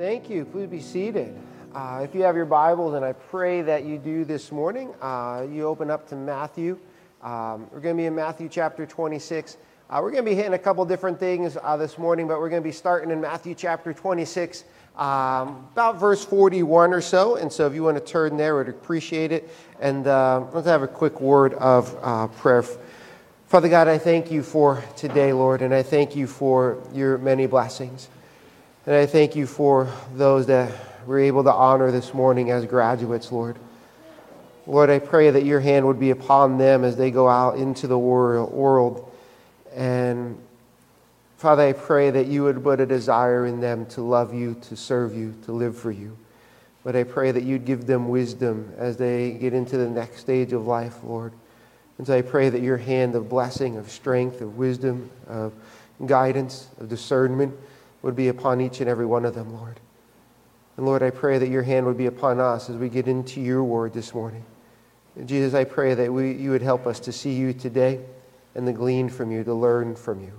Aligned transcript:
Thank 0.00 0.30
you. 0.30 0.46
Please 0.46 0.66
be 0.66 0.80
seated. 0.80 1.36
Uh, 1.74 2.00
if 2.02 2.14
you 2.14 2.22
have 2.22 2.34
your 2.34 2.46
Bibles, 2.46 2.94
and 2.94 3.04
I 3.04 3.12
pray 3.12 3.60
that 3.60 3.84
you 3.84 3.98
do 3.98 4.24
this 4.24 4.50
morning, 4.50 4.94
uh, 5.02 5.46
you 5.52 5.66
open 5.66 5.90
up 5.90 6.08
to 6.08 6.16
Matthew. 6.16 6.78
Um, 7.22 7.68
we're 7.70 7.80
going 7.80 7.94
to 7.98 8.00
be 8.00 8.06
in 8.06 8.14
Matthew 8.14 8.48
chapter 8.48 8.86
26. 8.86 9.58
Uh, 9.90 10.00
we're 10.02 10.10
going 10.10 10.24
to 10.24 10.30
be 10.30 10.34
hitting 10.34 10.54
a 10.54 10.58
couple 10.58 10.82
different 10.86 11.20
things 11.20 11.58
uh, 11.62 11.76
this 11.76 11.98
morning, 11.98 12.26
but 12.26 12.40
we're 12.40 12.48
going 12.48 12.62
to 12.62 12.66
be 12.66 12.72
starting 12.72 13.10
in 13.10 13.20
Matthew 13.20 13.54
chapter 13.54 13.92
26, 13.92 14.64
um, 14.96 15.68
about 15.72 16.00
verse 16.00 16.24
41 16.24 16.94
or 16.94 17.02
so. 17.02 17.36
And 17.36 17.52
so 17.52 17.66
if 17.66 17.74
you 17.74 17.82
want 17.82 17.98
to 17.98 18.02
turn 18.02 18.38
there, 18.38 18.56
we'd 18.56 18.70
appreciate 18.70 19.32
it. 19.32 19.50
And 19.80 20.06
uh, 20.06 20.46
let's 20.54 20.66
have 20.66 20.82
a 20.82 20.88
quick 20.88 21.20
word 21.20 21.52
of 21.52 21.94
uh, 22.00 22.28
prayer. 22.28 22.64
Father 23.48 23.68
God, 23.68 23.86
I 23.86 23.98
thank 23.98 24.30
you 24.30 24.42
for 24.44 24.82
today, 24.96 25.34
Lord, 25.34 25.60
and 25.60 25.74
I 25.74 25.82
thank 25.82 26.16
you 26.16 26.26
for 26.26 26.82
your 26.94 27.18
many 27.18 27.44
blessings. 27.44 28.08
And 28.86 28.94
I 28.94 29.04
thank 29.04 29.36
you 29.36 29.46
for 29.46 29.92
those 30.14 30.46
that 30.46 30.72
we're 31.06 31.18
able 31.20 31.44
to 31.44 31.52
honor 31.52 31.90
this 31.90 32.14
morning 32.14 32.50
as 32.50 32.64
graduates, 32.64 33.30
Lord. 33.30 33.58
Lord, 34.66 34.88
I 34.88 34.98
pray 34.98 35.28
that 35.28 35.44
your 35.44 35.60
hand 35.60 35.86
would 35.86 36.00
be 36.00 36.08
upon 36.08 36.56
them 36.56 36.82
as 36.82 36.96
they 36.96 37.10
go 37.10 37.28
out 37.28 37.58
into 37.58 37.86
the 37.86 37.98
world. 37.98 39.12
And 39.74 40.38
Father, 41.36 41.64
I 41.64 41.72
pray 41.74 42.08
that 42.08 42.26
you 42.28 42.44
would 42.44 42.62
put 42.62 42.80
a 42.80 42.86
desire 42.86 43.44
in 43.44 43.60
them 43.60 43.84
to 43.86 44.00
love 44.00 44.32
you, 44.32 44.54
to 44.62 44.76
serve 44.76 45.14
you, 45.14 45.34
to 45.44 45.52
live 45.52 45.76
for 45.76 45.90
you. 45.90 46.16
But 46.82 46.96
I 46.96 47.04
pray 47.04 47.32
that 47.32 47.42
you'd 47.42 47.66
give 47.66 47.84
them 47.84 48.08
wisdom 48.08 48.72
as 48.78 48.96
they 48.96 49.32
get 49.32 49.52
into 49.52 49.76
the 49.76 49.90
next 49.90 50.20
stage 50.20 50.54
of 50.54 50.66
life, 50.66 51.04
Lord. 51.04 51.34
And 51.98 52.06
so 52.06 52.16
I 52.16 52.22
pray 52.22 52.48
that 52.48 52.62
your 52.62 52.78
hand 52.78 53.14
of 53.14 53.28
blessing, 53.28 53.76
of 53.76 53.90
strength, 53.90 54.40
of 54.40 54.56
wisdom, 54.56 55.10
of 55.26 55.52
guidance, 56.06 56.68
of 56.80 56.88
discernment, 56.88 57.54
would 58.02 58.16
be 58.16 58.28
upon 58.28 58.60
each 58.60 58.80
and 58.80 58.88
every 58.88 59.06
one 59.06 59.24
of 59.24 59.34
them, 59.34 59.54
Lord. 59.54 59.80
And 60.76 60.86
Lord, 60.86 61.02
I 61.02 61.10
pray 61.10 61.38
that 61.38 61.48
your 61.48 61.62
hand 61.62 61.86
would 61.86 61.98
be 61.98 62.06
upon 62.06 62.40
us 62.40 62.70
as 62.70 62.76
we 62.76 62.88
get 62.88 63.06
into 63.06 63.40
your 63.40 63.62
word 63.62 63.92
this 63.92 64.14
morning. 64.14 64.44
And 65.16 65.28
Jesus, 65.28 65.54
I 65.54 65.64
pray 65.64 65.94
that 65.94 66.12
we, 66.12 66.32
you 66.32 66.50
would 66.50 66.62
help 66.62 66.86
us 66.86 67.00
to 67.00 67.12
see 67.12 67.34
you 67.34 67.52
today 67.52 68.00
and 68.54 68.66
to 68.66 68.72
glean 68.72 69.08
from 69.08 69.30
you, 69.30 69.44
to 69.44 69.54
learn 69.54 69.94
from 69.94 70.22
you. 70.22 70.32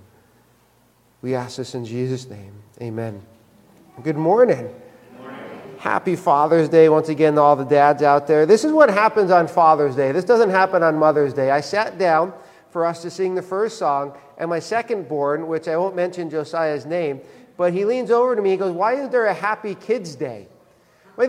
We 1.22 1.36
ask 1.36 1.58
this 1.58 1.76
in 1.76 1.86
Jesus' 1.86 2.28
name. 2.28 2.54
Amen. 2.82 3.22
Good 4.02 4.18
morning. 4.18 4.74
Happy 5.78 6.16
Father's 6.16 6.70
Day 6.70 6.90
once 6.90 7.10
again 7.10 7.36
to 7.36 7.42
all 7.42 7.56
the 7.56 7.64
dads 7.64 8.04
out 8.04 8.28
there. 8.28 8.46
This 8.46 8.64
is 8.64 8.72
what 8.72 8.90
happens 8.90 9.32
on 9.32 9.48
Father's 9.48 9.96
Day. 9.96 10.12
This 10.12 10.26
doesn't 10.26 10.52
happen 10.52 10.84
on 10.84 10.96
Mother's 10.96 11.34
Day. 11.34 11.52
I 11.52 11.62
sat 11.62 11.98
down 11.98 12.34
for 12.70 12.86
us 12.86 13.02
to 13.02 13.10
sing 13.10 13.36
the 13.36 13.42
first 13.42 13.78
song, 13.78 14.16
and 14.38 14.50
my 14.50 14.60
second 14.60 15.08
born, 15.08 15.48
which 15.48 15.68
I 15.68 15.78
won't 15.78 15.96
mention 15.96 16.30
Josiah's 16.30 16.86
name, 16.86 17.20
but 17.58 17.74
he 17.74 17.86
leans 17.86 18.12
over 18.12 18.36
to 18.36 18.42
me. 18.42 18.52
He 18.52 18.58
goes, 18.58 18.74
Why 18.74 18.94
isn't 18.94 19.12
there 19.12 19.26
a 19.26 19.34
Happy 19.34 19.76
Kids 19.76 20.16
Day? 20.16 20.48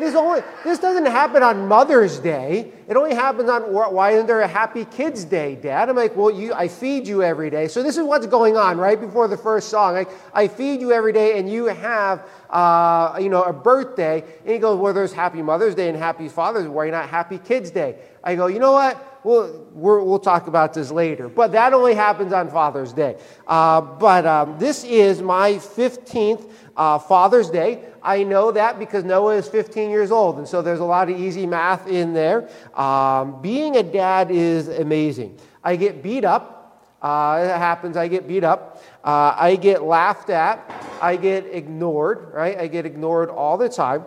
This, 0.01 0.15
only, 0.15 0.43
this 0.65 0.79
doesn't 0.79 1.07
happen 1.07 1.43
on 1.43 1.69
Mother's 1.69 2.19
Day. 2.19 2.73
It 2.89 2.97
only 2.97 3.15
happens 3.15 3.51
on 3.51 3.63
why 3.73 4.13
isn't 4.13 4.27
there 4.27 4.41
a 4.41 4.49
Happy 4.49 4.85
Kids 4.87 5.25
Day, 5.25 5.55
Dad? 5.55 5.89
I'm 5.89 5.97
like, 5.97 6.17
well, 6.17 6.31
you, 6.31 6.55
I 6.55 6.69
feed 6.69 7.07
you 7.07 7.23
every 7.23 7.51
day. 7.51 7.69
So 7.69 7.83
this 7.83 7.97
is 7.97 8.05
what's 8.05 8.27
going 8.27 8.57
on 8.57 8.79
right 8.79 9.01
before 9.01 9.29
the 9.29 9.37
first 9.37 9.69
song. 9.69 9.95
Like, 9.95 10.09
I 10.35 10.49
feed 10.49 10.81
you 10.81 10.93
every 10.93 11.13
day, 11.13 11.39
and 11.39 11.51
you 11.51 11.67
have, 11.67 12.27
uh, 12.51 13.19
you 13.21 13.29
know, 13.29 13.43
a 13.43 13.53
birthday. 13.53 14.25
And 14.45 14.51
he 14.51 14.59
goes, 14.59 14.79
well, 14.79 14.95
there's 14.95 15.13
Happy 15.13 15.43
Mother's 15.43 15.75
Day 15.75 15.89
and 15.89 15.99
Happy 15.99 16.29
Father's 16.29 16.65
Day. 16.65 16.71
Why 16.71 16.91
not 16.91 17.09
Happy 17.09 17.39
Kids 17.39 17.71
Day? 17.71 17.97
I 18.25 18.35
go, 18.35 18.47
you 18.47 18.59
know 18.59 18.73
what? 18.73 19.21
We'll, 19.25 19.67
we 19.73 19.91
will 20.05 20.19
talk 20.19 20.49
about 20.49 20.75
this 20.75 20.91
later. 20.91 21.29
But 21.29 21.53
that 21.53 21.73
only 21.73 21.95
happens 21.95 22.33
on 22.33 22.51
Father's 22.51 22.93
Day. 22.93 23.17
Uh, 23.47 23.81
but 23.81 24.27
um, 24.27 24.59
this 24.59 24.85
is 24.85 25.23
my 25.23 25.53
15th 25.53 26.51
uh, 26.77 26.99
Father's 26.99 27.51
Day. 27.51 27.85
I 28.03 28.25
know 28.25 28.51
that 28.53 28.79
because 28.79 29.05
Noah 29.05 29.37
is 29.37 29.49
15 29.49 29.91
years 29.91 30.11
old, 30.11 30.39
and 30.39 30.49
so 30.49 30.63
there's 30.63 30.81
a 30.81 30.85
lot 30.85 31.09
of 31.09 31.19
easy 31.19 31.47
math 31.47 31.87
in 31.87 32.13
there. 32.13 32.49
Um, 32.75 33.41
being 33.41 33.77
a 33.77 33.83
dad 33.83 34.31
is 34.31 34.69
amazing. 34.69 35.39
I 35.63 35.77
get 35.77 36.03
beat 36.03 36.25
up. 36.25 36.59
Uh, 37.01 37.41
it 37.45 37.59
happens. 37.59 37.97
I 37.97 38.09
get 38.09 38.29
beat 38.29 38.45
up. 38.45 38.83
Uh, 39.05 39.35
I 39.37 39.57
get 39.57 39.83
laughed 39.83 40.31
at. 40.31 40.71
I 41.01 41.17
get 41.17 41.47
ignored. 41.47 42.33
Right? 42.33 42.59
I 42.59 42.67
get 42.69 42.87
ignored 42.87 43.29
all 43.29 43.57
the 43.57 43.69
time. 43.69 44.05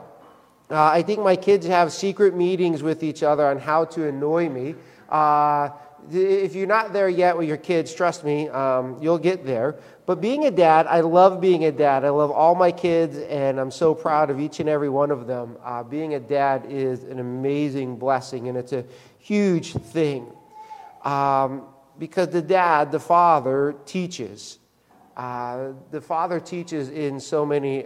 Uh, 0.70 0.84
I 0.84 1.02
think 1.02 1.22
my 1.22 1.36
kids 1.36 1.68
have 1.68 1.94
secret 1.94 2.36
meetings 2.36 2.82
with 2.82 3.04
each 3.04 3.22
other 3.22 3.46
on 3.46 3.60
how 3.60 3.86
to 3.86 4.08
annoy 4.08 4.50
me. 4.50 4.76
Uh, 5.10 5.70
if 6.12 6.56
you're 6.56 6.68
not 6.68 6.94
there 6.94 7.10
yet 7.10 7.38
with 7.38 7.48
your 7.48 7.58
kids, 7.58 7.94
trust 7.94 8.24
me, 8.24 8.50
um, 8.50 8.98
you'll 9.02 9.18
get 9.18 9.46
there. 9.46 9.76
But 10.06 10.22
being 10.22 10.46
a 10.46 10.52
dad, 10.52 10.88
I 10.88 11.02
love 11.02 11.42
being 11.42 11.66
a 11.66 11.72
dad. 11.72 12.06
I 12.06 12.10
love 12.10 12.32
all 12.32 12.54
my 12.56 12.72
kids, 12.72 13.18
and 13.18 13.60
I'm 13.60 13.72
so 13.72 13.96
proud 13.96 14.30
of 14.30 14.40
each 14.40 14.60
and 14.60 14.70
every 14.70 14.90
one 14.90 15.12
of 15.12 15.28
them. 15.28 15.58
Uh, 15.64 15.84
being 15.84 16.14
a 16.14 16.20
dad 16.20 16.66
is 16.70 17.04
an 17.04 17.20
amazing 17.20 17.98
blessing, 17.98 18.48
and 18.48 18.58
it's 18.58 18.74
a 18.74 18.86
huge 19.18 19.74
thing. 19.74 20.32
Um, 21.04 21.64
because 21.98 22.30
the 22.30 22.42
dad, 22.42 22.92
the 22.92 23.00
father, 23.00 23.76
teaches. 23.86 24.60
Uh, 25.18 25.70
the 25.92 26.02
father 26.02 26.40
teaches 26.40 26.90
in 26.90 27.20
so 27.20 27.46
many 27.46 27.86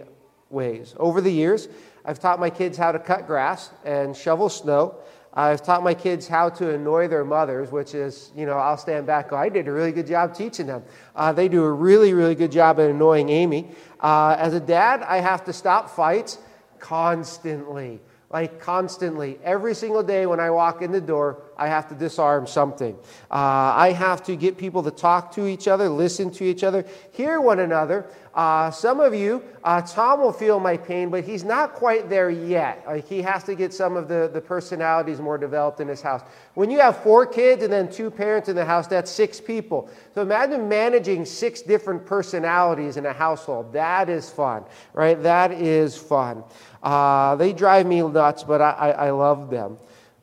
ways. 0.50 0.94
Over 0.98 1.20
the 1.20 1.30
years, 1.30 1.68
I've 2.04 2.18
taught 2.18 2.40
my 2.40 2.50
kids 2.50 2.76
how 2.76 2.92
to 2.92 2.98
cut 2.98 3.26
grass 3.26 3.70
and 3.84 4.16
shovel 4.16 4.48
snow. 4.48 4.96
I've 5.32 5.62
taught 5.62 5.84
my 5.84 5.94
kids 5.94 6.26
how 6.26 6.48
to 6.50 6.74
annoy 6.74 7.06
their 7.06 7.24
mothers, 7.24 7.70
which 7.70 7.94
is, 7.94 8.32
you 8.36 8.46
know, 8.46 8.54
I'll 8.54 8.76
stand 8.76 9.06
back 9.06 9.30
go, 9.30 9.36
I 9.36 9.48
did 9.48 9.68
a 9.68 9.72
really 9.72 9.92
good 9.92 10.06
job 10.06 10.34
teaching 10.34 10.66
them. 10.66 10.82
Uh, 11.14 11.32
they 11.32 11.48
do 11.48 11.62
a 11.64 11.70
really, 11.70 12.12
really 12.14 12.34
good 12.34 12.50
job 12.50 12.80
at 12.80 12.90
annoying 12.90 13.28
Amy. 13.28 13.70
Uh, 14.00 14.34
as 14.38 14.54
a 14.54 14.60
dad, 14.60 15.02
I 15.02 15.18
have 15.18 15.44
to 15.44 15.52
stop 15.52 15.90
fights 15.90 16.38
constantly 16.78 18.00
like 18.30 18.60
constantly. 18.60 19.38
Every 19.42 19.74
single 19.74 20.04
day 20.04 20.24
when 20.24 20.38
I 20.38 20.50
walk 20.50 20.82
in 20.82 20.92
the 20.92 21.00
door, 21.00 21.42
I 21.58 21.66
have 21.66 21.88
to 21.88 21.96
disarm 21.96 22.46
something. 22.46 22.94
Uh, 23.28 23.34
I 23.74 23.92
have 23.92 24.22
to 24.24 24.36
get 24.36 24.56
people 24.56 24.84
to 24.84 24.92
talk 24.92 25.32
to 25.34 25.46
each 25.48 25.66
other, 25.66 25.88
listen 25.88 26.30
to 26.32 26.44
each 26.44 26.62
other, 26.62 26.84
hear 27.10 27.40
one 27.40 27.58
another. 27.58 28.06
Uh, 28.32 28.70
some 28.70 29.00
of 29.00 29.12
you, 29.12 29.42
uh, 29.64 29.82
Tom 29.82 30.20
will 30.20 30.32
feel 30.32 30.60
my 30.60 30.76
pain, 30.76 31.10
but 31.10 31.24
he's 31.24 31.42
not 31.42 31.72
quite 31.72 32.08
there 32.08 32.30
yet. 32.30 32.84
Like 32.86 33.08
he 33.08 33.20
has 33.22 33.42
to 33.44 33.56
get 33.56 33.74
some 33.74 33.96
of 33.96 34.06
the, 34.06 34.30
the 34.32 34.40
personalities 34.40 35.20
more 35.20 35.36
developed 35.36 35.80
in 35.80 35.88
his 35.88 36.00
house. 36.00 36.22
When 36.54 36.70
you 36.70 36.78
have 36.78 36.96
four 36.98 37.26
kids 37.26 37.64
and 37.64 37.72
then 37.72 37.90
two 37.90 38.08
parents 38.08 38.48
in 38.48 38.54
the 38.54 38.64
house, 38.64 38.86
that's 38.86 39.10
six 39.10 39.40
people. 39.40 39.90
So 40.14 40.22
imagine 40.22 40.68
managing 40.68 41.24
six 41.24 41.60
different 41.60 42.06
personalities 42.06 42.96
in 42.96 43.06
a 43.06 43.12
household. 43.12 43.72
That 43.72 44.08
is 44.08 44.30
fun, 44.30 44.64
right? 44.92 45.20
That 45.20 45.50
is 45.50 45.96
fun. 45.96 46.44
Uh, 46.84 47.34
they 47.34 47.52
drive 47.52 47.86
me 47.86 48.00
nuts, 48.00 48.44
but 48.44 48.60
I, 48.60 48.70
I, 48.70 48.90
I 48.90 49.10
love 49.10 49.50
them. 49.50 49.76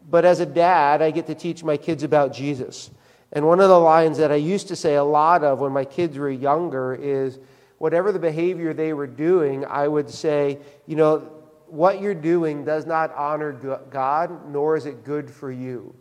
But 0.10 0.24
as 0.24 0.40
a 0.40 0.46
dad, 0.46 1.02
I 1.02 1.12
get 1.12 1.28
to 1.28 1.36
teach 1.36 1.62
my 1.62 1.76
kids 1.76 2.04
about 2.04 2.32
Jesus. 2.32 2.90
And 3.34 3.46
one 3.46 3.60
of 3.60 3.68
the 3.68 3.80
lines 3.80 4.18
that 4.20 4.32
I 4.32 4.36
used 4.36 4.70
to 4.70 4.76
say 4.78 4.96
a 4.96 5.04
lot 5.04 5.44
of 5.44 5.60
when 5.60 5.74
my 5.74 5.84
kids 5.84 6.18
were 6.18 6.30
younger 6.30 6.96
is 6.96 7.40
whatever 7.78 8.12
the 8.12 8.20
behavior 8.20 8.74
they 8.74 8.94
were 8.94 9.08
doing, 9.08 9.66
I 9.66 9.88
would 9.88 10.10
say, 10.10 10.60
you 10.86 10.96
know, 10.96 11.20
what 11.68 12.02
you're 12.02 12.16
doing 12.16 12.64
does 12.64 12.86
not 12.86 13.14
honor 13.14 13.52
God, 13.90 14.52
nor 14.52 14.78
is 14.78 14.86
it 14.86 15.04
good 15.04 15.30
for 15.30 15.52
you. 15.52 15.94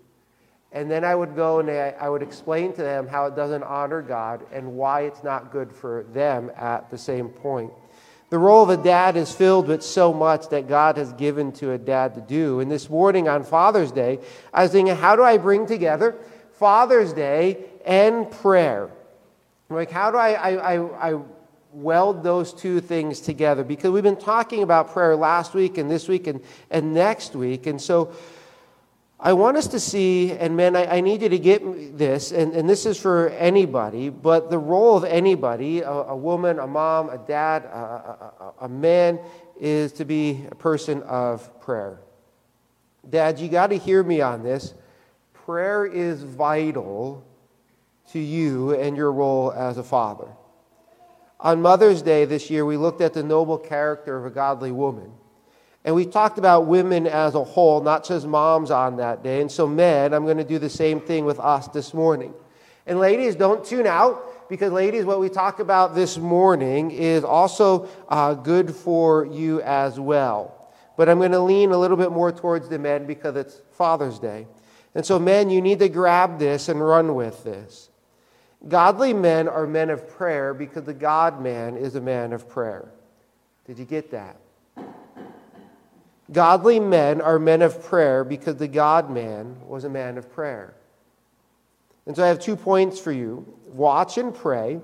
And 0.73 0.91
then 0.91 1.05
I 1.05 1.15
would 1.15 1.35
go 1.35 1.61
and 1.61 1.71
I 1.71 2.09
would 2.09 2.23
explain 2.23 2.73
to 2.75 2.83
them 2.83 3.07
how 3.07 3.27
it 3.27 3.35
doesn't 3.35 3.63
honor 3.63 4.03
God 4.03 4.45
and 4.53 4.75
why 4.75 5.03
it's 5.03 5.25
not 5.25 5.51
good 5.51 5.73
for 5.73 6.05
them 6.13 6.51
at 6.57 6.91
the 6.91 6.99
same 6.99 7.29
point. 7.29 7.73
The 8.29 8.39
role 8.39 8.65
of 8.65 8.71
a 8.71 8.77
dad 8.77 9.17
is 9.17 9.33
filled 9.33 9.69
with 9.69 9.83
so 9.83 10.13
much 10.13 10.49
that 10.49 10.69
God 10.69 10.97
has 10.97 11.13
given 11.13 11.53
to 11.53 11.73
a 11.73 11.79
dad 11.79 12.15
to 12.17 12.21
do. 12.21 12.61
And 12.61 12.71
this 12.71 12.91
morning 12.91 13.29
on 13.29 13.45
Father's 13.45 13.93
Day, 13.93 14.19
I 14.53 14.65
was 14.65 14.73
thinking, 14.73 14.97
how 14.97 15.15
do 15.15 15.23
I 15.23 15.39
bring 15.39 15.67
together 15.67 16.17
Father's 16.53 17.13
Day 17.13 17.65
and 17.85 18.29
prayer? 18.31 18.91
Like, 19.71 19.91
how 19.91 20.11
do 20.11 20.17
I, 20.17 20.33
I, 20.33 20.75
I, 20.75 21.13
I 21.13 21.21
weld 21.77 22.23
those 22.23 22.53
two 22.53 22.81
things 22.81 23.21
together? 23.21 23.65
Because 23.65 23.91
we've 23.91 24.03
been 24.03 24.17
talking 24.17 24.63
about 24.63 24.93
prayer 24.93 25.15
last 25.15 25.55
week 25.55 25.79
and 25.79 25.91
this 25.91 26.09
week 26.09 26.27
and, 26.27 26.41
and 26.71 26.95
next 26.95 27.37
week. 27.37 27.67
And 27.67 27.81
so, 27.81 28.15
I 29.19 29.33
want 29.33 29.57
us 29.57 29.67
to 29.69 29.81
see, 29.81 30.33
and 30.33 30.57
men, 30.57 30.77
I, 30.77 30.99
I 30.99 31.01
need 31.01 31.23
you 31.23 31.31
to 31.31 31.39
get 31.39 31.97
this, 31.97 32.33
and, 32.33 32.53
and, 32.53 32.69
this 32.69 32.85
is 32.85 33.01
for 33.01 33.31
anybody, 33.31 34.11
but 34.11 34.51
the 34.51 34.59
role 34.59 34.99
of 34.99 35.05
anybody, 35.05 35.81
a, 35.81 35.91
a 35.91 36.17
woman, 36.17 36.59
a 36.59 36.67
mom, 36.67 37.09
a 37.09 37.17
dad, 37.17 37.65
a, 37.65 37.79
a, 37.79 38.53
a, 38.63 38.69
man, 38.69 39.19
is 39.59 39.93
to 39.93 40.05
be 40.05 40.45
a 40.51 40.55
person 40.55 41.03
of 41.05 41.61
prayer. 41.63 41.99
Dad, 43.09 43.39
you 43.39 43.49
got 43.49 43.69
to 43.69 43.79
hear 43.79 44.03
me 44.03 44.21
on 44.21 44.43
this. 44.43 44.75
Prayer 45.33 45.87
is 45.87 46.23
vital 46.23 47.27
to 48.11 48.19
you 48.19 48.75
and 48.75 48.99
your 48.99 49.13
role 49.13 49.51
as 49.51 49.79
a 49.79 49.83
father. 49.83 50.29
On 51.47 51.63
Mother's 51.63 52.03
Day 52.03 52.25
this 52.25 52.51
year, 52.51 52.67
we 52.67 52.77
looked 52.77 53.01
at 53.01 53.13
the 53.13 53.23
noble 53.23 53.57
character 53.57 54.17
of 54.17 54.27
a 54.27 54.31
godly 54.31 54.73
woman. 54.73 55.13
And 55.85 55.95
we 55.95 56.05
talked 56.05 56.39
about 56.39 56.67
women 56.67 57.07
as 57.07 57.37
a 57.37 57.45
whole, 57.45 57.81
not 57.81 58.05
just 58.05 58.27
moms 58.27 58.73
on 58.73 58.97
that 58.97 59.23
day. 59.23 59.41
And 59.41 59.49
so, 59.49 59.65
men, 59.65 60.13
I'm 60.13 60.25
going 60.25 60.39
to 60.39 60.45
do 60.45 60.59
the 60.59 60.69
same 60.69 61.01
thing 61.01 61.25
with 61.25 61.39
us 61.39 61.69
this 61.69 61.95
morning. 61.95 62.35
And 62.85 62.99
ladies, 62.99 63.37
don't 63.37 63.65
tune 63.65 63.87
out 63.87 64.49
because, 64.49 64.73
ladies, 64.73 65.05
what 65.05 65.21
we 65.21 65.29
talk 65.29 65.61
about 65.61 65.95
this 65.95 66.19
morning 66.19 66.91
is 66.91 67.23
also 67.23 67.89
uh, 68.09 68.35
good 68.35 68.75
for 68.75 69.25
you 69.27 69.63
as 69.63 70.01
well. 70.01 70.73
But 70.97 71.09
I'm 71.09 71.19
going 71.19 71.31
to 71.31 71.39
lean 71.39 71.71
a 71.71 71.79
little 71.79 71.97
bit 71.97 72.11
more 72.11 72.33
towards 72.33 72.69
the 72.69 72.81
men 72.81 73.07
because 73.07 73.37
it's 73.37 73.61
Father's 73.71 74.19
Day. 74.19 74.49
And 74.97 75.07
so, 75.07 75.17
men, 75.21 75.51
you 75.51 75.63
need 75.63 75.79
to 75.79 75.89
grab 75.89 76.41
this 76.41 76.69
and 76.69 76.85
run 76.85 77.15
with 77.15 77.45
this. 77.45 77.86
Godly 78.69 79.13
men 79.13 79.49
are 79.49 79.67
men 79.67 79.91
of 79.91 80.09
prayer 80.09 80.53
because 80.53 80.85
the 80.85 80.95
God 80.95 81.41
man 81.41 81.77
is 81.77 81.95
a 81.95 82.01
man 82.01 82.33
of 82.33 82.49
prayer. 82.49 82.89
Did 83.65 83.79
you 83.79 83.85
get 83.85 84.11
that? 84.11 84.37
Godly 86.33 86.81
men 86.81 87.21
are 87.21 87.39
men 87.39 87.63
of 87.63 87.85
prayer 87.85 88.25
because 88.25 88.57
the 88.57 88.67
God 88.67 89.11
man 89.11 89.57
was 89.67 89.85
a 89.85 89.89
man 89.89 90.19
of 90.19 90.33
prayer. 90.33 90.75
And 92.07 92.17
so 92.17 92.25
I 92.25 92.29
have 92.29 92.41
two 92.41 92.57
points 92.57 92.99
for 92.99 93.13
you 93.13 93.47
watch 93.69 94.19
and 94.19 94.35
pray, 94.35 94.81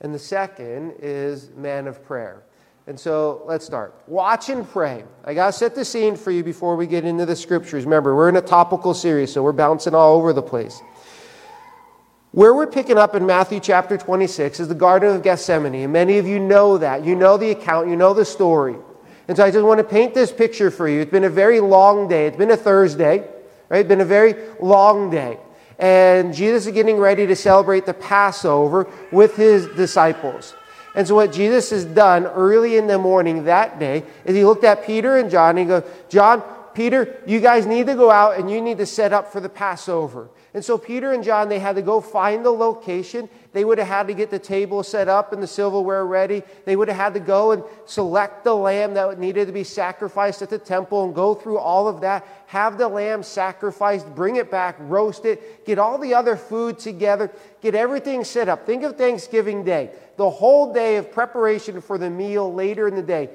and 0.00 0.14
the 0.14 0.18
second 0.18 0.94
is 0.98 1.50
man 1.56 1.86
of 1.86 2.04
prayer. 2.04 2.42
And 2.86 2.98
so 2.98 3.42
let's 3.46 3.64
start. 3.64 3.94
Watch 4.08 4.48
and 4.48 4.68
pray. 4.68 5.04
I 5.24 5.34
got 5.34 5.46
to 5.46 5.52
set 5.52 5.74
the 5.74 5.84
scene 5.84 6.16
for 6.16 6.32
you 6.32 6.42
before 6.42 6.74
we 6.74 6.86
get 6.86 7.04
into 7.04 7.24
the 7.24 7.36
scriptures. 7.36 7.84
Remember, 7.84 8.16
we're 8.16 8.28
in 8.28 8.36
a 8.36 8.42
topical 8.42 8.92
series, 8.92 9.32
so 9.32 9.42
we're 9.42 9.52
bouncing 9.52 9.94
all 9.94 10.16
over 10.16 10.32
the 10.32 10.42
place. 10.42 10.82
Where 12.32 12.54
we're 12.54 12.66
picking 12.66 12.96
up 12.96 13.14
in 13.14 13.26
Matthew 13.26 13.60
chapter 13.60 13.98
26 13.98 14.58
is 14.60 14.68
the 14.68 14.74
Garden 14.74 15.14
of 15.14 15.22
Gethsemane. 15.22 15.74
And 15.74 15.92
many 15.92 16.16
of 16.16 16.26
you 16.26 16.38
know 16.38 16.78
that. 16.78 17.04
You 17.04 17.14
know 17.14 17.36
the 17.36 17.50
account, 17.50 17.88
you 17.88 17.96
know 17.96 18.14
the 18.14 18.24
story. 18.24 18.74
And 19.28 19.36
so 19.36 19.44
I 19.44 19.50
just 19.50 19.64
want 19.64 19.78
to 19.78 19.84
paint 19.84 20.14
this 20.14 20.32
picture 20.32 20.70
for 20.70 20.88
you. 20.88 21.00
It's 21.00 21.10
been 21.10 21.24
a 21.24 21.30
very 21.30 21.60
long 21.60 22.08
day. 22.08 22.26
It's 22.26 22.36
been 22.38 22.50
a 22.50 22.56
Thursday, 22.56 23.28
right? 23.68 23.80
It's 23.80 23.88
been 23.88 24.00
a 24.00 24.06
very 24.06 24.34
long 24.60 25.10
day. 25.10 25.38
And 25.78 26.32
Jesus 26.32 26.66
is 26.66 26.72
getting 26.72 26.96
ready 26.96 27.26
to 27.26 27.36
celebrate 27.36 27.84
the 27.84 27.92
Passover 27.92 28.88
with 29.10 29.36
his 29.36 29.66
disciples. 29.68 30.54
And 30.94 31.06
so, 31.06 31.14
what 31.14 31.32
Jesus 31.32 31.70
has 31.70 31.84
done 31.84 32.24
early 32.26 32.76
in 32.76 32.86
the 32.86 32.98
morning 32.98 33.44
that 33.44 33.78
day 33.78 34.04
is 34.24 34.34
he 34.34 34.44
looked 34.44 34.64
at 34.64 34.86
Peter 34.86 35.18
and 35.18 35.30
John 35.30 35.50
and 35.50 35.58
he 35.58 35.64
goes, 35.66 35.82
John, 36.08 36.42
Peter, 36.74 37.20
you 37.26 37.40
guys 37.40 37.66
need 37.66 37.86
to 37.86 37.94
go 37.94 38.10
out 38.10 38.38
and 38.38 38.50
you 38.50 38.60
need 38.60 38.78
to 38.78 38.86
set 38.86 39.12
up 39.12 39.32
for 39.32 39.40
the 39.40 39.48
Passover. 39.48 40.28
And 40.54 40.62
so 40.62 40.76
Peter 40.76 41.12
and 41.12 41.24
John, 41.24 41.48
they 41.48 41.58
had 41.58 41.76
to 41.76 41.82
go 41.82 42.02
find 42.02 42.44
the 42.44 42.50
location. 42.50 43.30
They 43.54 43.64
would 43.64 43.78
have 43.78 43.88
had 43.88 44.06
to 44.08 44.14
get 44.14 44.30
the 44.30 44.38
table 44.38 44.82
set 44.82 45.08
up 45.08 45.32
and 45.32 45.42
the 45.42 45.46
silverware 45.46 46.04
ready. 46.04 46.42
They 46.66 46.76
would 46.76 46.88
have 46.88 46.96
had 46.98 47.14
to 47.14 47.20
go 47.20 47.52
and 47.52 47.64
select 47.86 48.44
the 48.44 48.54
lamb 48.54 48.92
that 48.94 49.18
needed 49.18 49.46
to 49.46 49.52
be 49.52 49.64
sacrificed 49.64 50.42
at 50.42 50.50
the 50.50 50.58
temple 50.58 51.04
and 51.04 51.14
go 51.14 51.34
through 51.34 51.56
all 51.56 51.88
of 51.88 52.02
that. 52.02 52.26
Have 52.48 52.76
the 52.76 52.86
lamb 52.86 53.22
sacrificed, 53.22 54.14
bring 54.14 54.36
it 54.36 54.50
back, 54.50 54.76
roast 54.80 55.24
it, 55.24 55.64
get 55.64 55.78
all 55.78 55.96
the 55.96 56.12
other 56.12 56.36
food 56.36 56.78
together, 56.78 57.30
get 57.62 57.74
everything 57.74 58.22
set 58.22 58.50
up. 58.50 58.66
Think 58.66 58.82
of 58.82 58.98
Thanksgiving 58.98 59.64
Day, 59.64 59.90
the 60.18 60.28
whole 60.28 60.74
day 60.74 60.96
of 60.96 61.10
preparation 61.10 61.80
for 61.80 61.96
the 61.96 62.10
meal 62.10 62.52
later 62.52 62.86
in 62.88 62.94
the 62.94 63.02
day. 63.02 63.30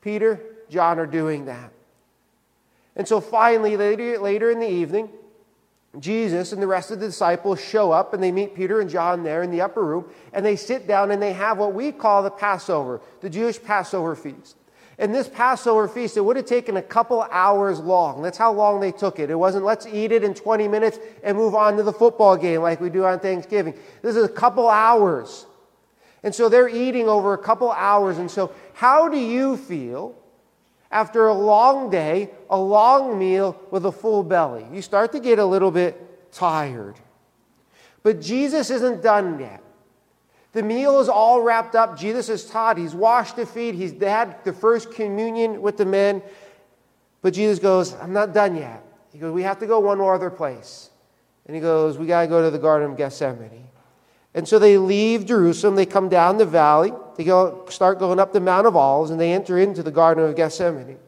Peter, 0.00 0.40
John 0.70 0.98
are 0.98 1.06
doing 1.06 1.44
that. 1.46 1.70
And 2.96 3.06
so 3.06 3.20
finally, 3.20 3.76
later, 3.76 4.18
later 4.18 4.50
in 4.50 4.58
the 4.58 4.70
evening, 4.70 5.10
Jesus 5.98 6.52
and 6.52 6.60
the 6.62 6.66
rest 6.66 6.90
of 6.90 7.00
the 7.00 7.06
disciples 7.06 7.60
show 7.60 7.92
up 7.92 8.12
and 8.12 8.22
they 8.22 8.32
meet 8.32 8.54
Peter 8.54 8.80
and 8.80 8.90
John 8.90 9.22
there 9.22 9.42
in 9.42 9.50
the 9.50 9.60
upper 9.60 9.84
room 9.84 10.04
and 10.32 10.44
they 10.44 10.56
sit 10.56 10.86
down 10.86 11.10
and 11.10 11.22
they 11.22 11.32
have 11.32 11.58
what 11.58 11.74
we 11.74 11.92
call 11.92 12.22
the 12.22 12.30
Passover, 12.30 13.00
the 13.20 13.30
Jewish 13.30 13.62
Passover 13.62 14.14
feast. 14.14 14.56
And 14.98 15.14
this 15.14 15.28
Passover 15.28 15.88
feast, 15.88 16.16
it 16.16 16.22
would 16.22 16.36
have 16.36 16.46
taken 16.46 16.78
a 16.78 16.82
couple 16.82 17.22
hours 17.30 17.78
long. 17.80 18.22
That's 18.22 18.38
how 18.38 18.52
long 18.52 18.80
they 18.80 18.92
took 18.92 19.18
it. 19.18 19.30
It 19.30 19.34
wasn't 19.34 19.64
let's 19.64 19.86
eat 19.86 20.10
it 20.10 20.24
in 20.24 20.32
20 20.32 20.68
minutes 20.68 20.98
and 21.22 21.36
move 21.36 21.54
on 21.54 21.76
to 21.76 21.82
the 21.82 21.92
football 21.92 22.36
game 22.36 22.62
like 22.62 22.80
we 22.80 22.88
do 22.88 23.04
on 23.04 23.20
Thanksgiving. 23.20 23.74
This 24.02 24.16
is 24.16 24.24
a 24.24 24.28
couple 24.28 24.68
hours. 24.68 25.46
And 26.22 26.34
so 26.34 26.48
they're 26.48 26.68
eating 26.68 27.08
over 27.08 27.34
a 27.34 27.38
couple 27.38 27.70
hours. 27.70 28.18
And 28.18 28.30
so, 28.30 28.52
how 28.72 29.08
do 29.08 29.18
you 29.18 29.56
feel 29.56 30.14
after 30.90 31.26
a 31.26 31.34
long 31.34 31.90
day, 31.90 32.30
a 32.48 32.58
long 32.58 33.18
meal 33.18 33.60
with 33.70 33.86
a 33.86 33.92
full 33.92 34.22
belly. 34.22 34.66
You 34.72 34.82
start 34.82 35.12
to 35.12 35.20
get 35.20 35.38
a 35.38 35.44
little 35.44 35.70
bit 35.70 36.32
tired. 36.32 36.96
But 38.02 38.20
Jesus 38.20 38.70
isn't 38.70 39.02
done 39.02 39.40
yet. 39.40 39.62
The 40.52 40.62
meal 40.62 41.00
is 41.00 41.08
all 41.08 41.42
wrapped 41.42 41.74
up. 41.74 41.98
Jesus 41.98 42.28
is 42.28 42.46
taught. 42.46 42.78
He's 42.78 42.94
washed 42.94 43.36
the 43.36 43.44
feet. 43.44 43.74
He's 43.74 44.00
had 44.00 44.42
the 44.44 44.52
first 44.52 44.92
communion 44.92 45.60
with 45.60 45.76
the 45.76 45.84
men. 45.84 46.22
But 47.20 47.34
Jesus 47.34 47.58
goes, 47.58 47.92
I'm 47.94 48.12
not 48.12 48.32
done 48.32 48.56
yet. 48.56 48.82
He 49.12 49.18
goes, 49.18 49.32
We 49.32 49.42
have 49.42 49.58
to 49.58 49.66
go 49.66 49.80
one 49.80 49.98
more 49.98 50.14
other 50.14 50.30
place. 50.30 50.90
And 51.46 51.54
he 51.54 51.60
goes, 51.60 51.98
We 51.98 52.06
got 52.06 52.22
to 52.22 52.26
go 52.28 52.42
to 52.42 52.50
the 52.50 52.58
Garden 52.58 52.92
of 52.92 52.96
Gethsemane. 52.96 53.66
And 54.36 54.46
so 54.46 54.58
they 54.58 54.76
leave 54.76 55.24
Jerusalem, 55.24 55.76
they 55.76 55.86
come 55.86 56.10
down 56.10 56.36
the 56.36 56.44
valley, 56.44 56.92
they 57.16 57.24
go, 57.24 57.64
start 57.70 57.98
going 57.98 58.20
up 58.20 58.34
the 58.34 58.40
Mount 58.40 58.66
of 58.66 58.76
Olives, 58.76 59.10
and 59.10 59.18
they 59.18 59.32
enter 59.32 59.58
into 59.58 59.82
the 59.82 59.90
Garden 59.90 60.24
of 60.24 60.36
Gethsemane. 60.36 60.98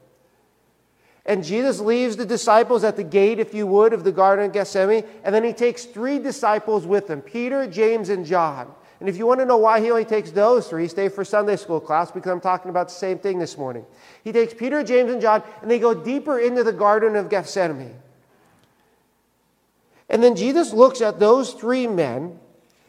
And 1.26 1.44
Jesus 1.44 1.78
leaves 1.78 2.16
the 2.16 2.24
disciples 2.24 2.84
at 2.84 2.96
the 2.96 3.04
gate, 3.04 3.38
if 3.38 3.52
you 3.52 3.66
would, 3.66 3.92
of 3.92 4.02
the 4.02 4.12
Garden 4.12 4.46
of 4.46 4.54
Gethsemane, 4.54 5.04
and 5.24 5.34
then 5.34 5.44
he 5.44 5.52
takes 5.52 5.84
three 5.84 6.18
disciples 6.18 6.86
with 6.86 7.10
him 7.10 7.20
Peter, 7.20 7.66
James, 7.66 8.08
and 8.08 8.24
John. 8.24 8.72
And 8.98 9.10
if 9.10 9.18
you 9.18 9.26
want 9.26 9.40
to 9.40 9.46
know 9.46 9.58
why 9.58 9.80
he 9.80 9.90
only 9.90 10.06
takes 10.06 10.30
those 10.30 10.66
three, 10.66 10.88
stay 10.88 11.10
for 11.10 11.22
Sunday 11.22 11.56
school 11.56 11.80
class 11.80 12.10
because 12.10 12.32
I'm 12.32 12.40
talking 12.40 12.70
about 12.70 12.88
the 12.88 12.94
same 12.94 13.18
thing 13.18 13.38
this 13.38 13.58
morning. 13.58 13.84
He 14.24 14.32
takes 14.32 14.54
Peter, 14.54 14.82
James, 14.82 15.12
and 15.12 15.20
John, 15.20 15.42
and 15.60 15.70
they 15.70 15.78
go 15.78 15.92
deeper 15.92 16.38
into 16.38 16.64
the 16.64 16.72
Garden 16.72 17.14
of 17.14 17.28
Gethsemane. 17.28 17.94
And 20.08 20.22
then 20.22 20.34
Jesus 20.34 20.72
looks 20.72 21.02
at 21.02 21.20
those 21.20 21.52
three 21.52 21.86
men 21.86 22.40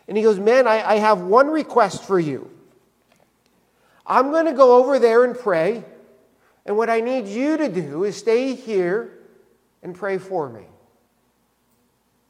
and 0.09 0.17
he 0.17 0.23
goes, 0.23 0.39
Man, 0.39 0.67
I, 0.67 0.81
I 0.83 0.95
have 0.95 1.21
one 1.21 1.47
request 1.47 2.03
for 2.03 2.19
you. 2.19 2.49
I'm 4.05 4.31
going 4.31 4.47
to 4.47 4.53
go 4.53 4.77
over 4.77 4.97
there 4.97 5.23
and 5.23 5.37
pray. 5.37 5.85
And 6.65 6.75
what 6.75 6.89
I 6.89 6.99
need 6.99 7.27
you 7.27 7.57
to 7.57 7.69
do 7.69 8.03
is 8.03 8.17
stay 8.17 8.55
here 8.55 9.19
and 9.83 9.95
pray 9.95 10.17
for 10.17 10.49
me. 10.49 10.63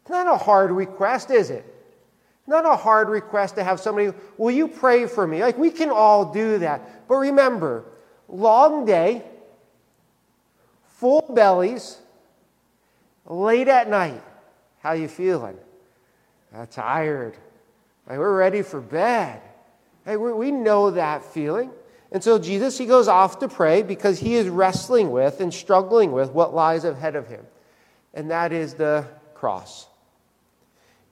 It's 0.01 0.09
not 0.09 0.27
a 0.27 0.37
hard 0.37 0.71
request, 0.71 1.31
is 1.31 1.49
it? 1.49 1.65
Not 2.45 2.65
a 2.65 2.75
hard 2.75 3.07
request 3.07 3.55
to 3.55 3.63
have 3.63 3.79
somebody, 3.79 4.11
will 4.37 4.51
you 4.51 4.67
pray 4.67 5.07
for 5.07 5.25
me? 5.25 5.41
Like 5.41 5.57
we 5.57 5.71
can 5.71 5.89
all 5.89 6.33
do 6.33 6.57
that. 6.59 7.07
But 7.07 7.15
remember, 7.15 7.85
long 8.27 8.85
day, 8.85 9.23
full 10.85 11.21
bellies, 11.33 11.97
late 13.25 13.69
at 13.69 13.89
night. 13.89 14.21
How 14.79 14.93
you 14.93 15.07
feeling? 15.07 15.57
I'm 16.53 16.67
tired. 16.67 17.37
We're 18.17 18.35
ready 18.35 18.63
for 18.63 18.81
bed. 18.81 19.41
Hey, 20.05 20.17
we 20.17 20.51
know 20.51 20.91
that 20.91 21.23
feeling. 21.23 21.71
And 22.11 22.23
so 22.23 22.39
Jesus, 22.39 22.77
he 22.77 22.87
goes 22.87 23.07
off 23.07 23.39
to 23.39 23.47
pray 23.47 23.83
because 23.83 24.19
he 24.19 24.35
is 24.35 24.49
wrestling 24.49 25.11
with 25.11 25.41
and 25.41 25.53
struggling 25.53 26.11
with 26.11 26.31
what 26.31 26.55
lies 26.55 26.83
ahead 26.83 27.15
of 27.15 27.27
him. 27.27 27.45
And 28.13 28.31
that 28.31 28.51
is 28.51 28.73
the 28.73 29.05
cross. 29.35 29.87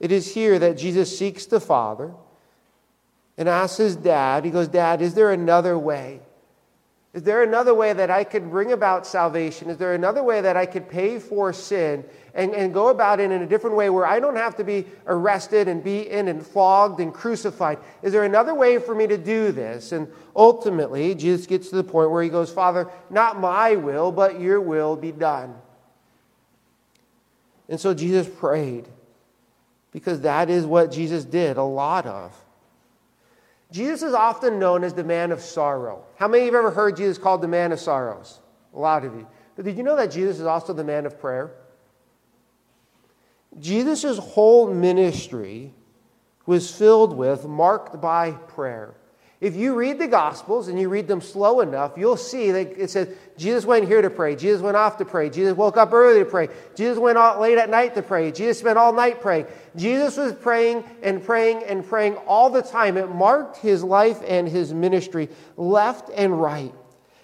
It 0.00 0.10
is 0.10 0.34
here 0.34 0.58
that 0.58 0.76
Jesus 0.76 1.16
seeks 1.16 1.46
the 1.46 1.60
Father 1.60 2.12
and 3.36 3.48
asks 3.48 3.76
his 3.76 3.94
dad, 3.94 4.44
he 4.44 4.50
goes, 4.50 4.66
Dad, 4.66 5.00
is 5.00 5.14
there 5.14 5.30
another 5.30 5.78
way? 5.78 6.20
Is 7.18 7.24
there 7.24 7.42
another 7.42 7.74
way 7.74 7.92
that 7.92 8.12
I 8.12 8.22
could 8.22 8.48
bring 8.48 8.70
about 8.70 9.04
salvation? 9.04 9.70
Is 9.70 9.76
there 9.76 9.92
another 9.92 10.22
way 10.22 10.40
that 10.40 10.56
I 10.56 10.66
could 10.66 10.88
pay 10.88 11.18
for 11.18 11.52
sin 11.52 12.04
and, 12.32 12.54
and 12.54 12.72
go 12.72 12.90
about 12.90 13.18
it 13.18 13.32
in 13.32 13.42
a 13.42 13.46
different 13.46 13.74
way 13.74 13.90
where 13.90 14.06
I 14.06 14.20
don't 14.20 14.36
have 14.36 14.54
to 14.54 14.62
be 14.62 14.86
arrested 15.04 15.66
and 15.66 15.82
beaten 15.82 16.28
and 16.28 16.46
flogged 16.46 17.00
and 17.00 17.12
crucified? 17.12 17.80
Is 18.02 18.12
there 18.12 18.22
another 18.22 18.54
way 18.54 18.78
for 18.78 18.94
me 18.94 19.08
to 19.08 19.18
do 19.18 19.50
this? 19.50 19.90
And 19.90 20.06
ultimately, 20.36 21.12
Jesus 21.16 21.44
gets 21.44 21.70
to 21.70 21.74
the 21.74 21.82
point 21.82 22.12
where 22.12 22.22
he 22.22 22.28
goes, 22.28 22.52
Father, 22.52 22.88
not 23.10 23.40
my 23.40 23.74
will, 23.74 24.12
but 24.12 24.40
your 24.40 24.60
will 24.60 24.94
be 24.94 25.10
done. 25.10 25.56
And 27.68 27.80
so 27.80 27.94
Jesus 27.94 28.28
prayed 28.28 28.86
because 29.90 30.20
that 30.20 30.50
is 30.50 30.64
what 30.64 30.92
Jesus 30.92 31.24
did 31.24 31.56
a 31.56 31.64
lot 31.64 32.06
of. 32.06 32.32
Jesus 33.70 34.02
is 34.02 34.14
often 34.14 34.58
known 34.58 34.82
as 34.82 34.94
the 34.94 35.04
man 35.04 35.30
of 35.30 35.40
sorrow. 35.40 36.04
How 36.16 36.26
many 36.26 36.44
of 36.44 36.46
you 36.46 36.54
have 36.54 36.64
ever 36.64 36.74
heard 36.74 36.96
Jesus 36.96 37.18
called 37.18 37.42
the 37.42 37.48
man 37.48 37.72
of 37.72 37.80
sorrows? 37.80 38.40
A 38.74 38.78
lot 38.78 39.04
of 39.04 39.14
you. 39.14 39.26
But 39.56 39.64
did 39.64 39.76
you 39.76 39.82
know 39.82 39.96
that 39.96 40.10
Jesus 40.10 40.38
is 40.38 40.46
also 40.46 40.72
the 40.72 40.84
man 40.84 41.04
of 41.04 41.20
prayer? 41.20 41.52
Jesus' 43.58 44.18
whole 44.18 44.72
ministry 44.72 45.74
was 46.46 46.70
filled 46.70 47.16
with, 47.16 47.46
marked 47.46 48.00
by 48.00 48.32
prayer. 48.32 48.94
If 49.40 49.54
you 49.54 49.76
read 49.76 50.00
the 50.00 50.08
Gospels 50.08 50.66
and 50.66 50.80
you 50.80 50.88
read 50.88 51.06
them 51.06 51.20
slow 51.20 51.60
enough, 51.60 51.92
you'll 51.96 52.16
see 52.16 52.50
that 52.50 52.76
it 52.76 52.90
says 52.90 53.08
Jesus 53.36 53.64
went 53.64 53.86
here 53.86 54.02
to 54.02 54.10
pray, 54.10 54.34
Jesus 54.34 54.60
went 54.60 54.76
off 54.76 54.98
to 54.98 55.04
pray, 55.04 55.30
Jesus 55.30 55.56
woke 55.56 55.76
up 55.76 55.92
early 55.92 56.18
to 56.18 56.24
pray, 56.24 56.48
Jesus 56.74 56.98
went 56.98 57.18
out 57.18 57.40
late 57.40 57.56
at 57.56 57.70
night 57.70 57.94
to 57.94 58.02
pray, 58.02 58.32
Jesus 58.32 58.58
spent 58.58 58.76
all 58.76 58.92
night 58.92 59.20
praying. 59.20 59.46
Jesus 59.76 60.16
was 60.16 60.32
praying 60.32 60.82
and 61.04 61.22
praying 61.22 61.62
and 61.62 61.86
praying 61.86 62.16
all 62.26 62.50
the 62.50 62.62
time. 62.62 62.96
It 62.96 63.08
marked 63.10 63.58
his 63.58 63.84
life 63.84 64.20
and 64.26 64.48
his 64.48 64.74
ministry 64.74 65.28
left 65.56 66.10
and 66.16 66.40
right. 66.40 66.74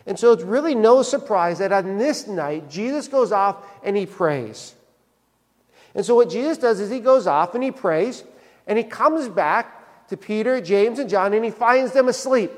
And 0.07 0.17
so 0.17 0.31
it's 0.33 0.45
really 0.45 0.77
no 0.77 1.03
surprise 1.03 1.59
that 1.59 1.73
on 1.73 1.99
this 1.99 2.29
night, 2.29 2.71
Jesus 2.71 3.09
goes 3.09 3.33
off 3.33 3.67
and 3.83 3.97
he 3.97 4.07
prays. 4.07 4.75
And 5.97 6.07
so 6.07 6.15
what 6.15 6.31
Jesus 6.31 6.59
does 6.59 6.79
is 6.79 6.91
he 6.91 7.01
goes 7.01 7.27
off 7.27 7.57
and 7.57 7.65
he 7.65 7.73
prays, 7.73 8.23
and 8.69 8.79
he 8.79 8.85
comes 8.85 9.29
back 9.29 9.74
to 10.09 10.17
Peter, 10.17 10.61
James, 10.61 10.99
and 10.99 11.09
John, 11.09 11.33
and 11.33 11.45
he 11.45 11.51
finds 11.51 11.93
them 11.93 12.09
asleep. 12.09 12.51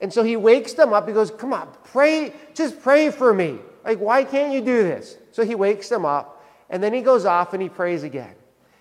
And 0.00 0.12
so 0.12 0.22
he 0.22 0.36
wakes 0.36 0.74
them 0.74 0.92
up. 0.92 1.08
He 1.08 1.14
goes, 1.14 1.30
Come 1.30 1.52
on, 1.52 1.68
pray, 1.84 2.32
just 2.54 2.80
pray 2.82 3.10
for 3.10 3.32
me. 3.32 3.58
Like, 3.84 3.98
why 3.98 4.24
can't 4.24 4.52
you 4.52 4.60
do 4.60 4.82
this? 4.82 5.16
So 5.32 5.44
he 5.44 5.54
wakes 5.54 5.88
them 5.88 6.04
up, 6.04 6.44
and 6.68 6.82
then 6.82 6.92
he 6.92 7.00
goes 7.00 7.24
off 7.24 7.52
and 7.54 7.62
he 7.62 7.68
prays 7.68 8.02
again. 8.02 8.34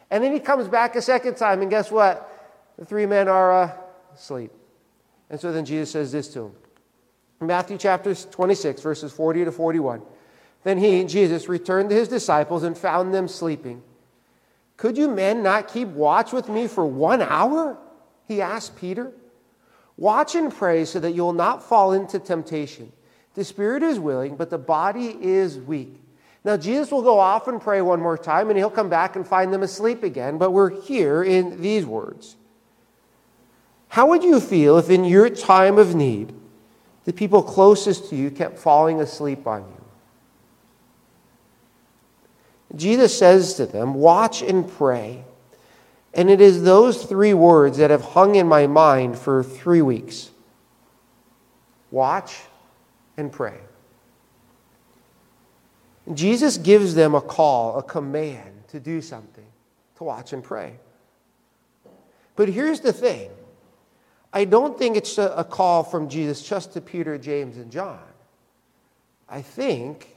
And 0.10 0.24
then 0.24 0.34
he 0.34 0.40
comes 0.40 0.68
back 0.68 0.96
a 0.96 1.02
second 1.02 1.36
time, 1.36 1.62
and 1.62 1.70
guess 1.70 1.92
what? 1.92 2.34
The 2.78 2.86
three 2.86 3.06
men 3.06 3.28
are 3.28 3.64
uh, 3.64 3.72
asleep. 4.14 4.52
And 5.30 5.40
so 5.40 5.52
then 5.52 5.66
Jesus 5.66 5.92
says 5.92 6.12
this 6.12 6.28
to 6.30 6.40
them 6.40 7.48
Matthew 7.48 7.78
chapter 7.78 8.14
26, 8.16 8.82
verses 8.82 9.12
40 9.12 9.46
to 9.46 9.52
41. 9.52 10.02
Then 10.64 10.78
he, 10.78 11.04
Jesus, 11.06 11.48
returned 11.48 11.90
to 11.90 11.96
his 11.96 12.08
disciples 12.08 12.64
and 12.64 12.78
found 12.78 13.14
them 13.14 13.28
sleeping. 13.28 13.84
Could 14.78 14.98
you 14.98 15.10
men 15.10 15.44
not 15.44 15.68
keep 15.68 15.88
watch 15.90 16.32
with 16.32 16.48
me 16.48 16.68
for 16.68 16.86
one 16.86 17.22
hour? 17.22 17.78
He 18.28 18.42
asked 18.42 18.78
Peter. 18.78 19.12
Watch 19.98 20.36
and 20.36 20.54
pray 20.54 20.86
so 20.86 21.00
that 21.00 21.12
you 21.12 21.24
will 21.24 21.34
not 21.34 21.64
fall 21.64 21.92
into 21.94 22.20
temptation. 22.20 22.92
The 23.34 23.44
spirit 23.44 23.82
is 23.82 24.00
willing, 24.00 24.36
but 24.36 24.52
the 24.52 24.58
body 24.58 25.18
is 25.20 25.58
weak. 25.58 26.00
Now, 26.44 26.56
Jesus 26.56 26.92
will 26.92 27.02
go 27.02 27.20
off 27.20 27.48
and 27.48 27.60
pray 27.60 27.82
one 27.82 28.00
more 28.00 28.18
time, 28.18 28.50
and 28.50 28.58
he'll 28.58 28.70
come 28.70 28.90
back 28.90 29.16
and 29.16 29.28
find 29.28 29.52
them 29.52 29.64
asleep 29.64 30.04
again, 30.04 30.38
but 30.38 30.52
we're 30.52 30.82
here 30.82 31.24
in 31.24 31.62
these 31.62 31.86
words. 31.86 32.36
How 33.90 34.08
would 34.08 34.24
you 34.24 34.40
feel 34.40 34.78
if 34.78 34.90
in 34.90 35.04
your 35.04 35.30
time 35.30 35.78
of 35.78 35.96
need, 35.96 36.34
the 37.06 37.14
people 37.14 37.42
closest 37.42 38.10
to 38.10 38.16
you 38.16 38.30
kept 38.30 38.60
falling 38.60 39.02
asleep 39.02 39.48
on 39.48 39.62
you? 39.62 39.77
Jesus 42.76 43.18
says 43.18 43.56
to 43.56 43.66
them, 43.66 43.94
Watch 43.94 44.42
and 44.42 44.70
pray. 44.70 45.24
And 46.14 46.30
it 46.30 46.42
is 46.42 46.64
those 46.64 47.04
three 47.04 47.34
words 47.34 47.78
that 47.78 47.92
have 47.92 48.02
hung 48.02 48.36
in 48.36 48.48
my 48.48 48.68
mind 48.68 49.18
for 49.18 49.44
three 49.44 49.82
weeks 49.82 50.32
watch 51.92 52.38
and 53.16 53.32
pray. 53.32 53.60
Jesus 56.14 56.58
gives 56.58 56.96
them 56.96 57.16
a 57.16 57.22
call, 57.22 57.78
a 57.78 57.84
command 57.84 58.68
to 58.70 58.80
do 58.80 59.02
something, 59.02 59.46
to 59.98 60.04
watch 60.04 60.34
and 60.34 60.44
pray. 60.44 60.74
But 62.36 62.50
here's 62.50 62.80
the 62.80 62.94
thing 62.94 63.30
I 64.32 64.46
don't 64.46 64.78
think 64.78 64.96
it's 64.98 65.18
a, 65.18 65.46
call 65.50 65.84
from 65.84 66.10
Jesus 66.10 66.48
just 66.48 66.74
to 66.74 66.82
Peter, 66.82 67.18
James, 67.18 67.58
and 67.58 67.72
John. 67.72 68.00
I 69.30 69.42
think 69.42 70.17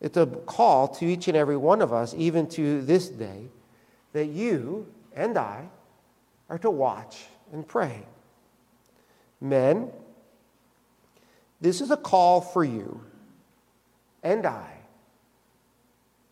it's 0.00 0.16
a 0.16 0.26
call 0.26 0.88
to 0.88 1.04
each 1.04 1.28
and 1.28 1.36
every 1.36 1.56
one 1.56 1.82
of 1.82 1.92
us, 1.92 2.14
even 2.16 2.46
to 2.48 2.82
this 2.82 3.08
day, 3.08 3.48
that 4.12 4.26
you 4.26 4.86
and 5.14 5.36
I 5.36 5.68
are 6.48 6.58
to 6.58 6.70
watch 6.70 7.24
and 7.52 7.66
pray. 7.66 8.04
Men, 9.40 9.90
this 11.60 11.80
is 11.80 11.90
a 11.90 11.96
call 11.96 12.40
for 12.40 12.64
you 12.64 13.02
and 14.22 14.46
I 14.46 14.72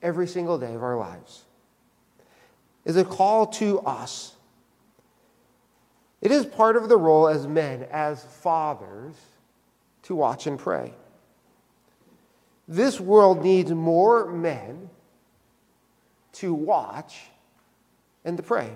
every 0.02 0.26
single 0.26 0.58
day 0.58 0.74
of 0.74 0.82
our 0.82 0.96
lives. 0.96 1.44
Is 2.84 2.96
a 2.96 3.04
call 3.04 3.46
to 3.46 3.80
us. 3.80 4.34
It 6.22 6.32
is 6.32 6.46
part 6.46 6.76
of 6.76 6.88
the 6.88 6.96
role 6.96 7.28
as 7.28 7.46
men, 7.46 7.86
as 7.90 8.24
fathers, 8.24 9.14
to 10.04 10.14
watch 10.14 10.46
and 10.46 10.58
pray. 10.58 10.94
This 12.68 13.00
world 13.00 13.42
needs 13.42 13.72
more 13.72 14.30
men 14.30 14.90
to 16.34 16.52
watch 16.52 17.18
and 18.24 18.36
to 18.36 18.42
pray. 18.42 18.70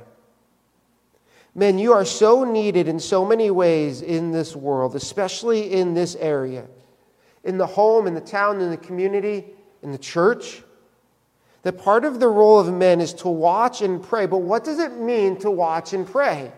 Men, 1.54 1.78
you 1.78 1.92
are 1.92 2.06
so 2.06 2.44
needed 2.44 2.88
in 2.88 2.98
so 2.98 3.26
many 3.26 3.50
ways 3.50 4.00
in 4.00 4.32
this 4.32 4.56
world, 4.56 4.96
especially 4.96 5.70
in 5.70 5.92
this 5.92 6.16
area, 6.16 6.66
in 7.44 7.58
the 7.58 7.66
home, 7.66 8.06
in 8.06 8.14
the 8.14 8.22
town, 8.22 8.62
in 8.62 8.70
the 8.70 8.78
community, 8.78 9.44
in 9.82 9.92
the 9.92 9.98
church. 9.98 10.62
That 11.62 11.76
part 11.76 12.06
of 12.06 12.18
the 12.18 12.28
role 12.28 12.58
of 12.58 12.72
men 12.72 13.02
is 13.02 13.12
to 13.14 13.28
watch 13.28 13.82
and 13.82 14.02
pray. 14.02 14.24
But 14.24 14.38
what 14.38 14.64
does 14.64 14.78
it 14.78 14.92
mean 14.92 15.38
to 15.40 15.50
watch 15.50 15.92
and 15.92 16.06
pray? 16.06 16.50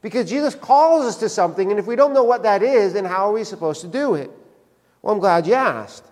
Because 0.00 0.30
Jesus 0.30 0.54
calls 0.54 1.04
us 1.04 1.16
to 1.18 1.28
something, 1.28 1.70
and 1.70 1.80
if 1.80 1.86
we 1.86 1.96
don't 1.96 2.14
know 2.14 2.24
what 2.24 2.44
that 2.44 2.62
is, 2.62 2.92
then 2.92 3.04
how 3.04 3.28
are 3.28 3.32
we 3.32 3.42
supposed 3.42 3.80
to 3.80 3.88
do 3.88 4.14
it? 4.14 4.30
Well, 5.02 5.12
I'm 5.12 5.20
glad 5.20 5.48
you 5.48 5.54
asked. 5.54 6.06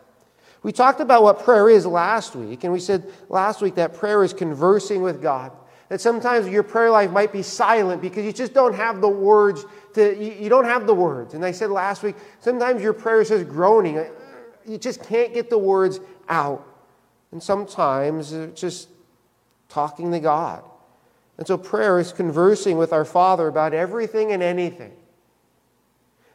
We 0.62 0.72
talked 0.72 1.00
about 1.00 1.22
what 1.22 1.42
prayer 1.42 1.70
is 1.70 1.86
last 1.86 2.36
week, 2.36 2.64
and 2.64 2.72
we 2.72 2.80
said 2.80 3.10
last 3.28 3.62
week 3.62 3.76
that 3.76 3.94
prayer 3.94 4.22
is 4.22 4.32
conversing 4.32 5.02
with 5.02 5.22
God. 5.22 5.52
That 5.88 6.00
sometimes 6.00 6.46
your 6.48 6.62
prayer 6.62 6.90
life 6.90 7.10
might 7.10 7.32
be 7.32 7.42
silent 7.42 8.00
because 8.02 8.24
you 8.24 8.32
just 8.32 8.52
don't 8.52 8.74
have 8.74 9.00
the 9.00 9.08
words 9.08 9.64
to, 9.94 10.16
you, 10.16 10.48
don't 10.48 10.66
have 10.66 10.86
the 10.86 10.94
words. 10.94 11.34
And 11.34 11.44
I 11.44 11.50
said 11.50 11.70
last 11.70 12.02
week, 12.02 12.14
sometimes 12.40 12.82
your 12.82 12.92
prayer 12.92 13.22
is 13.22 13.30
just 13.30 13.48
groaning. 13.48 14.04
You 14.66 14.78
just 14.78 15.02
can't 15.02 15.34
get 15.34 15.50
the 15.50 15.58
words 15.58 15.98
out. 16.28 16.64
And 17.32 17.42
sometimes 17.42 18.32
it's 18.32 18.60
just 18.60 18.88
talking 19.68 20.12
to 20.12 20.20
God. 20.20 20.62
And 21.38 21.46
so 21.46 21.56
prayer 21.56 21.98
is 21.98 22.12
conversing 22.12 22.76
with 22.76 22.92
our 22.92 23.04
Father 23.04 23.48
about 23.48 23.72
everything 23.72 24.30
and 24.30 24.42
anything. 24.42 24.92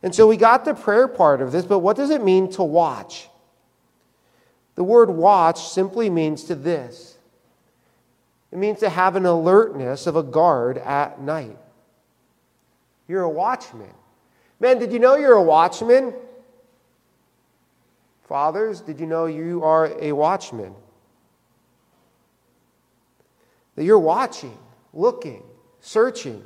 And 0.02 0.14
so 0.14 0.28
we 0.28 0.36
got 0.36 0.66
the 0.66 0.74
prayer 0.74 1.08
part 1.08 1.42
of 1.42 1.52
this, 1.52 1.64
but 1.66 1.80
what 1.80 1.96
does 1.96 2.10
it 2.10 2.24
mean 2.24 2.52
to 2.54 2.64
watch? 2.64 3.30
The 4.76 4.84
word 4.84 5.10
watch 5.10 5.70
simply 5.70 6.10
means 6.10 6.44
to 6.46 6.56
this 6.56 7.16
it 8.52 8.58
means 8.58 8.80
to 8.80 8.90
have 8.90 9.18
an 9.18 9.26
alertness 9.26 10.08
of 10.08 10.16
a 10.16 10.24
guard 10.24 10.78
at 10.78 11.20
night. 11.20 11.58
You're 13.06 13.24
a 13.24 13.30
watchman. 13.30 13.94
Man, 14.62 14.80
did 14.80 14.94
you 14.94 15.00
know 15.00 15.16
you're 15.16 15.34
a 15.34 15.44
watchman? 15.44 16.14
Fathers, 18.30 18.80
did 18.80 19.02
you 19.02 19.08
know 19.08 19.26
you 19.26 19.62
are 19.64 19.92
a 20.00 20.14
watchman? 20.14 20.74
That 23.76 23.84
you're 23.84 24.00
watching, 24.00 24.58
looking, 24.94 25.44
searching, 25.82 26.42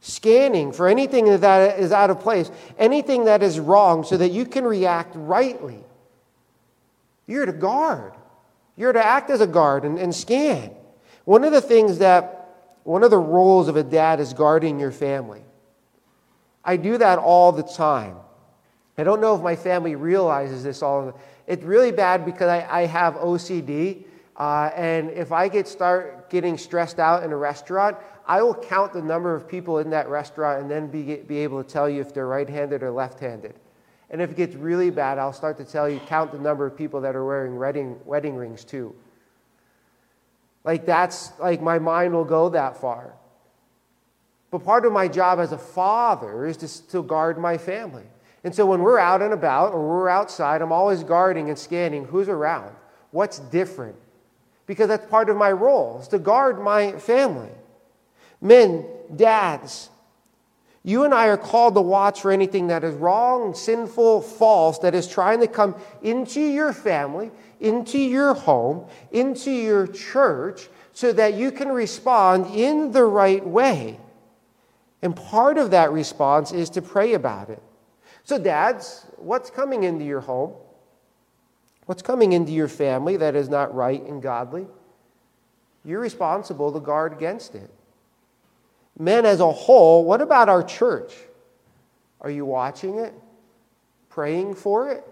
scanning 0.00 0.70
for 0.70 0.86
anything 0.86 1.40
that 1.40 1.78
is 1.80 1.92
out 1.92 2.10
of 2.10 2.20
place, 2.20 2.50
anything 2.78 3.24
that 3.24 3.42
is 3.42 3.58
wrong, 3.58 4.04
so 4.04 4.18
that 4.18 4.32
you 4.32 4.44
can 4.44 4.64
react 4.64 5.14
rightly 5.16 5.82
you're 7.26 7.46
to 7.46 7.52
guard. 7.52 8.12
You're 8.76 8.92
to 8.92 9.04
act 9.04 9.30
as 9.30 9.40
a 9.40 9.46
guard 9.46 9.84
and, 9.84 9.98
and 9.98 10.14
scan. 10.14 10.72
One 11.24 11.44
of 11.44 11.52
the 11.52 11.60
things 11.60 11.98
that, 11.98 12.80
one 12.84 13.02
of 13.02 13.10
the 13.10 13.18
roles 13.18 13.68
of 13.68 13.76
a 13.76 13.82
dad 13.82 14.20
is 14.20 14.32
guarding 14.32 14.78
your 14.78 14.90
family. 14.90 15.42
I 16.64 16.76
do 16.76 16.98
that 16.98 17.18
all 17.18 17.52
the 17.52 17.62
time. 17.62 18.16
I 18.96 19.04
don't 19.04 19.20
know 19.20 19.34
if 19.34 19.42
my 19.42 19.56
family 19.56 19.96
realizes 19.96 20.62
this 20.62 20.82
all. 20.82 21.18
It's 21.46 21.64
really 21.64 21.92
bad 21.92 22.24
because 22.24 22.48
I, 22.48 22.82
I 22.82 22.86
have 22.86 23.14
OCD. 23.14 24.04
Uh, 24.36 24.70
and 24.74 25.10
if 25.10 25.32
I 25.32 25.48
get 25.48 25.68
start 25.68 26.30
getting 26.30 26.58
stressed 26.58 26.98
out 26.98 27.22
in 27.22 27.32
a 27.32 27.36
restaurant, 27.36 27.96
I 28.26 28.42
will 28.42 28.54
count 28.54 28.92
the 28.92 29.02
number 29.02 29.34
of 29.34 29.48
people 29.48 29.78
in 29.78 29.90
that 29.90 30.08
restaurant 30.08 30.62
and 30.62 30.70
then 30.70 30.88
be, 30.88 31.16
be 31.16 31.38
able 31.38 31.62
to 31.62 31.68
tell 31.68 31.88
you 31.88 32.00
if 32.00 32.12
they're 32.14 32.26
right-handed 32.26 32.82
or 32.82 32.90
left-handed. 32.90 33.54
And 34.14 34.22
if 34.22 34.30
it 34.30 34.36
gets 34.36 34.54
really 34.54 34.90
bad, 34.90 35.18
I'll 35.18 35.32
start 35.32 35.58
to 35.58 35.64
tell 35.64 35.88
you, 35.90 35.98
count 36.06 36.30
the 36.30 36.38
number 36.38 36.64
of 36.64 36.76
people 36.76 37.00
that 37.00 37.16
are 37.16 37.24
wearing 37.24 37.58
wedding, 37.58 37.98
wedding 38.04 38.36
rings 38.36 38.62
too. 38.62 38.94
Like, 40.62 40.86
that's 40.86 41.32
like 41.40 41.60
my 41.60 41.80
mind 41.80 42.14
will 42.14 42.24
go 42.24 42.48
that 42.50 42.76
far. 42.76 43.12
But 44.52 44.60
part 44.60 44.86
of 44.86 44.92
my 44.92 45.08
job 45.08 45.40
as 45.40 45.50
a 45.50 45.58
father 45.58 46.46
is 46.46 46.56
to, 46.58 46.88
to 46.90 47.02
guard 47.02 47.38
my 47.38 47.58
family. 47.58 48.04
And 48.44 48.54
so 48.54 48.66
when 48.66 48.82
we're 48.82 49.00
out 49.00 49.20
and 49.20 49.32
about 49.32 49.72
or 49.72 49.84
we're 49.84 50.08
outside, 50.08 50.62
I'm 50.62 50.70
always 50.70 51.02
guarding 51.02 51.48
and 51.48 51.58
scanning 51.58 52.04
who's 52.04 52.28
around, 52.28 52.72
what's 53.10 53.40
different. 53.40 53.96
Because 54.68 54.86
that's 54.86 55.06
part 55.06 55.28
of 55.28 55.36
my 55.36 55.50
role, 55.50 55.98
is 56.00 56.06
to 56.06 56.20
guard 56.20 56.60
my 56.60 56.92
family. 57.00 57.50
Men, 58.40 58.86
dads, 59.16 59.90
you 60.86 61.04
and 61.04 61.14
I 61.14 61.28
are 61.28 61.38
called 61.38 61.74
to 61.74 61.80
watch 61.80 62.20
for 62.20 62.30
anything 62.30 62.66
that 62.66 62.84
is 62.84 62.94
wrong, 62.94 63.54
sinful, 63.54 64.20
false, 64.20 64.78
that 64.80 64.94
is 64.94 65.08
trying 65.08 65.40
to 65.40 65.46
come 65.46 65.74
into 66.02 66.40
your 66.40 66.74
family, 66.74 67.30
into 67.58 67.98
your 67.98 68.34
home, 68.34 68.86
into 69.10 69.50
your 69.50 69.86
church, 69.86 70.68
so 70.92 71.10
that 71.14 71.34
you 71.34 71.50
can 71.50 71.68
respond 71.68 72.54
in 72.54 72.92
the 72.92 73.04
right 73.04 73.44
way. 73.44 73.98
And 75.00 75.16
part 75.16 75.56
of 75.56 75.70
that 75.70 75.90
response 75.90 76.52
is 76.52 76.68
to 76.70 76.82
pray 76.82 77.14
about 77.14 77.48
it. 77.48 77.62
So, 78.24 78.38
dads, 78.38 79.06
what's 79.16 79.48
coming 79.48 79.84
into 79.84 80.04
your 80.04 80.20
home? 80.20 80.52
What's 81.86 82.02
coming 82.02 82.32
into 82.32 82.52
your 82.52 82.68
family 82.68 83.16
that 83.16 83.34
is 83.34 83.48
not 83.48 83.74
right 83.74 84.02
and 84.02 84.22
godly? 84.22 84.66
You're 85.84 86.00
responsible 86.00 86.72
to 86.72 86.80
guard 86.80 87.12
against 87.14 87.54
it. 87.54 87.70
Men 88.98 89.26
as 89.26 89.40
a 89.40 89.50
whole, 89.50 90.04
what 90.04 90.20
about 90.20 90.48
our 90.48 90.62
church? 90.62 91.12
Are 92.20 92.30
you 92.30 92.44
watching 92.46 92.98
it? 92.98 93.12
Praying 94.08 94.54
for 94.54 94.90
it? 94.90 95.04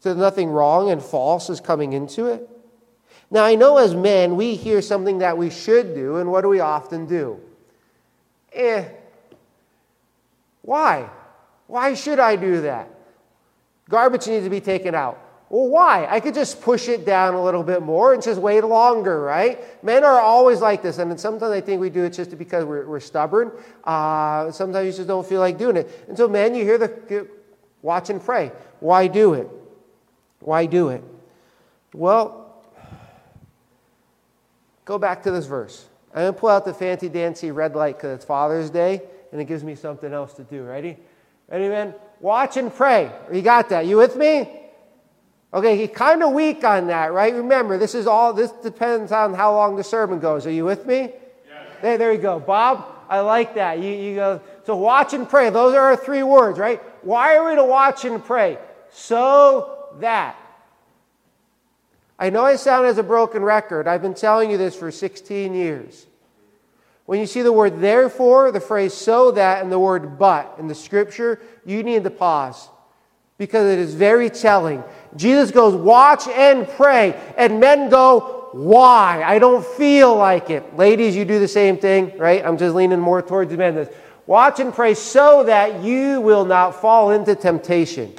So 0.00 0.14
nothing 0.14 0.50
wrong 0.50 0.90
and 0.90 1.02
false 1.02 1.50
is 1.50 1.60
coming 1.60 1.92
into 1.92 2.26
it? 2.26 2.48
Now, 3.30 3.44
I 3.44 3.54
know 3.54 3.76
as 3.76 3.94
men, 3.94 4.36
we 4.36 4.56
hear 4.56 4.82
something 4.82 5.18
that 5.18 5.36
we 5.36 5.50
should 5.50 5.94
do, 5.94 6.16
and 6.16 6.32
what 6.32 6.40
do 6.40 6.48
we 6.48 6.60
often 6.60 7.06
do? 7.06 7.38
Eh. 8.52 8.84
Why? 10.62 11.08
Why 11.66 11.94
should 11.94 12.18
I 12.18 12.34
do 12.34 12.62
that? 12.62 12.88
Garbage 13.88 14.26
needs 14.26 14.44
to 14.44 14.50
be 14.50 14.60
taken 14.60 14.94
out. 14.94 15.20
Well, 15.50 15.66
why? 15.66 16.06
I 16.08 16.20
could 16.20 16.34
just 16.34 16.62
push 16.62 16.88
it 16.88 17.04
down 17.04 17.34
a 17.34 17.42
little 17.42 17.64
bit 17.64 17.82
more 17.82 18.14
and 18.14 18.22
just 18.22 18.40
wait 18.40 18.62
longer, 18.62 19.20
right? 19.20 19.84
Men 19.84 20.04
are 20.04 20.20
always 20.20 20.60
like 20.60 20.80
this, 20.80 20.98
and 20.98 21.18
sometimes 21.18 21.50
I 21.50 21.60
think 21.60 21.80
we 21.80 21.90
do 21.90 22.04
it 22.04 22.10
just 22.10 22.38
because 22.38 22.64
we're, 22.64 22.86
we're 22.86 23.00
stubborn. 23.00 23.50
Uh, 23.82 24.52
sometimes 24.52 24.86
you 24.86 24.92
just 24.92 25.08
don't 25.08 25.26
feel 25.26 25.40
like 25.40 25.58
doing 25.58 25.76
it. 25.76 26.04
And 26.06 26.16
so, 26.16 26.28
men, 26.28 26.54
you 26.54 26.62
hear 26.62 26.78
the 26.78 27.26
watch 27.82 28.10
and 28.10 28.24
pray. 28.24 28.52
Why 28.78 29.08
do 29.08 29.34
it? 29.34 29.48
Why 30.38 30.66
do 30.66 30.90
it? 30.90 31.02
Well, 31.94 32.62
go 34.84 34.98
back 34.98 35.24
to 35.24 35.32
this 35.32 35.46
verse. 35.46 35.84
I'm 36.14 36.22
going 36.22 36.34
to 36.34 36.38
pull 36.38 36.50
out 36.50 36.64
the 36.64 36.74
fancy 36.74 37.08
dancy 37.08 37.50
red 37.50 37.74
light 37.74 37.96
because 37.96 38.14
it's 38.14 38.24
Father's 38.24 38.70
Day, 38.70 39.02
and 39.32 39.40
it 39.40 39.46
gives 39.46 39.64
me 39.64 39.74
something 39.74 40.12
else 40.12 40.32
to 40.34 40.44
do. 40.44 40.62
Ready? 40.62 40.96
Ready, 41.48 41.68
men? 41.68 41.92
Watch 42.20 42.56
and 42.56 42.72
pray. 42.72 43.10
You 43.32 43.42
got 43.42 43.68
that? 43.70 43.86
You 43.86 43.96
with 43.96 44.14
me? 44.14 44.59
Okay, 45.52 45.76
he's 45.76 45.90
kind 45.90 46.22
of 46.22 46.32
weak 46.32 46.62
on 46.62 46.86
that, 46.86 47.12
right? 47.12 47.34
Remember, 47.34 47.76
this 47.76 47.94
is 47.94 48.06
all, 48.06 48.32
this 48.32 48.52
depends 48.52 49.10
on 49.10 49.34
how 49.34 49.52
long 49.52 49.76
the 49.76 49.82
sermon 49.82 50.20
goes. 50.20 50.46
Are 50.46 50.52
you 50.52 50.64
with 50.64 50.86
me? 50.86 50.98
Yes. 50.98 51.66
There, 51.82 51.98
there 51.98 52.12
you 52.12 52.18
go. 52.18 52.38
Bob, 52.38 52.86
I 53.08 53.18
like 53.20 53.56
that. 53.56 53.80
You, 53.80 53.90
you 53.90 54.14
go, 54.14 54.40
so 54.64 54.76
watch 54.76 55.12
and 55.12 55.28
pray. 55.28 55.50
Those 55.50 55.74
are 55.74 55.80
our 55.80 55.96
three 55.96 56.22
words, 56.22 56.58
right? 56.58 56.80
Why 57.02 57.36
are 57.36 57.48
we 57.48 57.56
to 57.56 57.64
watch 57.64 58.04
and 58.04 58.24
pray? 58.24 58.58
So 58.92 59.88
that. 59.98 60.36
I 62.16 62.30
know 62.30 62.44
I 62.44 62.54
sound 62.54 62.86
as 62.86 62.98
a 62.98 63.02
broken 63.02 63.42
record. 63.42 63.88
I've 63.88 64.02
been 64.02 64.14
telling 64.14 64.52
you 64.52 64.58
this 64.58 64.76
for 64.76 64.92
16 64.92 65.54
years. 65.54 66.06
When 67.06 67.18
you 67.18 67.26
see 67.26 67.42
the 67.42 67.52
word 67.52 67.80
therefore, 67.80 68.52
the 68.52 68.60
phrase 68.60 68.94
so 68.94 69.32
that, 69.32 69.62
and 69.62 69.72
the 69.72 69.80
word 69.80 70.16
but 70.16 70.54
in 70.60 70.68
the 70.68 70.76
scripture, 70.76 71.40
you 71.64 71.82
need 71.82 72.04
to 72.04 72.10
pause 72.10 72.68
because 73.36 73.72
it 73.72 73.78
is 73.78 73.94
very 73.94 74.30
telling. 74.30 74.84
Jesus 75.16 75.50
goes, 75.50 75.74
Watch 75.74 76.28
and 76.28 76.68
pray. 76.68 77.18
And 77.36 77.60
men 77.60 77.88
go, 77.88 78.48
Why? 78.52 79.22
I 79.24 79.38
don't 79.38 79.64
feel 79.64 80.16
like 80.16 80.50
it. 80.50 80.76
Ladies, 80.76 81.16
you 81.16 81.24
do 81.24 81.38
the 81.38 81.48
same 81.48 81.78
thing, 81.78 82.16
right? 82.18 82.44
I'm 82.44 82.58
just 82.58 82.74
leaning 82.74 83.00
more 83.00 83.22
towards 83.22 83.50
the 83.50 83.56
men. 83.56 83.88
Watch 84.26 84.60
and 84.60 84.72
pray 84.72 84.94
so 84.94 85.44
that 85.44 85.82
you 85.82 86.20
will 86.20 86.44
not 86.44 86.80
fall 86.80 87.10
into 87.10 87.34
temptation. 87.34 88.14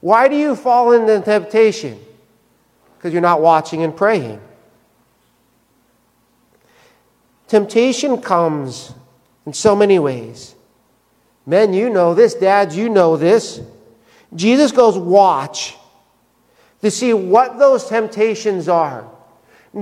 Why 0.00 0.28
do 0.28 0.36
you 0.36 0.56
fall 0.56 0.92
into 0.92 1.20
temptation? 1.20 1.98
Because 2.98 3.12
you're 3.12 3.22
not 3.22 3.40
watching 3.40 3.82
and 3.82 3.96
praying. 3.96 4.40
Temptation 7.46 8.20
comes 8.20 8.92
in 9.46 9.52
so 9.52 9.76
many 9.76 9.98
ways. 9.98 10.54
Men, 11.46 11.72
you 11.72 11.88
know 11.90 12.14
this. 12.14 12.34
Dads, 12.34 12.76
you 12.76 12.88
know 12.88 13.16
this. 13.16 13.60
Jesus 14.34 14.72
goes, 14.72 14.96
Watch 14.96 15.76
to 16.80 16.90
see 16.90 17.14
what 17.14 17.58
those 17.58 17.88
temptations 17.88 18.68
are. 18.68 19.08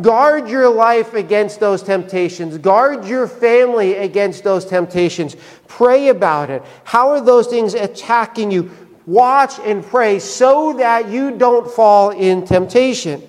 Guard 0.03 0.49
your 0.49 0.69
life 0.69 1.15
against 1.15 1.59
those 1.59 1.83
temptations. 1.83 2.59
Guard 2.59 3.07
your 3.07 3.27
family 3.27 3.95
against 3.95 4.45
those 4.45 4.65
temptations. 4.65 5.37
Pray 5.67 6.09
about 6.09 6.49
it. 6.51 6.63
How 6.85 7.11
are 7.11 7.21
those 7.21 7.49
things 7.49 7.75
attacking 7.75 8.53
you? 8.53 8.71
Watch 9.07 9.59
and 9.61 9.85
pray 9.85 10.21
so 10.21 10.75
that 10.75 11.09
you 11.09 11.37
don't 11.37 11.69
fall 11.69 12.11
in 12.11 12.47
temptation. 12.47 13.27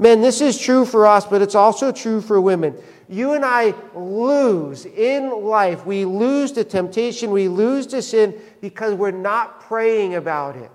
Men, 0.00 0.20
this 0.20 0.40
is 0.40 0.58
true 0.58 0.84
for 0.84 1.06
us, 1.06 1.24
but 1.24 1.42
it's 1.42 1.54
also 1.54 1.92
true 1.92 2.20
for 2.20 2.40
women 2.40 2.74
you 3.08 3.32
and 3.32 3.44
I 3.44 3.74
lose 3.94 4.84
in 4.84 5.30
life. 5.44 5.86
We 5.86 6.04
lose 6.04 6.52
to 6.52 6.64
temptation, 6.64 7.30
we 7.30 7.48
lose 7.48 7.86
to 7.88 8.02
sin 8.02 8.38
because 8.60 8.94
we're 8.94 9.10
not 9.10 9.60
praying 9.60 10.14
about 10.14 10.56
it. 10.56 10.70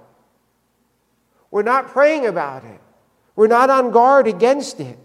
We're 1.52 1.64
not 1.64 1.88
praying 1.90 2.26
about 2.26 2.64
it. 2.64 2.80
We're 3.36 3.48
not 3.48 3.70
on 3.70 3.92
guard 3.92 4.28
against 4.28 4.80
it. 4.80 4.98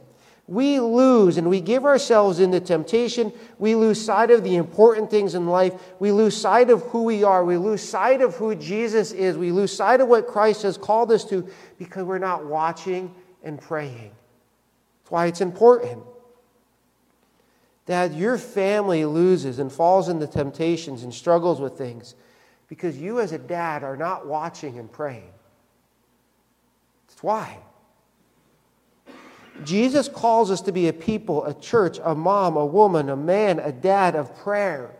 We 0.46 0.80
lose 0.80 1.36
and 1.36 1.50
we 1.50 1.60
give 1.60 1.84
ourselves 1.84 2.40
into 2.40 2.58
temptation. 2.58 3.34
We 3.58 3.74
lose 3.74 4.02
sight 4.02 4.30
of 4.30 4.42
the 4.44 4.56
important 4.56 5.10
things 5.10 5.34
in 5.34 5.46
life. 5.46 5.74
We 5.98 6.10
lose 6.10 6.34
sight 6.34 6.70
of 6.70 6.82
who 6.84 7.04
we 7.04 7.22
are. 7.22 7.44
We 7.44 7.58
lose 7.58 7.86
sight 7.86 8.22
of 8.22 8.34
who 8.36 8.54
Jesus 8.54 9.12
is. 9.12 9.36
We 9.36 9.52
lose 9.52 9.76
sight 9.76 10.00
of 10.00 10.08
what 10.08 10.26
Christ 10.26 10.62
has 10.62 10.78
called 10.78 11.12
us 11.12 11.24
to 11.26 11.46
because 11.78 12.04
we're 12.04 12.18
not 12.18 12.46
watching 12.46 13.14
and 13.44 13.60
praying. 13.60 14.10
That's 15.02 15.10
why 15.10 15.26
it's 15.26 15.42
important. 15.42 16.02
Dad, 17.84 18.14
your 18.14 18.38
family 18.38 19.04
loses 19.04 19.58
and 19.58 19.70
falls 19.70 20.08
into 20.08 20.26
temptations 20.26 21.02
and 21.02 21.12
struggles 21.12 21.60
with 21.60 21.76
things 21.76 22.14
because 22.68 22.98
you, 22.98 23.20
as 23.20 23.32
a 23.32 23.38
dad, 23.38 23.82
are 23.82 23.96
not 23.96 24.26
watching 24.26 24.78
and 24.78 24.90
praying. 24.90 25.32
That's 27.08 27.22
why. 27.22 27.58
Jesus 29.64 30.08
calls 30.08 30.50
us 30.50 30.60
to 30.62 30.72
be 30.72 30.88
a 30.88 30.92
people, 30.92 31.44
a 31.44 31.54
church, 31.54 31.98
a 32.04 32.14
mom, 32.14 32.56
a 32.56 32.64
woman, 32.64 33.08
a 33.08 33.16
man, 33.16 33.58
a 33.58 33.72
dad 33.72 34.14
of 34.14 34.36
prayer. 34.38 34.90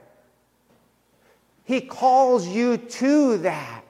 He 1.64 1.81
calls 1.81 2.48
you 2.48 2.78
to 2.78 3.38
that 3.38 3.85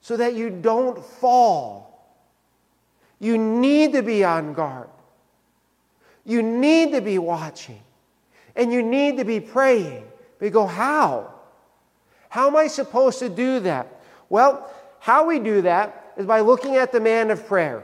so 0.00 0.16
that 0.16 0.34
you 0.34 0.50
don't 0.50 1.02
fall. 1.04 2.18
You 3.20 3.38
need 3.38 3.92
to 3.92 4.02
be 4.02 4.24
on 4.24 4.52
guard. 4.52 4.88
You 6.24 6.42
need 6.42 6.92
to 6.92 7.00
be 7.00 7.18
watching 7.18 7.80
and 8.56 8.72
you 8.72 8.82
need 8.82 9.16
to 9.18 9.24
be 9.24 9.38
praying. 9.38 10.07
We 10.40 10.50
go, 10.50 10.66
How? 10.66 11.34
How 12.28 12.48
am 12.48 12.56
I 12.56 12.66
supposed 12.66 13.18
to 13.20 13.28
do 13.28 13.60
that? 13.60 14.00
Well, 14.28 14.70
how 15.00 15.26
we 15.26 15.38
do 15.38 15.62
that 15.62 16.12
is 16.16 16.26
by 16.26 16.40
looking 16.40 16.76
at 16.76 16.92
the 16.92 17.00
man 17.00 17.30
of 17.30 17.46
prayer. 17.46 17.82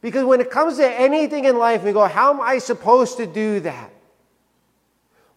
Because 0.00 0.24
when 0.24 0.40
it 0.40 0.50
comes 0.50 0.76
to 0.76 0.88
anything 0.88 1.44
in 1.44 1.58
life, 1.58 1.82
we 1.82 1.92
go, 1.92 2.06
How 2.06 2.32
am 2.32 2.40
I 2.40 2.58
supposed 2.58 3.18
to 3.18 3.26
do 3.26 3.60
that? 3.60 3.90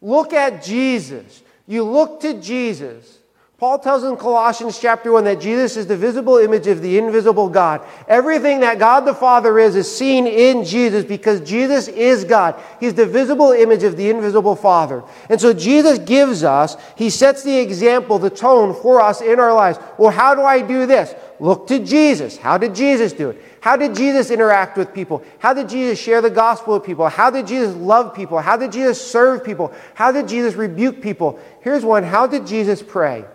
Look 0.01 0.33
at 0.33 0.63
Jesus. 0.63 1.43
You 1.67 1.83
look 1.83 2.21
to 2.21 2.39
Jesus. 2.39 3.18
Paul 3.59 3.77
tells 3.77 4.05
in 4.05 4.15
Colossians 4.15 4.79
chapter 4.79 5.11
1 5.11 5.25
that 5.25 5.41
Jesus 5.41 5.75
is 5.75 5.85
the 5.85 5.97
visible 5.97 6.37
image 6.37 6.65
of 6.67 6.81
the 6.81 6.97
invisible 6.97 7.49
God. 7.49 7.81
Everything 8.07 8.61
that 8.61 8.79
God 8.79 9.01
the 9.01 9.13
Father 9.13 9.59
is 9.59 9.75
is 9.75 9.93
seen 9.93 10.25
in 10.27 10.63
Jesus 10.63 11.03
because 11.03 11.41
Jesus 11.41 11.89
is 11.89 12.23
God. 12.23 12.55
He's 12.79 12.93
the 12.93 13.05
visible 13.05 13.51
image 13.51 13.83
of 13.83 13.97
the 13.97 14.09
invisible 14.09 14.55
Father. 14.55 15.03
And 15.29 15.41
so 15.41 15.51
Jesus 15.51 15.99
gives 15.99 16.41
us, 16.41 16.77
he 16.95 17.09
sets 17.09 17.43
the 17.43 17.59
example, 17.59 18.17
the 18.17 18.29
tone 18.29 18.73
for 18.73 19.01
us 19.01 19.19
in 19.19 19.41
our 19.41 19.53
lives. 19.53 19.77
Well, 19.97 20.11
how 20.11 20.35
do 20.35 20.41
I 20.41 20.61
do 20.61 20.85
this? 20.85 21.13
Look 21.41 21.67
to 21.67 21.79
Jesus. 21.79 22.37
How 22.37 22.57
did 22.57 22.73
Jesus 22.73 23.11
do 23.11 23.31
it? 23.31 23.43
How 23.59 23.75
did 23.75 23.93
Jesus 23.93 24.31
interact 24.31 24.77
with 24.77 24.93
people? 24.93 25.21
How 25.39 25.53
did 25.53 25.67
Jesus 25.67 25.99
share 25.99 26.21
the 26.21 26.29
gospel 26.29 26.75
with 26.75 26.85
people? 26.85 27.09
How 27.09 27.29
did 27.29 27.47
Jesus 27.47 27.75
love 27.75 28.15
people? 28.15 28.39
How 28.39 28.55
did 28.55 28.71
Jesus 28.71 29.05
serve 29.05 29.43
people? 29.43 29.73
How 29.95 30.13
did 30.13 30.29
Jesus 30.29 30.53
rebuke 30.53 31.01
people? 31.01 31.37
Here's 31.59 31.83
one. 31.83 32.03
How 32.03 32.25
did 32.25 32.47
Jesus 32.47 32.81
pray? 32.81 33.25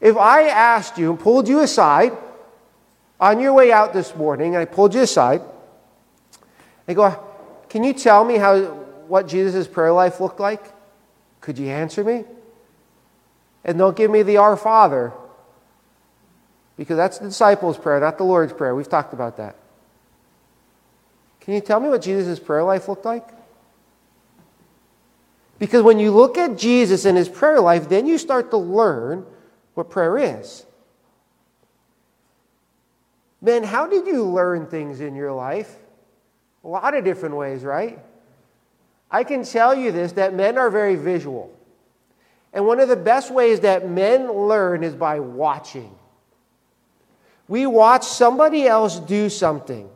If 0.00 0.16
I 0.16 0.48
asked 0.48 0.98
you 0.98 1.10
and 1.10 1.18
pulled 1.18 1.48
you 1.48 1.60
aside 1.60 2.16
on 3.20 3.40
your 3.40 3.52
way 3.52 3.72
out 3.72 3.92
this 3.92 4.14
morning, 4.14 4.54
and 4.54 4.62
I 4.62 4.64
pulled 4.64 4.94
you 4.94 5.02
aside, 5.02 5.42
I 6.86 6.94
go, 6.94 7.18
Can 7.68 7.84
you 7.84 7.92
tell 7.92 8.24
me 8.24 8.36
how, 8.36 8.60
what 9.08 9.26
Jesus' 9.26 9.66
prayer 9.66 9.92
life 9.92 10.20
looked 10.20 10.40
like? 10.40 10.62
Could 11.40 11.58
you 11.58 11.68
answer 11.68 12.04
me? 12.04 12.24
And 13.64 13.76
don't 13.78 13.96
give 13.96 14.10
me 14.10 14.22
the 14.22 14.36
Our 14.36 14.56
Father, 14.56 15.12
because 16.76 16.96
that's 16.96 17.18
the 17.18 17.28
disciples' 17.28 17.76
prayer, 17.76 17.98
not 18.00 18.18
the 18.18 18.24
Lord's 18.24 18.52
prayer. 18.52 18.74
We've 18.74 18.88
talked 18.88 19.12
about 19.12 19.36
that. 19.38 19.56
Can 21.40 21.54
you 21.54 21.60
tell 21.60 21.80
me 21.80 21.88
what 21.88 22.02
Jesus' 22.02 22.38
prayer 22.38 22.62
life 22.62 22.88
looked 22.88 23.04
like? 23.04 23.26
Because 25.58 25.82
when 25.82 25.98
you 25.98 26.12
look 26.12 26.38
at 26.38 26.56
Jesus 26.56 27.04
and 27.04 27.18
his 27.18 27.28
prayer 27.28 27.60
life, 27.60 27.88
then 27.88 28.06
you 28.06 28.16
start 28.16 28.50
to 28.50 28.56
learn 28.56 29.26
what 29.78 29.90
prayer 29.90 30.18
is. 30.18 30.66
Men, 33.40 33.62
how 33.62 33.86
did 33.86 34.08
you 34.08 34.24
learn 34.24 34.66
things 34.66 35.00
in 35.00 35.14
your 35.14 35.30
life? 35.30 35.72
A 36.64 36.68
lot 36.68 36.94
of 36.94 37.04
different 37.04 37.36
ways, 37.36 37.62
right? 37.62 38.00
I 39.08 39.22
can 39.22 39.44
tell 39.44 39.76
you 39.76 39.92
this 39.92 40.10
that 40.14 40.34
men 40.34 40.58
are 40.58 40.68
very 40.68 40.96
visual. 40.96 41.56
And 42.52 42.66
one 42.66 42.80
of 42.80 42.88
the 42.88 42.96
best 42.96 43.30
ways 43.30 43.60
that 43.60 43.88
men 43.88 44.32
learn 44.32 44.82
is 44.82 44.96
by 44.96 45.20
watching. 45.20 45.94
We 47.46 47.64
watch 47.66 48.02
somebody 48.02 48.66
else 48.66 48.98
do 48.98 49.30
something. 49.30 49.88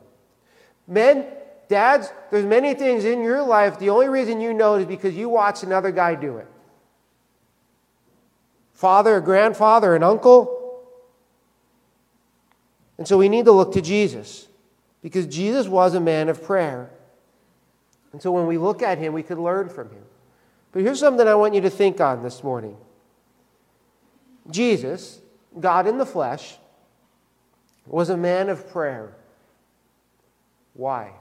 Men, 0.86 1.26
dads, 1.66 2.12
there's 2.30 2.46
many 2.46 2.74
things 2.74 3.04
in 3.04 3.24
your 3.24 3.42
life, 3.42 3.80
the 3.80 3.90
only 3.90 4.06
reason 4.06 4.40
you 4.40 4.54
know 4.54 4.76
is 4.76 4.86
because 4.86 5.16
you 5.16 5.28
watch 5.28 5.64
another 5.64 5.90
guy 5.90 6.14
do 6.14 6.36
it. 6.36 6.46
Father, 8.82 9.18
a 9.18 9.20
grandfather, 9.20 9.94
an 9.94 10.02
uncle. 10.02 10.82
And 12.98 13.06
so 13.06 13.16
we 13.16 13.28
need 13.28 13.44
to 13.44 13.52
look 13.52 13.74
to 13.74 13.80
Jesus 13.80 14.48
because 15.04 15.24
Jesus 15.28 15.68
was 15.68 15.94
a 15.94 16.00
man 16.00 16.28
of 16.28 16.42
prayer. 16.42 16.90
And 18.12 18.20
so 18.20 18.32
when 18.32 18.48
we 18.48 18.58
look 18.58 18.82
at 18.82 18.98
him, 18.98 19.12
we 19.12 19.22
could 19.22 19.38
learn 19.38 19.68
from 19.68 19.88
him. 19.90 20.02
But 20.72 20.82
here's 20.82 20.98
something 20.98 21.28
I 21.28 21.36
want 21.36 21.54
you 21.54 21.60
to 21.60 21.70
think 21.70 22.00
on 22.00 22.24
this 22.24 22.42
morning 22.42 22.76
Jesus, 24.50 25.20
God 25.60 25.86
in 25.86 25.96
the 25.96 26.04
flesh, 26.04 26.56
was 27.86 28.10
a 28.10 28.16
man 28.16 28.48
of 28.48 28.68
prayer. 28.68 29.14
Why? 30.74 31.12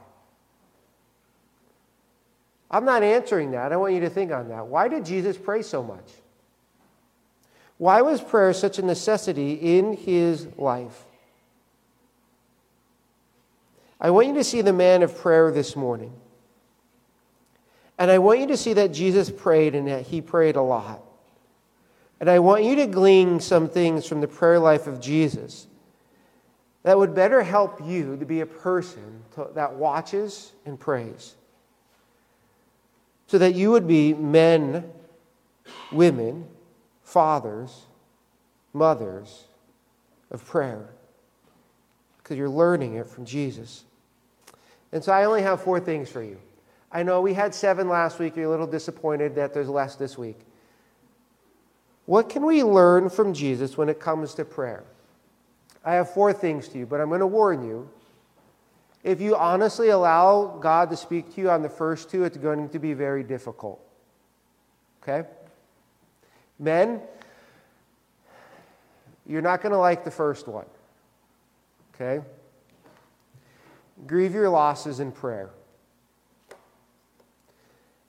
I'm 2.71 2.86
not 2.86 3.04
answering 3.04 3.52
that. 3.52 3.71
I 3.71 3.78
want 3.78 3.93
you 3.93 4.00
to 4.00 4.10
think 4.10 4.32
on 4.32 4.50
that. 4.50 4.65
Why 4.65 4.88
did 4.88 5.06
Jesus 5.06 5.38
pray 5.38 5.62
so 5.62 5.84
much? 5.84 6.21
Why 7.82 8.04
was 8.04 8.22
prayer 8.22 8.54
such 8.54 8.78
a 8.78 8.84
necessity 8.84 9.54
in 9.54 9.94
his 9.94 10.46
life? 10.56 11.04
I 14.00 14.12
want 14.12 14.28
you 14.28 14.36
to 14.36 14.44
see 14.44 14.62
the 14.62 14.72
man 14.72 15.02
of 15.02 15.17
prayer 15.17 15.50
this 15.50 15.76
morning. 15.76 16.13
And 17.98 18.12
I 18.12 18.20
want 18.20 18.39
you 18.39 18.46
to 18.46 18.56
see 18.56 18.74
that 18.74 18.91
Jesus 18.91 19.32
prayed 19.32 19.74
and 19.74 19.88
that 19.88 20.04
he 20.04 20.22
prayed 20.22 20.58
a 20.58 20.62
lot. 20.62 21.02
And 22.20 22.30
I 22.30 22.38
want 22.38 22.65
you 22.65 22.76
to 22.76 22.86
glean 22.86 23.39
some 23.39 23.67
things 23.67 24.06
from 24.06 24.22
the 24.22 24.28
prayer 24.28 24.60
life 24.60 24.86
of 24.86 25.02
Jesus 25.02 25.65
that 26.84 27.00
would 27.00 27.15
better 27.15 27.41
help 27.41 27.84
you 27.84 28.15
to 28.17 28.28
be 28.28 28.41
a 28.41 28.46
person 28.46 29.24
that 29.56 29.74
watches 29.74 30.52
and 30.67 30.80
prays. 30.80 31.34
So 33.26 33.39
that 33.39 33.56
you 33.56 33.72
would 33.72 33.88
be 33.88 34.13
men, 34.13 34.88
women, 35.91 36.46
fathers, 37.12 37.88
mothers 38.71 39.43
of 40.30 40.45
prayer. 40.45 40.88
Because 42.17 42.38
you're 42.38 42.50
learning 42.50 42.95
it 42.95 43.08
from 43.08 43.26
Jesus. 43.26 43.84
And 44.93 45.04
so 45.04 45.12
I 45.12 45.26
only 45.26 45.41
have 45.41 45.62
four 45.62 45.80
things 45.80 46.10
for 46.10 46.24
you. 46.24 46.39
I 46.89 47.04
know 47.04 47.19
we 47.21 47.34
had 47.34 47.54
seven 47.54 47.89
last 47.89 48.17
week. 48.19 48.36
You're 48.38 48.45
a 48.45 48.50
little 48.50 48.67
disappointed 48.67 49.36
that 49.36 49.54
there's 49.54 49.67
less 49.67 49.95
this 49.95 50.17
week. 50.17 50.39
What 52.06 52.30
can 52.30 52.45
we 52.45 52.63
learn 52.63 53.10
from 53.10 53.34
Jesus 53.34 53.78
when 53.78 53.89
it 53.89 54.00
comes 54.00 54.34
to 54.36 54.45
prayer? 54.45 54.84
I 55.84 55.95
have 55.95 56.13
four 56.13 56.32
things 56.32 56.69
to 56.69 56.78
you, 56.78 56.86
but 56.86 57.02
I'm 57.02 57.10
going 57.10 57.19
to 57.19 57.28
warn 57.28 57.65
you. 57.65 57.89
If 59.04 59.19
you 59.19 59.36
honestly 59.36 59.89
allow 59.89 60.58
God 60.62 60.89
to 60.91 60.97
speak 60.97 61.34
to 61.36 61.41
you 61.41 61.50
on 61.50 61.62
the 61.62 61.69
first 61.69 62.10
two, 62.10 62.24
it's 62.24 62.38
going 62.38 62.69
to 62.69 62.80
be 62.80 62.93
very 62.93 63.24
difficult. 63.24 63.82
Okay? 65.02 65.28
Men, 66.62 67.02
you're 69.26 69.41
not 69.41 69.62
going 69.62 69.71
to 69.71 69.80
like 69.80 70.06
the 70.06 70.12
first 70.12 70.47
one. 70.47 70.67
Okay? 71.95 72.24
Grieve 74.06 74.34
your 74.34 74.47
losses 74.50 75.00
in 75.00 75.12
prayer. 75.12 75.50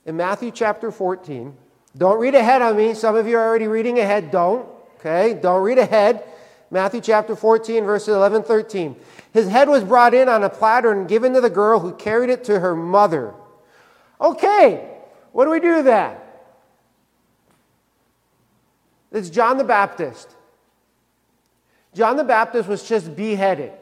In 0.05 0.17
Matthew 0.17 0.51
chapter 0.51 0.91
14, 0.91 1.57
don't 1.97 2.21
read 2.21 2.35
ahead 2.35 2.61
on 2.61 2.77
me. 2.77 2.93
Some 2.93 3.17
of 3.17 3.27
you 3.27 3.39
are 3.39 3.47
already 3.47 3.69
reading 3.69 3.99
ahead. 3.99 4.31
Don't. 4.31 4.69
Okay? 4.97 5.39
Don't 5.41 5.63
read 5.63 5.79
ahead. 5.79 6.23
Matthew 6.71 7.01
chapter 7.01 7.35
14, 7.35 7.85
verses 7.85 8.09
11 8.09 8.43
13. 8.43 8.97
His 9.33 9.49
head 9.49 9.69
was 9.69 9.83
brought 9.83 10.13
in 10.13 10.29
on 10.29 10.43
a 10.43 10.51
platter 10.51 10.93
and 10.93 11.09
given 11.09 11.33
to 11.35 11.41
the 11.41 11.51
girl 11.51 11.81
who 11.81 11.95
carried 11.95 12.29
it 12.29 12.45
to 12.45 12.61
her 12.61 12.77
mother. 12.77 13.35
Okay, 14.21 14.89
what 15.33 15.47
do 15.47 15.51
we 15.51 15.61
do 15.61 15.83
that? 15.85 16.22
It's 19.13 19.31
John 19.31 19.59
the 19.59 19.65
Baptist. 19.65 20.31
John 21.95 22.17
the 22.17 22.25
Baptist 22.25 22.69
was 22.69 22.89
just 22.89 23.15
beheaded 23.15 23.73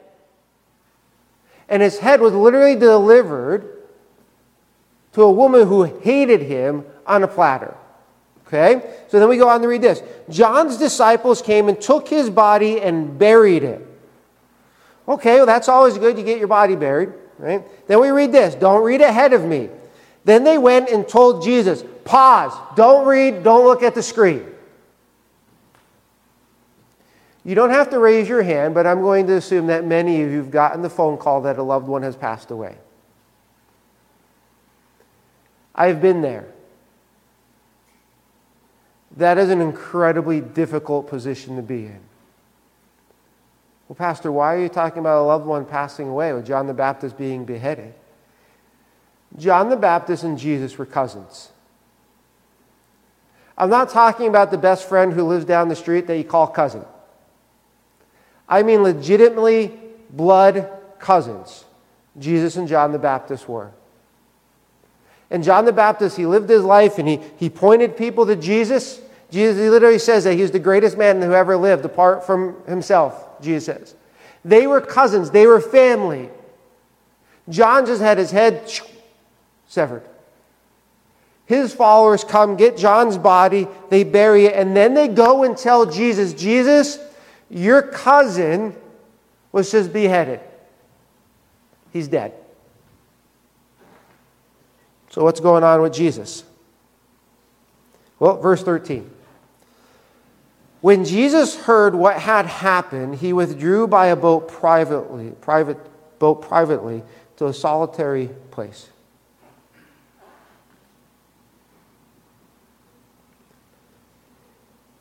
and 1.70 1.80
his 1.80 1.98
head 1.98 2.20
was 2.20 2.34
literally 2.34 2.74
delivered 2.74 3.78
to 5.12 5.22
a 5.22 5.30
woman 5.30 5.66
who 5.66 5.84
hated 5.84 6.42
him 6.42 6.84
on 7.06 7.22
a 7.22 7.28
platter. 7.28 7.74
Okay? 8.46 8.96
So 9.08 9.20
then 9.20 9.28
we 9.28 9.36
go 9.36 9.48
on 9.48 9.62
to 9.62 9.68
read 9.68 9.80
this. 9.80 10.02
John's 10.28 10.76
disciples 10.76 11.40
came 11.40 11.68
and 11.68 11.80
took 11.80 12.08
his 12.08 12.28
body 12.28 12.80
and 12.80 13.16
buried 13.16 13.62
it. 13.62 13.86
Okay, 15.08 15.36
well, 15.36 15.46
that's 15.46 15.68
always 15.68 15.96
good. 15.96 16.18
You 16.18 16.24
get 16.24 16.38
your 16.38 16.48
body 16.48 16.76
buried, 16.76 17.12
right? 17.38 17.64
Then 17.86 18.00
we 18.00 18.10
read 18.10 18.32
this. 18.32 18.54
Don't 18.54 18.82
read 18.82 19.00
ahead 19.00 19.32
of 19.32 19.44
me. 19.44 19.70
Then 20.24 20.44
they 20.44 20.58
went 20.58 20.90
and 20.90 21.08
told 21.08 21.42
Jesus, 21.42 21.84
pause, 22.04 22.52
don't 22.76 23.06
read, 23.06 23.42
don't 23.42 23.64
look 23.64 23.82
at 23.82 23.94
the 23.94 24.02
screen. 24.02 24.44
You 27.44 27.54
don't 27.54 27.70
have 27.70 27.90
to 27.90 27.98
raise 27.98 28.28
your 28.28 28.42
hand, 28.42 28.74
but 28.74 28.86
I'm 28.86 29.00
going 29.00 29.26
to 29.28 29.34
assume 29.34 29.68
that 29.68 29.84
many 29.84 30.22
of 30.22 30.30
you 30.30 30.38
have 30.38 30.50
gotten 30.50 30.82
the 30.82 30.90
phone 30.90 31.16
call 31.16 31.40
that 31.42 31.58
a 31.58 31.62
loved 31.62 31.88
one 31.88 32.02
has 32.02 32.14
passed 32.14 32.50
away. 32.50 32.76
I've 35.74 36.02
been 36.02 36.20
there. 36.20 36.46
That 39.16 39.38
is 39.38 39.48
an 39.48 39.60
incredibly 39.60 40.40
difficult 40.40 41.08
position 41.08 41.56
to 41.56 41.62
be 41.62 41.86
in. 41.86 42.00
Well, 43.88 43.96
Pastor, 43.96 44.30
why 44.30 44.54
are 44.54 44.60
you 44.60 44.68
talking 44.68 44.98
about 45.00 45.22
a 45.22 45.26
loved 45.26 45.46
one 45.46 45.64
passing 45.64 46.08
away 46.08 46.32
with 46.32 46.46
John 46.46 46.66
the 46.66 46.74
Baptist 46.74 47.16
being 47.16 47.44
beheaded? 47.44 47.94
John 49.36 49.68
the 49.68 49.76
Baptist 49.76 50.22
and 50.22 50.38
Jesus 50.38 50.76
were 50.76 50.86
cousins. 50.86 51.50
I'm 53.56 53.70
not 53.70 53.90
talking 53.90 54.26
about 54.26 54.50
the 54.50 54.58
best 54.58 54.88
friend 54.88 55.12
who 55.12 55.24
lives 55.24 55.44
down 55.44 55.68
the 55.68 55.76
street 55.76 56.06
that 56.06 56.16
you 56.16 56.24
call 56.24 56.46
cousin. 56.46 56.84
I 58.50 58.64
mean, 58.64 58.82
legitimately 58.82 59.72
blood 60.10 60.68
cousins. 60.98 61.64
Jesus 62.18 62.56
and 62.56 62.66
John 62.66 62.90
the 62.92 62.98
Baptist 62.98 63.48
were. 63.48 63.70
And 65.30 65.44
John 65.44 65.64
the 65.64 65.72
Baptist, 65.72 66.16
he 66.16 66.26
lived 66.26 66.50
his 66.50 66.64
life 66.64 66.98
and 66.98 67.08
he, 67.08 67.20
he 67.36 67.48
pointed 67.48 67.96
people 67.96 68.26
to 68.26 68.34
Jesus. 68.34 69.00
Jesus, 69.30 69.62
he 69.62 69.70
literally 69.70 70.00
says 70.00 70.24
that 70.24 70.34
he's 70.34 70.50
the 70.50 70.58
greatest 70.58 70.98
man 70.98 71.22
who 71.22 71.32
ever 71.32 71.56
lived 71.56 71.84
apart 71.84 72.26
from 72.26 72.56
himself, 72.66 73.40
Jesus 73.40 73.64
says. 73.66 73.94
They 74.44 74.66
were 74.66 74.80
cousins, 74.80 75.30
they 75.30 75.46
were 75.46 75.60
family. 75.60 76.30
John 77.48 77.86
just 77.86 78.02
had 78.02 78.18
his 78.18 78.32
head 78.32 78.68
severed. 79.68 80.02
His 81.46 81.72
followers 81.72 82.24
come, 82.24 82.56
get 82.56 82.76
John's 82.76 83.18
body, 83.18 83.68
they 83.88 84.04
bury 84.04 84.46
it, 84.46 84.54
and 84.54 84.76
then 84.76 84.94
they 84.94 85.08
go 85.08 85.44
and 85.44 85.56
tell 85.56 85.86
Jesus, 85.86 86.32
Jesus, 86.32 86.98
your 87.50 87.82
cousin 87.82 88.74
was 89.52 89.70
just 89.70 89.92
beheaded. 89.92 90.40
He's 91.92 92.08
dead. 92.08 92.32
So, 95.10 95.24
what's 95.24 95.40
going 95.40 95.64
on 95.64 95.82
with 95.82 95.92
Jesus? 95.92 96.44
Well, 98.20 98.40
verse 98.40 98.62
13. 98.62 99.10
When 100.80 101.04
Jesus 101.04 101.56
heard 101.56 101.94
what 101.94 102.18
had 102.18 102.46
happened, 102.46 103.16
he 103.16 103.32
withdrew 103.32 103.88
by 103.88 104.06
a 104.06 104.16
boat 104.16 104.48
privately, 104.48 105.32
private 105.40 105.78
boat 106.18 106.42
privately 106.42 107.02
to 107.36 107.46
a 107.46 107.52
solitary 107.52 108.28
place. 108.50 108.88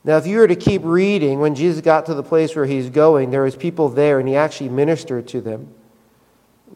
Now, 0.02 0.16
if 0.16 0.26
you 0.26 0.38
were 0.38 0.48
to 0.48 0.56
keep 0.56 0.82
reading, 0.84 1.40
when 1.40 1.54
Jesus 1.54 1.82
got 1.82 2.06
to 2.06 2.14
the 2.14 2.22
place 2.22 2.56
where 2.56 2.64
he's 2.64 2.88
going, 2.88 3.30
there 3.30 3.42
was 3.42 3.54
people 3.54 3.90
there 3.90 4.18
and 4.18 4.28
he 4.28 4.34
actually 4.34 4.70
ministered 4.70 5.28
to 5.28 5.40
them. 5.40 5.74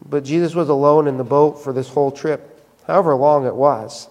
But 0.06 0.24
Jesus 0.24 0.54
was 0.54 0.68
alone 0.68 1.06
in 1.06 1.16
the 1.16 1.24
boat 1.24 1.62
for 1.62 1.72
this 1.72 1.88
whole 1.88 2.10
trip, 2.10 2.62
however 2.86 3.14
long 3.14 3.46
it 3.46 3.54
was. 3.54 4.08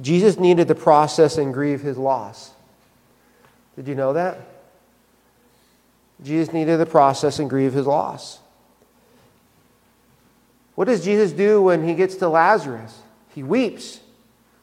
Jesus 0.00 0.38
needed 0.38 0.68
to 0.68 0.74
process 0.74 1.36
and 1.36 1.52
grieve 1.52 1.82
his 1.82 1.98
loss. 1.98 2.52
Did 3.76 3.88
you 3.88 3.94
know 3.94 4.14
that? 4.14 4.38
Jesus 6.22 6.54
needed 6.54 6.78
to 6.78 6.86
process 6.86 7.38
and 7.38 7.50
grieve 7.50 7.72
his 7.72 7.86
loss. 7.86 8.38
What 10.74 10.86
does 10.86 11.04
Jesus 11.04 11.32
do 11.32 11.60
when 11.60 11.86
he 11.86 11.94
gets 11.94 12.14
to 12.16 12.28
Lazarus? 12.28 12.98
He 13.34 13.42
weeps, 13.42 14.00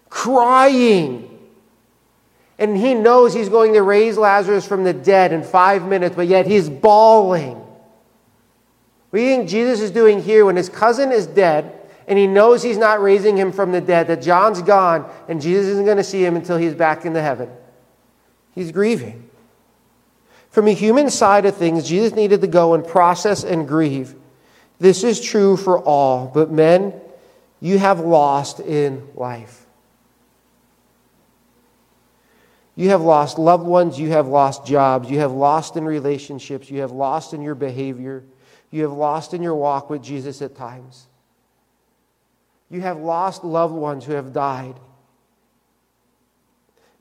crying. 0.10 1.37
And 2.60 2.76
he 2.76 2.96
knows 2.96 3.34
he's 3.34 3.50
going 3.50 3.74
to 3.74 3.84
raise 3.84 4.17
Lazarus 4.17 4.67
from 4.67 4.84
the 4.84 4.93
dead 4.93 5.32
in 5.32 5.43
five 5.43 5.88
minutes, 5.88 6.15
but 6.15 6.28
yet 6.28 6.48
he's 6.48 6.70
bawling. 6.70 7.56
What 9.10 9.20
do 9.20 9.22
you 9.22 9.36
think 9.36 9.50
Jesus 9.50 9.80
is 9.80 9.91
doing 9.91 10.22
here 10.22 10.43
when 10.43 10.56
his 10.56 10.67
cousin 10.67 11.12
is 11.12 11.28
dead 11.28 11.74
and 12.08 12.17
he 12.17 12.26
knows 12.26 12.63
he's 12.63 12.78
not 12.78 13.02
raising 13.02 13.38
him 13.38 13.52
from 13.52 13.72
the 13.72 13.82
dead, 13.82 14.08
that 14.08 14.22
John's 14.22 14.62
gone 14.62 15.10
and 15.28 15.41
Jesus 15.41 15.67
isn't 15.67 15.86
going 15.86 15.98
to 15.98 16.04
see 16.04 16.26
him 16.26 16.36
until 16.36 16.58
he's 16.58 16.74
back 16.74 17.06
into 17.06 17.22
heaven? 17.22 17.50
He's 18.56 18.72
grieving. 18.72 19.30
From 20.50 20.67
a 20.67 20.74
human 20.74 21.12
side 21.12 21.46
of 21.46 21.56
things, 21.56 21.88
Jesus 21.88 22.15
needed 22.15 22.41
to 22.41 22.48
go 22.48 22.74
and 22.74 22.86
process 22.86 23.43
and 23.43 23.67
grieve. 23.67 24.15
This 24.80 25.04
is 25.04 25.22
true 25.22 25.58
for 25.58 25.80
all, 25.80 26.32
but 26.34 26.52
men, 26.52 26.93
you 27.60 27.78
have 27.78 28.00
lost 28.00 28.60
in 28.60 29.08
life. 29.13 29.66
You 32.77 32.89
have 32.89 33.01
lost 33.01 33.39
loved 33.39 33.65
ones, 33.65 33.99
you 33.99 34.11
have 34.11 34.27
lost 34.27 34.63
jobs, 34.63 35.09
you 35.09 35.17
have 35.17 35.31
lost 35.31 35.75
in 35.75 35.83
relationships, 35.83 36.69
you 36.69 36.81
have 36.81 36.91
lost 36.91 37.33
in 37.33 37.41
your 37.41 37.55
behavior, 37.55 38.23
you 38.69 38.83
have 38.83 38.91
lost 38.91 39.33
in 39.33 39.41
your 39.41 39.55
walk 39.55 39.89
with 39.89 40.03
Jesus 40.03 40.43
at 40.43 40.55
times. 40.55 41.07
You 42.69 42.81
have 42.81 42.99
lost 42.99 43.43
loved 43.43 43.73
ones 43.73 44.05
who 44.05 44.13
have 44.13 44.31
died. 44.31 44.79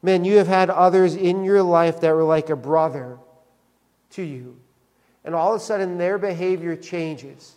Men, 0.01 0.25
you 0.25 0.39
have 0.39 0.47
had 0.47 0.71
others 0.71 1.15
in 1.15 1.45
your 1.45 1.63
life 1.63 2.01
that 2.01 2.15
were 2.15 2.25
like 2.25 2.49
a 2.49 2.57
brother 2.57 3.19
to 4.13 4.23
you. 4.23 4.59
And 5.27 5.35
all 5.35 5.55
of 5.55 5.61
a 5.61 5.65
sudden, 5.65 5.99
their 5.99 6.17
behavior 6.17 6.75
changes. 6.75 7.55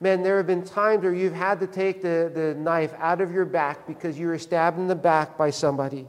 Men, 0.00 0.22
there 0.22 0.38
have 0.38 0.46
been 0.46 0.64
times 0.64 1.02
where 1.02 1.12
you've 1.12 1.34
had 1.34 1.60
to 1.60 1.66
take 1.66 2.00
the, 2.00 2.32
the 2.34 2.54
knife 2.54 2.94
out 2.96 3.20
of 3.20 3.32
your 3.32 3.44
back 3.44 3.86
because 3.86 4.18
you 4.18 4.28
were 4.28 4.38
stabbed 4.38 4.78
in 4.78 4.88
the 4.88 4.94
back 4.94 5.36
by 5.36 5.50
somebody 5.50 6.06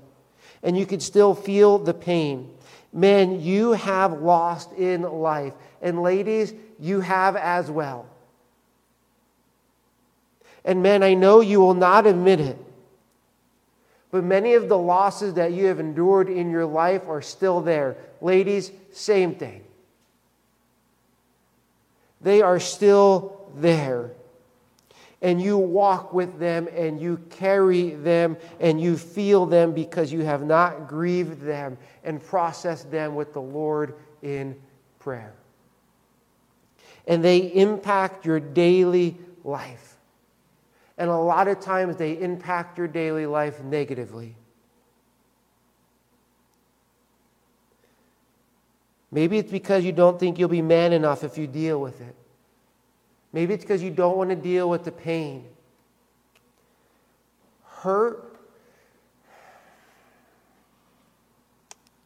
and 0.63 0.77
you 0.77 0.85
could 0.85 1.01
still 1.01 1.33
feel 1.33 1.77
the 1.77 1.93
pain. 1.93 2.51
Men, 2.93 3.41
you 3.41 3.71
have 3.73 4.21
lost 4.21 4.71
in 4.73 5.01
life. 5.01 5.53
And 5.81 6.01
ladies, 6.01 6.53
you 6.79 7.01
have 7.01 7.35
as 7.35 7.71
well. 7.71 8.05
And 10.63 10.83
men, 10.83 11.01
I 11.01 11.13
know 11.15 11.41
you 11.41 11.59
will 11.59 11.73
not 11.73 12.05
admit 12.05 12.39
it, 12.39 12.57
but 14.11 14.23
many 14.23 14.53
of 14.53 14.69
the 14.69 14.77
losses 14.77 15.35
that 15.35 15.53
you 15.53 15.65
have 15.65 15.79
endured 15.79 16.29
in 16.29 16.51
your 16.51 16.65
life 16.65 17.07
are 17.07 17.21
still 17.21 17.61
there. 17.61 17.97
Ladies, 18.19 18.71
same 18.91 19.33
thing. 19.33 19.63
They 22.19 22.41
are 22.43 22.59
still 22.59 23.49
there 23.55 24.11
and 25.21 25.41
you 25.41 25.57
walk 25.57 26.13
with 26.13 26.39
them 26.39 26.67
and 26.75 26.99
you 26.99 27.17
carry 27.29 27.91
them 27.91 28.35
and 28.59 28.81
you 28.81 28.97
feel 28.97 29.45
them 29.45 29.71
because 29.71 30.11
you 30.11 30.21
have 30.21 30.43
not 30.43 30.87
grieved 30.87 31.41
them 31.41 31.77
and 32.03 32.23
processed 32.23 32.89
them 32.89 33.15
with 33.15 33.33
the 33.33 33.41
Lord 33.41 33.95
in 34.23 34.59
prayer. 34.99 35.33
And 37.07 37.23
they 37.23 37.37
impact 37.53 38.25
your 38.25 38.39
daily 38.39 39.17
life. 39.43 39.97
And 40.97 41.09
a 41.09 41.17
lot 41.17 41.47
of 41.47 41.59
times 41.59 41.97
they 41.97 42.19
impact 42.19 42.77
your 42.77 42.87
daily 42.87 43.25
life 43.25 43.63
negatively. 43.63 44.35
Maybe 49.11 49.37
it's 49.37 49.51
because 49.51 49.83
you 49.83 49.91
don't 49.91 50.19
think 50.19 50.39
you'll 50.39 50.49
be 50.49 50.61
man 50.61 50.93
enough 50.93 51.23
if 51.23 51.37
you 51.37 51.45
deal 51.45 51.81
with 51.81 51.99
it. 52.01 52.15
Maybe 53.33 53.53
it's 53.53 53.63
because 53.63 53.81
you 53.81 53.91
don't 53.91 54.17
want 54.17 54.29
to 54.29 54.35
deal 54.35 54.69
with 54.69 54.83
the 54.83 54.91
pain. 54.91 55.45
Hurt, 57.65 58.35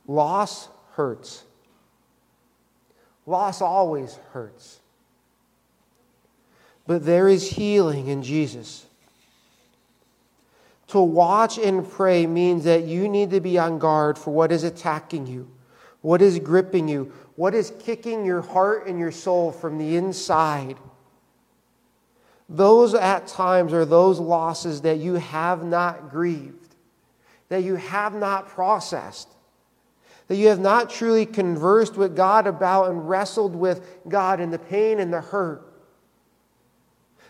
loss 0.07 0.69
hurts. 0.93 1.43
Loss 3.25 3.61
always 3.61 4.19
hurts. 4.31 4.79
But 6.87 7.05
there 7.05 7.27
is 7.27 7.49
healing 7.49 8.07
in 8.07 8.21
Jesus. 8.21 8.85
To 10.87 11.01
watch 11.01 11.57
and 11.57 11.89
pray 11.89 12.27
means 12.27 12.63
that 12.65 12.83
you 12.83 13.09
need 13.09 13.31
to 13.31 13.41
be 13.41 13.57
on 13.57 13.79
guard 13.79 14.19
for 14.19 14.31
what 14.31 14.51
is 14.51 14.63
attacking 14.63 15.25
you, 15.25 15.49
what 16.01 16.21
is 16.21 16.37
gripping 16.37 16.87
you, 16.87 17.11
what 17.35 17.55
is 17.55 17.73
kicking 17.79 18.23
your 18.23 18.41
heart 18.41 18.85
and 18.85 18.99
your 18.99 19.11
soul 19.11 19.51
from 19.51 19.79
the 19.79 19.95
inside. 19.95 20.77
Those 22.47 22.93
at 22.93 23.27
times 23.27 23.73
are 23.73 23.85
those 23.85 24.19
losses 24.19 24.81
that 24.81 24.99
you 24.99 25.15
have 25.15 25.63
not 25.63 26.11
grieved, 26.11 26.75
that 27.49 27.63
you 27.63 27.75
have 27.75 28.13
not 28.13 28.47
processed, 28.47 29.29
that 30.27 30.35
you 30.35 30.47
have 30.47 30.59
not 30.59 30.89
truly 30.89 31.25
conversed 31.25 31.97
with 31.97 32.15
God 32.15 32.47
about 32.47 32.89
and 32.89 33.09
wrestled 33.09 33.55
with 33.55 33.87
God 34.07 34.39
in 34.39 34.51
the 34.51 34.59
pain 34.59 34.99
and 34.99 35.11
the 35.11 35.21
hurt. 35.21 35.71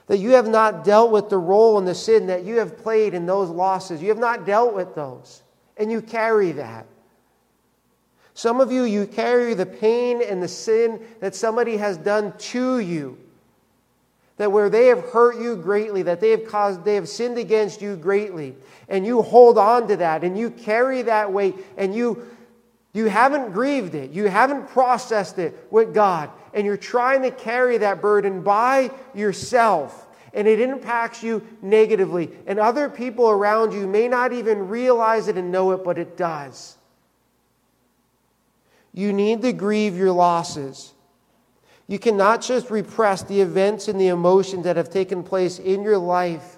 That 0.07 0.17
you 0.17 0.31
have 0.31 0.47
not 0.47 0.83
dealt 0.83 1.11
with 1.11 1.29
the 1.29 1.37
role 1.37 1.77
and 1.77 1.87
the 1.87 1.95
sin 1.95 2.27
that 2.27 2.43
you 2.43 2.59
have 2.59 2.77
played 2.77 3.13
in 3.13 3.25
those 3.25 3.49
losses. 3.49 4.01
You 4.01 4.09
have 4.09 4.17
not 4.17 4.45
dealt 4.45 4.73
with 4.73 4.95
those, 4.95 5.43
and 5.77 5.91
you 5.91 6.01
carry 6.01 6.51
that. 6.53 6.85
Some 8.33 8.59
of 8.59 8.71
you, 8.71 8.83
you 8.83 9.07
carry 9.07 9.53
the 9.53 9.65
pain 9.65 10.21
and 10.21 10.43
the 10.43 10.47
sin 10.47 11.01
that 11.21 11.33
somebody 11.33 11.77
has 11.77 11.97
done 11.97 12.37
to 12.37 12.79
you. 12.79 13.17
That 14.37 14.51
where 14.51 14.69
they 14.69 14.87
have 14.87 14.99
hurt 14.99 15.39
you 15.39 15.55
greatly, 15.55 16.03
that 16.03 16.19
they 16.19 16.31
have 16.31 16.45
caused, 16.45 16.83
they 16.83 16.95
have 16.95 17.07
sinned 17.07 17.37
against 17.37 17.81
you 17.81 17.95
greatly, 17.95 18.55
and 18.89 19.05
you 19.05 19.21
hold 19.21 19.57
on 19.57 19.87
to 19.87 19.95
that 19.97 20.23
and 20.23 20.37
you 20.37 20.49
carry 20.49 21.03
that 21.03 21.31
weight 21.31 21.55
and 21.77 21.95
you 21.95 22.27
you 22.95 23.07
haven't 23.07 23.51
grieved 23.51 23.93
it. 23.93 24.11
You 24.11 24.29
haven't 24.29 24.69
processed 24.69 25.37
it 25.37 25.67
with 25.69 25.93
God. 25.93 26.29
And 26.53 26.65
you're 26.65 26.77
trying 26.77 27.23
to 27.23 27.31
carry 27.31 27.77
that 27.79 28.01
burden 28.01 28.41
by 28.41 28.89
yourself. 29.13 30.07
And 30.33 30.47
it 30.47 30.61
impacts 30.61 31.21
you 31.21 31.45
negatively. 31.61 32.31
And 32.47 32.57
other 32.57 32.87
people 32.87 33.29
around 33.29 33.73
you 33.73 33.85
may 33.85 34.07
not 34.07 34.31
even 34.31 34.69
realize 34.69 35.27
it 35.27 35.35
and 35.35 35.51
know 35.51 35.71
it, 35.73 35.83
but 35.83 35.97
it 35.97 36.15
does. 36.15 36.77
You 38.93 39.11
need 39.11 39.41
to 39.41 39.51
grieve 39.51 39.97
your 39.97 40.13
losses. 40.13 40.93
You 41.87 41.99
cannot 41.99 42.41
just 42.41 42.71
repress 42.71 43.23
the 43.23 43.41
events 43.41 43.87
and 43.87 43.99
the 43.99 44.07
emotions 44.07 44.63
that 44.63 44.75
have 44.75 44.89
taken 44.89 45.23
place 45.23 45.59
in 45.59 45.83
your 45.83 45.97
life. 45.97 46.57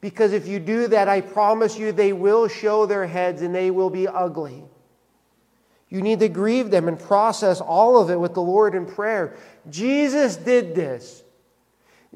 Because 0.00 0.32
if 0.32 0.46
you 0.46 0.60
do 0.60 0.86
that, 0.88 1.08
I 1.08 1.20
promise 1.20 1.76
you 1.76 1.90
they 1.90 2.12
will 2.12 2.46
show 2.46 2.86
their 2.86 3.06
heads 3.06 3.42
and 3.42 3.52
they 3.52 3.70
will 3.70 3.90
be 3.90 4.06
ugly. 4.06 4.62
You 5.88 6.02
need 6.02 6.20
to 6.20 6.28
grieve 6.28 6.70
them 6.70 6.86
and 6.86 6.98
process 6.98 7.60
all 7.60 8.00
of 8.00 8.10
it 8.10 8.20
with 8.20 8.34
the 8.34 8.42
Lord 8.42 8.74
in 8.74 8.86
prayer. 8.86 9.36
Jesus 9.68 10.36
did 10.36 10.74
this. 10.74 11.24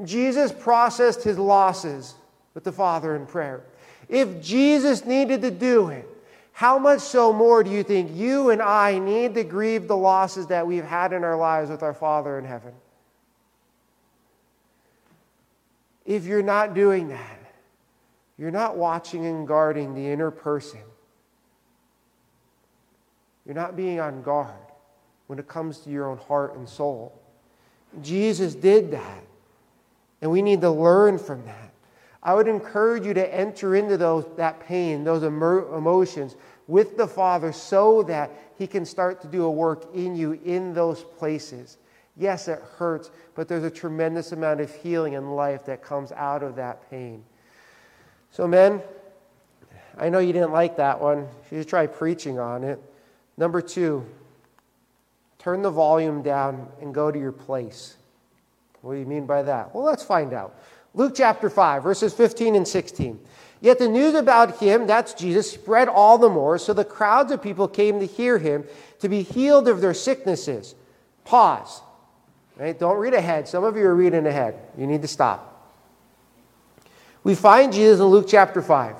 Jesus 0.04 0.52
processed 0.52 1.24
his 1.24 1.38
losses 1.38 2.14
with 2.54 2.64
the 2.64 2.72
Father 2.72 3.16
in 3.16 3.26
prayer. 3.26 3.64
If 4.08 4.42
Jesus 4.42 5.04
needed 5.04 5.42
to 5.42 5.50
do 5.50 5.88
it, 5.88 6.08
how 6.52 6.78
much 6.78 7.00
so 7.00 7.32
more 7.32 7.64
do 7.64 7.70
you 7.70 7.82
think 7.82 8.14
you 8.14 8.50
and 8.50 8.60
I 8.60 8.98
need 8.98 9.34
to 9.34 9.44
grieve 9.44 9.88
the 9.88 9.96
losses 9.96 10.48
that 10.48 10.66
we've 10.66 10.84
had 10.84 11.12
in 11.12 11.24
our 11.24 11.36
lives 11.36 11.70
with 11.70 11.82
our 11.82 11.94
Father 11.94 12.38
in 12.38 12.44
heaven? 12.44 12.72
If 16.04 16.26
you're 16.26 16.42
not 16.42 16.74
doing 16.74 17.08
that, 17.08 17.38
you're 18.36 18.50
not 18.50 18.76
watching 18.76 19.24
and 19.24 19.46
guarding 19.46 19.94
the 19.94 20.06
inner 20.06 20.30
person. 20.30 20.80
You're 23.46 23.54
not 23.54 23.76
being 23.76 24.00
on 24.00 24.22
guard 24.22 24.52
when 25.26 25.38
it 25.38 25.48
comes 25.48 25.78
to 25.80 25.90
your 25.90 26.08
own 26.08 26.18
heart 26.18 26.56
and 26.56 26.68
soul. 26.68 27.18
Jesus 28.02 28.54
did 28.54 28.90
that, 28.92 29.24
and 30.20 30.30
we 30.30 30.42
need 30.42 30.60
to 30.60 30.70
learn 30.70 31.18
from 31.18 31.44
that. 31.46 31.71
I 32.22 32.34
would 32.34 32.46
encourage 32.46 33.04
you 33.04 33.14
to 33.14 33.34
enter 33.34 33.74
into 33.74 33.96
those, 33.96 34.24
that 34.36 34.60
pain, 34.60 35.02
those 35.04 35.22
emotions 35.24 36.36
with 36.68 36.96
the 36.96 37.06
Father 37.06 37.52
so 37.52 38.02
that 38.04 38.30
He 38.58 38.66
can 38.66 38.84
start 38.84 39.20
to 39.22 39.26
do 39.26 39.44
a 39.44 39.50
work 39.50 39.94
in 39.94 40.14
you 40.14 40.40
in 40.44 40.72
those 40.72 41.02
places. 41.02 41.78
Yes, 42.16 42.46
it 42.46 42.60
hurts, 42.76 43.10
but 43.34 43.48
there's 43.48 43.64
a 43.64 43.70
tremendous 43.70 44.32
amount 44.32 44.60
of 44.60 44.72
healing 44.74 45.16
and 45.16 45.34
life 45.34 45.64
that 45.66 45.82
comes 45.82 46.12
out 46.12 46.42
of 46.42 46.56
that 46.56 46.88
pain. 46.90 47.24
So, 48.30 48.46
men, 48.46 48.82
I 49.98 50.08
know 50.08 50.18
you 50.18 50.32
didn't 50.32 50.52
like 50.52 50.76
that 50.76 51.00
one. 51.00 51.26
You 51.50 51.58
should 51.58 51.68
try 51.68 51.86
preaching 51.86 52.38
on 52.38 52.64
it. 52.64 52.80
Number 53.36 53.60
two, 53.60 54.06
turn 55.38 55.62
the 55.62 55.70
volume 55.70 56.22
down 56.22 56.68
and 56.80 56.94
go 56.94 57.10
to 57.10 57.18
your 57.18 57.32
place. 57.32 57.96
What 58.82 58.94
do 58.94 59.00
you 59.00 59.06
mean 59.06 59.26
by 59.26 59.42
that? 59.42 59.74
Well, 59.74 59.84
let's 59.84 60.04
find 60.04 60.32
out. 60.32 60.54
Luke 60.94 61.14
chapter 61.16 61.48
5, 61.48 61.82
verses 61.82 62.12
15 62.12 62.54
and 62.54 62.68
16. 62.68 63.18
Yet 63.60 63.78
the 63.78 63.88
news 63.88 64.14
about 64.14 64.58
him, 64.58 64.86
that's 64.86 65.14
Jesus, 65.14 65.50
spread 65.50 65.88
all 65.88 66.18
the 66.18 66.28
more, 66.28 66.58
so 66.58 66.72
the 66.72 66.84
crowds 66.84 67.30
of 67.30 67.42
people 67.42 67.68
came 67.68 68.00
to 68.00 68.06
hear 68.06 68.38
him 68.38 68.64
to 68.98 69.08
be 69.08 69.22
healed 69.22 69.68
of 69.68 69.80
their 69.80 69.94
sicknesses. 69.94 70.74
Pause. 71.24 71.80
Right? 72.56 72.78
Don't 72.78 72.98
read 72.98 73.14
ahead. 73.14 73.48
Some 73.48 73.64
of 73.64 73.76
you 73.76 73.86
are 73.86 73.94
reading 73.94 74.26
ahead. 74.26 74.58
You 74.76 74.86
need 74.86 75.02
to 75.02 75.08
stop. 75.08 75.48
We 77.24 77.34
find 77.34 77.72
Jesus 77.72 78.00
in 78.00 78.06
Luke 78.06 78.26
chapter 78.28 78.60
5. 78.60 78.96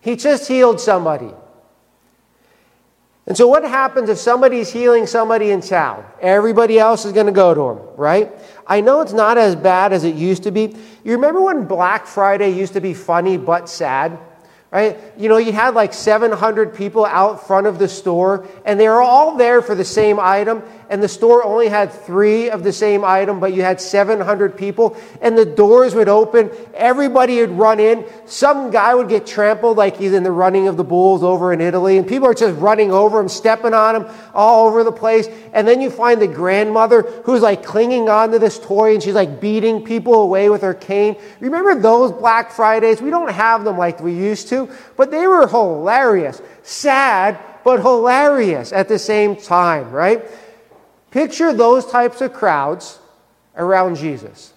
He 0.00 0.16
just 0.16 0.48
healed 0.48 0.80
somebody. 0.80 1.32
And 3.28 3.36
so, 3.36 3.46
what 3.46 3.62
happens 3.62 4.08
if 4.08 4.16
somebody's 4.16 4.72
healing 4.72 5.06
somebody 5.06 5.50
in 5.50 5.60
town? 5.60 6.02
Everybody 6.18 6.78
else 6.78 7.04
is 7.04 7.12
going 7.12 7.26
to 7.26 7.32
go 7.32 7.52
to 7.52 7.78
them, 7.78 7.88
right? 7.98 8.32
I 8.66 8.80
know 8.80 9.02
it's 9.02 9.12
not 9.12 9.36
as 9.36 9.54
bad 9.54 9.92
as 9.92 10.02
it 10.02 10.14
used 10.14 10.44
to 10.44 10.50
be. 10.50 10.74
You 11.04 11.12
remember 11.12 11.42
when 11.42 11.66
Black 11.66 12.06
Friday 12.06 12.48
used 12.48 12.72
to 12.72 12.80
be 12.80 12.94
funny 12.94 13.36
but 13.36 13.68
sad? 13.68 14.18
right? 14.70 14.98
You 15.16 15.28
know, 15.28 15.38
you 15.38 15.52
had 15.52 15.74
like 15.74 15.94
700 15.94 16.74
people 16.74 17.06
out 17.06 17.46
front 17.46 17.66
of 17.66 17.78
the 17.78 17.88
store, 17.88 18.46
and 18.64 18.78
they 18.78 18.88
were 18.88 19.00
all 19.00 19.36
there 19.36 19.62
for 19.62 19.74
the 19.74 19.84
same 19.84 20.20
item, 20.20 20.62
and 20.90 21.02
the 21.02 21.08
store 21.08 21.44
only 21.44 21.68
had 21.68 21.92
three 21.92 22.48
of 22.48 22.62
the 22.62 22.72
same 22.72 23.04
item, 23.04 23.40
but 23.40 23.52
you 23.52 23.62
had 23.62 23.80
700 23.80 24.56
people, 24.56 24.96
and 25.20 25.36
the 25.36 25.44
doors 25.44 25.94
would 25.94 26.08
open, 26.08 26.50
everybody 26.74 27.40
would 27.40 27.50
run 27.50 27.78
in. 27.78 28.06
Some 28.24 28.70
guy 28.70 28.94
would 28.94 29.08
get 29.08 29.26
trampled, 29.26 29.76
like 29.76 29.98
he's 29.98 30.14
in 30.14 30.22
the 30.22 30.32
running 30.32 30.66
of 30.66 30.76
the 30.76 30.84
bulls 30.84 31.22
over 31.22 31.52
in 31.52 31.60
Italy, 31.60 31.98
and 31.98 32.08
people 32.08 32.26
are 32.26 32.34
just 32.34 32.58
running 32.58 32.90
over 32.90 33.20
him, 33.20 33.28
stepping 33.28 33.74
on 33.74 33.96
him 33.96 34.06
all 34.32 34.66
over 34.66 34.82
the 34.82 34.92
place. 34.92 35.28
And 35.52 35.68
then 35.68 35.80
you 35.80 35.90
find 35.90 36.22
the 36.22 36.26
grandmother 36.26 37.02
who's 37.24 37.42
like 37.42 37.62
clinging 37.62 38.08
onto 38.08 38.38
this 38.38 38.58
toy, 38.58 38.94
and 38.94 39.02
she's 39.02 39.14
like 39.14 39.40
beating 39.40 39.84
people 39.84 40.14
away 40.22 40.48
with 40.48 40.62
her 40.62 40.74
cane. 40.74 41.16
Remember 41.40 41.74
those 41.74 42.12
Black 42.12 42.50
Fridays? 42.50 43.02
We 43.02 43.10
don't 43.10 43.30
have 43.30 43.64
them 43.64 43.76
like 43.76 44.00
we 44.00 44.14
used 44.14 44.48
to, 44.48 44.70
but 44.96 45.10
they 45.10 45.26
were 45.26 45.46
hilarious. 45.46 46.40
Sad, 46.62 47.38
but 47.62 47.80
hilarious 47.80 48.72
at 48.72 48.88
the 48.88 48.98
same 48.98 49.36
time, 49.36 49.90
right? 49.90 50.24
Picture 51.10 51.52
those 51.52 51.86
types 51.86 52.20
of 52.20 52.32
crowds 52.32 52.98
around 53.56 53.96
Jesus. 53.96 54.52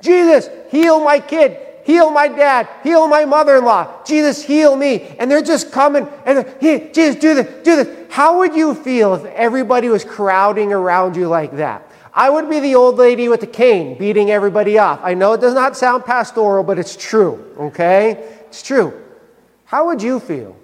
Jesus, 0.00 0.48
heal 0.70 1.02
my 1.02 1.20
kid, 1.20 1.58
heal 1.84 2.10
my 2.10 2.26
dad, 2.26 2.68
heal 2.82 3.06
my 3.06 3.24
mother 3.24 3.56
in 3.58 3.64
law. 3.64 4.02
Jesus, 4.04 4.42
heal 4.42 4.74
me. 4.76 5.14
And 5.18 5.30
they're 5.30 5.42
just 5.42 5.70
coming 5.70 6.08
and 6.26 6.46
hey, 6.60 6.90
Jesus, 6.92 7.16
do 7.16 7.34
this, 7.34 7.64
do 7.64 7.76
this. 7.76 8.10
How 8.10 8.38
would 8.38 8.54
you 8.54 8.74
feel 8.74 9.14
if 9.14 9.24
everybody 9.26 9.88
was 9.88 10.04
crowding 10.04 10.72
around 10.72 11.16
you 11.16 11.28
like 11.28 11.56
that? 11.56 11.88
I 12.14 12.28
would 12.28 12.50
be 12.50 12.60
the 12.60 12.74
old 12.74 12.96
lady 12.96 13.28
with 13.28 13.40
the 13.40 13.46
cane 13.46 13.96
beating 13.96 14.30
everybody 14.30 14.76
off. 14.78 15.00
I 15.02 15.14
know 15.14 15.32
it 15.32 15.40
does 15.40 15.54
not 15.54 15.76
sound 15.76 16.04
pastoral, 16.04 16.62
but 16.62 16.78
it's 16.78 16.94
true, 16.94 17.54
okay? 17.58 18.40
It's 18.48 18.62
true. 18.62 18.92
How 19.64 19.86
would 19.86 20.02
you 20.02 20.20
feel? 20.20 20.54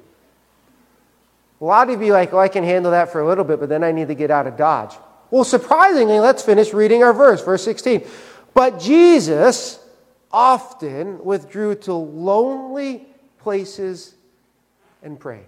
A 1.60 1.64
lot 1.64 1.90
of 1.90 2.00
you 2.02 2.12
like, 2.12 2.32
oh, 2.32 2.38
I 2.38 2.48
can 2.48 2.64
handle 2.64 2.92
that 2.92 3.10
for 3.10 3.20
a 3.20 3.26
little 3.26 3.44
bit, 3.44 3.58
but 3.58 3.68
then 3.68 3.82
I 3.82 3.90
need 3.92 4.08
to 4.08 4.14
get 4.14 4.30
out 4.30 4.46
of 4.46 4.56
Dodge. 4.56 4.94
Well, 5.30 5.44
surprisingly, 5.44 6.20
let's 6.20 6.42
finish 6.42 6.72
reading 6.72 7.02
our 7.02 7.12
verse, 7.12 7.42
verse 7.44 7.64
16. 7.64 8.06
But 8.54 8.80
Jesus 8.80 9.78
often 10.30 11.24
withdrew 11.24 11.74
to 11.76 11.92
lonely 11.92 13.06
places 13.40 14.14
and 15.02 15.18
prayed. 15.18 15.46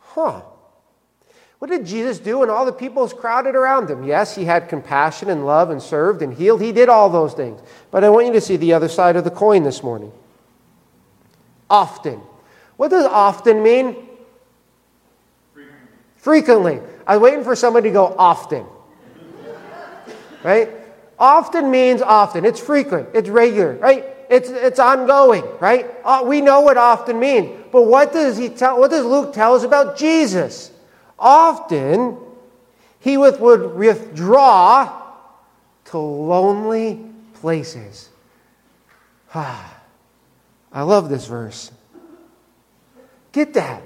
Huh. 0.00 0.42
What 1.58 1.70
did 1.70 1.86
Jesus 1.86 2.18
do 2.18 2.40
when 2.40 2.50
all 2.50 2.66
the 2.66 2.72
people 2.72 3.08
crowded 3.08 3.54
around 3.54 3.88
him? 3.88 4.02
Yes, 4.02 4.34
he 4.34 4.44
had 4.44 4.68
compassion 4.68 5.30
and 5.30 5.46
love 5.46 5.70
and 5.70 5.80
served 5.80 6.20
and 6.20 6.34
healed. 6.34 6.60
He 6.60 6.72
did 6.72 6.88
all 6.88 7.08
those 7.08 7.34
things. 7.34 7.60
But 7.90 8.02
I 8.02 8.08
want 8.08 8.26
you 8.26 8.32
to 8.32 8.40
see 8.40 8.56
the 8.56 8.72
other 8.72 8.88
side 8.88 9.14
of 9.14 9.22
the 9.22 9.30
coin 9.30 9.62
this 9.62 9.82
morning. 9.82 10.10
Often. 11.70 12.20
What 12.76 12.90
does 12.90 13.06
often 13.06 13.62
mean? 13.62 14.08
Frequently. 16.22 16.80
I 17.04 17.16
was 17.16 17.22
waiting 17.24 17.42
for 17.42 17.56
somebody 17.56 17.88
to 17.88 17.92
go 17.92 18.14
often. 18.16 18.64
Right? 20.44 20.70
Often 21.18 21.68
means 21.68 22.00
often. 22.00 22.44
It's 22.44 22.60
frequent. 22.60 23.08
It's 23.12 23.28
regular, 23.28 23.74
right? 23.74 24.06
It's, 24.30 24.48
it's 24.48 24.78
ongoing, 24.78 25.42
right? 25.58 25.90
Uh, 26.04 26.22
we 26.24 26.40
know 26.40 26.60
what 26.60 26.76
often 26.76 27.18
means. 27.18 27.64
But 27.72 27.82
what 27.82 28.12
does 28.12 28.36
he 28.36 28.50
tell? 28.50 28.78
What 28.78 28.92
does 28.92 29.04
Luke 29.04 29.32
tell 29.32 29.56
us 29.56 29.64
about 29.64 29.98
Jesus? 29.98 30.70
Often, 31.18 32.18
he 33.00 33.16
with, 33.16 33.40
would 33.40 33.74
withdraw 33.74 35.02
to 35.86 35.98
lonely 35.98 37.04
places. 37.34 38.10
Ah, 39.34 39.76
I 40.72 40.82
love 40.82 41.08
this 41.08 41.26
verse. 41.26 41.72
Get 43.32 43.54
that. 43.54 43.82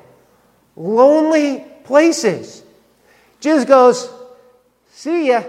Lonely 0.76 1.64
places. 1.86 2.62
Jesus 3.40 3.64
goes, 3.64 4.10
See 4.90 5.28
ya. 5.28 5.42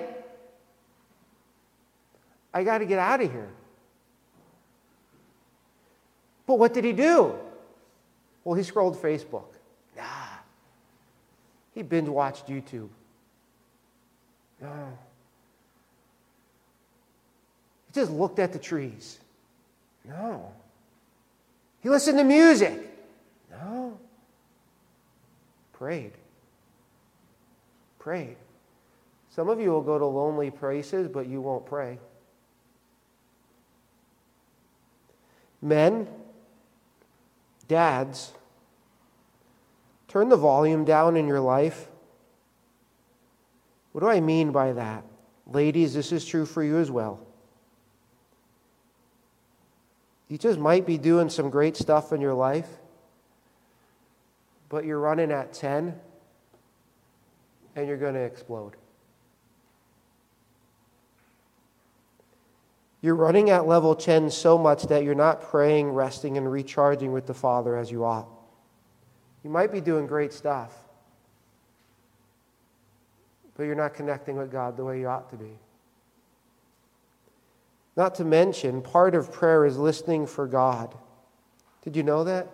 I 2.54 2.64
got 2.64 2.80
to 2.80 2.86
get 2.86 3.00
out 3.00 3.22
of 3.22 3.32
here. 3.32 3.50
But 6.46 6.60
what 6.60 6.74
did 6.74 6.84
he 6.84 6.94
do? 6.94 7.34
Well, 8.44 8.56
he 8.56 8.64
scrolled 8.64 9.02
Facebook. 9.02 9.46
Nah. 9.96 10.04
He 11.74 11.82
binge 11.82 12.08
watched 12.08 12.48
YouTube. 12.48 12.90
No. 14.62 14.98
He 17.88 17.94
just 17.94 18.12
looked 18.12 18.40
at 18.40 18.54
the 18.54 18.60
trees. 18.60 19.20
No. 20.06 20.52
He 21.82 21.90
listened 21.90 22.18
to 22.18 22.24
music. 22.24 22.80
No. 23.52 23.98
Prayed 25.74 26.14
prayed. 28.08 28.38
Some 29.36 29.50
of 29.50 29.60
you 29.60 29.70
will 29.70 29.82
go 29.82 30.00
to 30.00 30.06
lonely 30.06 30.50
places, 30.50 31.10
but 31.10 31.28
you 31.28 31.42
won't 31.42 31.66
pray. 31.66 32.00
Men, 35.62 36.08
dads, 37.68 38.32
turn 40.08 40.30
the 40.30 40.38
volume 40.38 40.86
down 40.86 41.18
in 41.18 41.28
your 41.28 41.42
life. 41.42 41.90
What 43.92 44.00
do 44.00 44.08
I 44.08 44.22
mean 44.22 44.54
by 44.54 44.72
that? 44.72 45.04
Ladies, 45.46 45.94
this 45.94 46.14
is 46.14 46.24
true 46.24 46.46
for 46.46 46.64
you 46.64 46.78
as 46.78 46.90
well. 46.90 47.20
You 50.30 50.38
just 50.38 50.60
might 50.60 50.86
be 50.86 50.98
doing 50.98 51.30
some 51.30 51.50
great 51.50 51.76
stuff 51.76 52.14
in 52.14 52.22
your 52.22 52.36
life, 52.36 52.70
but 54.70 54.86
you're 54.86 54.98
running 54.98 55.30
at 55.30 55.52
10 55.52 56.00
and 57.78 57.88
you're 57.88 57.96
going 57.96 58.16
to 58.16 58.20
explode. 58.20 58.74
You're 63.02 63.16
running 63.16 63.52
at 63.52 63.68
level 63.68 63.96
10 63.96 64.32
so 64.32 64.58
much 64.58 64.84
that 64.88 65.04
you're 65.04 65.16
not 65.16 65.42
praying, 65.42 65.92
resting, 65.92 66.38
and 66.38 66.52
recharging 66.52 67.14
with 67.14 67.28
the 67.28 67.36
Father 67.36 67.78
as 67.78 67.92
you 67.92 68.04
ought. 68.04 68.28
You 69.44 69.52
might 69.52 69.72
be 69.72 69.80
doing 69.80 70.08
great 70.08 70.34
stuff, 70.34 70.74
but 73.56 73.64
you're 73.64 73.76
not 73.76 73.94
connecting 73.94 74.36
with 74.36 74.52
God 74.52 74.76
the 74.76 74.84
way 74.84 75.00
you 75.00 75.08
ought 75.08 75.30
to 75.30 75.36
be. 75.38 75.60
Not 77.96 78.16
to 78.16 78.26
mention, 78.26 78.82
part 78.82 79.14
of 79.14 79.32
prayer 79.32 79.66
is 79.66 79.78
listening 79.78 80.26
for 80.26 80.48
God. 80.48 80.96
Did 81.84 81.96
you 81.96 82.02
know 82.02 82.24
that? 82.24 82.48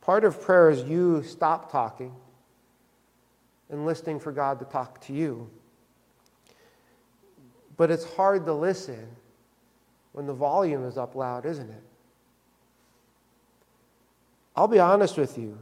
Part 0.00 0.24
of 0.24 0.40
prayer 0.40 0.70
is 0.70 0.84
you 0.84 1.24
stop 1.24 1.72
talking 1.72 2.14
and 3.70 3.86
listening 3.86 4.18
for 4.18 4.32
God 4.32 4.58
to 4.58 4.64
talk 4.64 5.00
to 5.02 5.12
you. 5.12 5.48
But 7.76 7.90
it's 7.90 8.04
hard 8.14 8.44
to 8.46 8.52
listen 8.52 9.06
when 10.12 10.26
the 10.26 10.34
volume 10.34 10.84
is 10.84 10.98
up 10.98 11.14
loud, 11.14 11.46
isn't 11.46 11.70
it? 11.70 11.82
I'll 14.56 14.68
be 14.68 14.78
honest 14.78 15.16
with 15.16 15.38
you. 15.38 15.58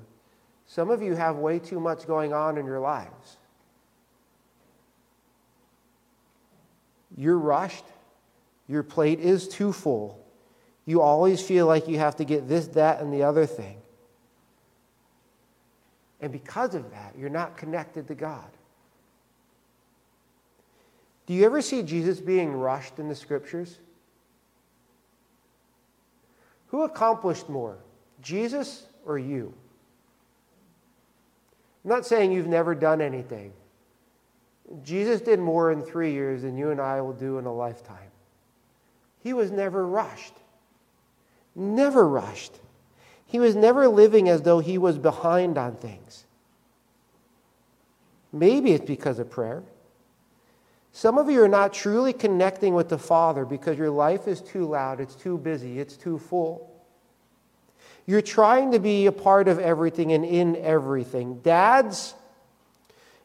Some 0.66 0.90
of 0.90 1.02
you 1.02 1.14
have 1.14 1.36
way 1.36 1.58
too 1.58 1.80
much 1.80 2.06
going 2.06 2.32
on 2.32 2.58
in 2.58 2.66
your 2.66 2.80
lives. 2.80 3.36
You're 7.16 7.38
rushed. 7.38 7.84
Your 8.68 8.82
plate 8.82 9.20
is 9.20 9.48
too 9.48 9.72
full. 9.72 10.24
You 10.84 11.00
always 11.00 11.40
feel 11.40 11.66
like 11.66 11.88
you 11.88 11.98
have 11.98 12.16
to 12.16 12.24
get 12.24 12.48
this, 12.48 12.68
that, 12.68 13.00
and 13.00 13.12
the 13.12 13.22
other 13.22 13.46
thing. 13.46 13.77
And 16.20 16.32
because 16.32 16.74
of 16.74 16.90
that, 16.90 17.14
you're 17.18 17.30
not 17.30 17.56
connected 17.56 18.08
to 18.08 18.14
God. 18.14 18.48
Do 21.26 21.34
you 21.34 21.44
ever 21.44 21.60
see 21.60 21.82
Jesus 21.82 22.20
being 22.20 22.54
rushed 22.54 22.98
in 22.98 23.08
the 23.08 23.14
scriptures? 23.14 23.78
Who 26.68 26.82
accomplished 26.82 27.48
more, 27.48 27.78
Jesus 28.22 28.86
or 29.04 29.18
you? 29.18 29.52
I'm 31.84 31.90
not 31.90 32.06
saying 32.06 32.32
you've 32.32 32.46
never 32.46 32.74
done 32.74 33.00
anything. 33.00 33.52
Jesus 34.82 35.20
did 35.20 35.38
more 35.38 35.72
in 35.72 35.82
three 35.82 36.12
years 36.12 36.42
than 36.42 36.56
you 36.58 36.70
and 36.70 36.80
I 36.80 37.00
will 37.00 37.12
do 37.12 37.38
in 37.38 37.46
a 37.46 37.52
lifetime. 37.52 38.10
He 39.22 39.32
was 39.32 39.50
never 39.50 39.86
rushed. 39.86 40.34
Never 41.54 42.06
rushed. 42.06 42.58
He 43.28 43.38
was 43.38 43.54
never 43.54 43.88
living 43.88 44.28
as 44.28 44.42
though 44.42 44.58
he 44.58 44.78
was 44.78 44.98
behind 44.98 45.58
on 45.58 45.76
things. 45.76 46.24
Maybe 48.32 48.72
it's 48.72 48.86
because 48.86 49.18
of 49.18 49.30
prayer. 49.30 49.62
Some 50.92 51.18
of 51.18 51.30
you 51.30 51.42
are 51.42 51.48
not 51.48 51.74
truly 51.74 52.14
connecting 52.14 52.74
with 52.74 52.88
the 52.88 52.96
Father 52.96 53.44
because 53.44 53.76
your 53.76 53.90
life 53.90 54.26
is 54.26 54.40
too 54.40 54.66
loud, 54.66 54.98
it's 54.98 55.14
too 55.14 55.36
busy, 55.36 55.78
it's 55.78 55.96
too 55.96 56.18
full. 56.18 56.74
You're 58.06 58.22
trying 58.22 58.72
to 58.72 58.78
be 58.78 59.04
a 59.04 59.12
part 59.12 59.46
of 59.46 59.58
everything 59.58 60.12
and 60.12 60.24
in 60.24 60.56
everything. 60.56 61.40
Dads, 61.40 62.14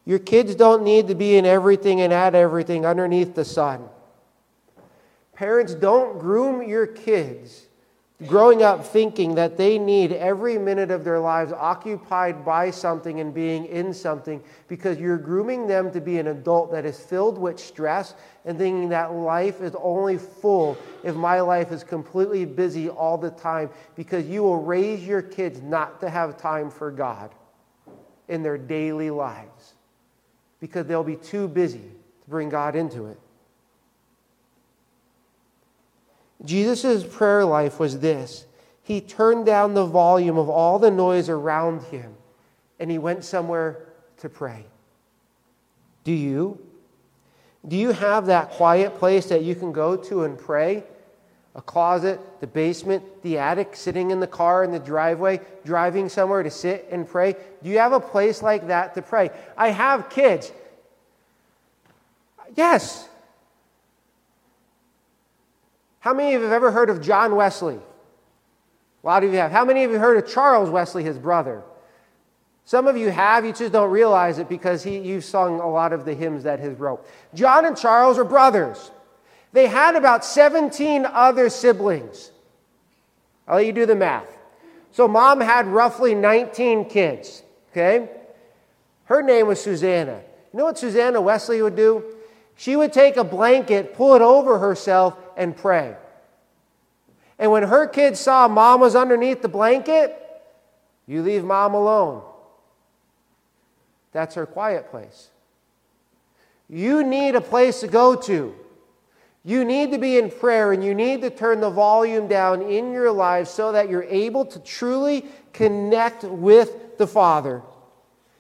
your 0.04 0.20
kids 0.20 0.54
don't 0.54 0.84
need 0.84 1.08
to 1.08 1.16
be 1.16 1.38
in 1.38 1.46
everything 1.46 2.02
and 2.02 2.12
at 2.12 2.36
everything 2.36 2.86
underneath 2.86 3.36
the 3.36 3.46
sun. 3.46 3.88
Parents, 5.34 5.74
don't 5.74 6.20
groom 6.20 6.68
your 6.68 6.86
kids 6.86 7.68
growing 8.28 8.64
up 8.64 8.86
thinking 8.86 9.36
that 9.36 9.58
they 9.58 9.78
need 9.78 10.12
every 10.12 10.58
minute 10.58 10.92
of 10.92 11.04
their 11.04 11.20
lives 11.20 11.52
occupied 11.52 12.44
by 12.46 12.70
something 12.70 13.20
and 13.20 13.34
being 13.34 13.66
in 13.66 13.94
something 13.94 14.44
because 14.68 15.00
you're 15.00 15.18
grooming 15.18 15.68
them 15.68 15.92
to 15.92 16.02
be 16.02 16.20
an 16.20 16.28
adult 16.28 16.72
that 16.72 16.86
is 16.86 17.00
filled 17.00 17.38
with 17.38 17.60
stress 17.60 18.16
and 18.46 18.58
thinking 18.58 18.90
that 18.90 19.14
life 19.14 19.62
is 19.62 19.76
only 19.82 20.18
full 20.18 20.78
if 21.04 21.16
my 21.16 21.40
life 21.42 21.72
is 21.72 21.84
completely 21.84 22.46
busy 22.46 22.90
all 22.90 23.18
the 23.18 23.32
time 23.32 23.70
because 23.96 24.26
you 24.28 24.44
will 24.44 24.62
raise 24.62 25.06
your 25.06 25.22
kids 25.22 25.62
not 25.62 26.00
to 26.00 26.10
have 26.10 26.38
time 26.38 26.70
for 26.70 26.92
God 26.92 27.34
in 28.28 28.44
their 28.44 28.58
daily 28.58 29.10
lives 29.10 29.74
because 30.60 30.86
they'll 30.88 31.04
be 31.04 31.18
too 31.18 31.48
busy 31.48 31.92
to 32.24 32.30
bring 32.30 32.50
God 32.50 32.76
into 32.76 33.08
it. 33.08 33.20
Jesus' 36.46 37.04
prayer 37.04 37.46
life 37.46 37.80
was 37.80 38.00
this 38.00 38.46
he 38.84 39.00
turned 39.00 39.46
down 39.46 39.74
the 39.74 39.86
volume 39.86 40.38
of 40.38 40.50
all 40.50 40.78
the 40.78 40.92
noise 40.92 41.30
around 41.30 41.84
him 41.84 42.16
and 42.80 42.92
he 42.92 42.98
went 42.98 43.24
somewhere 43.24 43.80
to 44.18 44.30
pray. 44.30 44.66
Do 46.04 46.12
you? 46.12 46.60
Do 47.66 47.78
you 47.78 47.92
have 47.92 48.26
that 48.26 48.52
quiet 48.52 48.96
place 48.96 49.28
that 49.28 49.44
you 49.44 49.56
can 49.56 49.72
go 49.72 49.96
to 49.96 50.24
and 50.24 50.38
pray? 50.38 50.84
A 51.56 51.62
closet, 51.62 52.20
the 52.42 52.48
basement, 52.48 53.04
the 53.22 53.38
attic, 53.38 53.76
sitting 53.76 54.12
in 54.12 54.20
the 54.20 54.28
car 54.28 54.64
in 54.64 54.72
the 54.72 54.80
driveway, 54.80 55.40
driving 55.64 56.10
somewhere 56.10 56.44
to 56.44 56.52
sit 56.52 56.88
and 56.92 57.08
pray? 57.08 57.38
Do 57.62 57.70
you 57.70 57.78
have 57.78 57.94
a 57.94 58.00
place 58.00 58.42
like 58.42 58.68
that 58.68 58.96
to 58.96 59.02
pray? 59.02 59.30
I 59.56 59.70
have 59.70 60.10
kids. 60.10 60.52
Yes, 62.56 63.08
how 66.04 66.14
many 66.14 66.36
of 66.36 66.42
you 66.42 66.48
have 66.48 66.54
ever 66.54 66.70
heard 66.70 66.90
of 66.90 67.02
John 67.02 67.34
Wesley? 67.34 67.76
A 67.76 69.08
lot 69.08 69.24
of 69.24 69.32
you 69.32 69.38
have. 69.38 69.54
How 69.54 69.64
many 69.64 69.86
of 69.86 69.92
you 69.92 69.98
heard 69.98 70.22
of 70.22 70.30
Charles 70.30 70.70
Wesley, 70.70 71.02
his 71.02 71.18
brother? 71.18 71.64
Some 72.66 72.88
of 72.88 72.98
you 72.98 73.10
have, 73.10 73.46
you 73.46 73.54
just 73.54 73.72
don't 73.72 73.90
realize 73.90 74.38
it 74.38 74.50
because 74.50 74.84
he, 74.84 74.98
you've 74.98 75.24
sung 75.24 75.62
a 75.62 75.70
lot 75.70 75.94
of 75.94 76.04
the 76.04 76.14
hymns 76.14 76.44
that 76.44 76.60
he 76.60 76.68
wrote. 76.68 77.08
John 77.34 77.66
and 77.66 77.78
Charles 77.78 78.18
are 78.18 78.26
brothers. 78.26 78.92
They 79.54 79.68
had 79.68 79.96
about 79.96 80.26
17 80.26 81.06
other 81.06 81.50
siblings. 81.50 82.32
I'll 83.48 83.56
let 83.56 83.66
you 83.66 83.72
do 83.72 83.86
the 83.86 83.96
math. 83.96 84.28
So 84.92 85.08
mom 85.08 85.40
had 85.40 85.68
roughly 85.68 86.16
19 86.16 86.90
kids, 86.90 87.44
okay? 87.72 88.10
Her 89.06 89.22
name 89.22 89.48
was 89.48 89.62
Susanna. 89.62 90.22
You 90.52 90.60
know 90.60 90.66
what 90.66 90.78
Susanna 90.78 91.22
Wesley 91.22 91.62
would 91.62 91.78
do? 91.78 92.04
She 92.58 92.76
would 92.76 92.92
take 92.92 93.16
a 93.16 93.24
blanket, 93.24 93.94
pull 93.94 94.16
it 94.16 94.22
over 94.22 94.60
herself, 94.60 95.18
and 95.38 95.56
pray. 95.56 95.96
And 97.40 97.52
when 97.52 97.64
her 97.64 97.88
kids 97.88 98.20
saw 98.20 98.48
mom 98.48 98.80
was 98.80 98.96
underneath 98.96 99.42
the 99.42 99.50
blanket, 99.50 100.18
you 101.08 101.22
leave 101.22 101.44
mom 101.44 101.74
alone. 101.74 102.24
That's 104.12 104.36
her 104.36 104.46
quiet 104.46 104.90
place. 104.90 105.30
You 106.70 107.04
need 107.04 107.36
a 107.36 107.42
place 107.42 107.82
to 107.82 107.88
go 107.88 108.16
to. 108.16 108.56
You 109.44 109.66
need 109.66 109.92
to 109.92 109.98
be 109.98 110.18
in 110.18 110.32
prayer 110.32 110.72
and 110.72 110.84
you 110.84 110.96
need 110.96 111.22
to 111.22 111.30
turn 111.30 111.60
the 111.60 111.70
volume 111.70 112.28
down 112.28 112.62
in 112.62 112.94
your 112.94 113.12
life 113.12 113.48
so 113.48 113.74
that 113.74 113.90
you're 113.90 114.04
able 114.04 114.46
to 114.46 114.60
truly 114.60 115.26
connect 115.52 116.24
with 116.24 116.98
the 116.98 117.08
Father. 117.08 117.62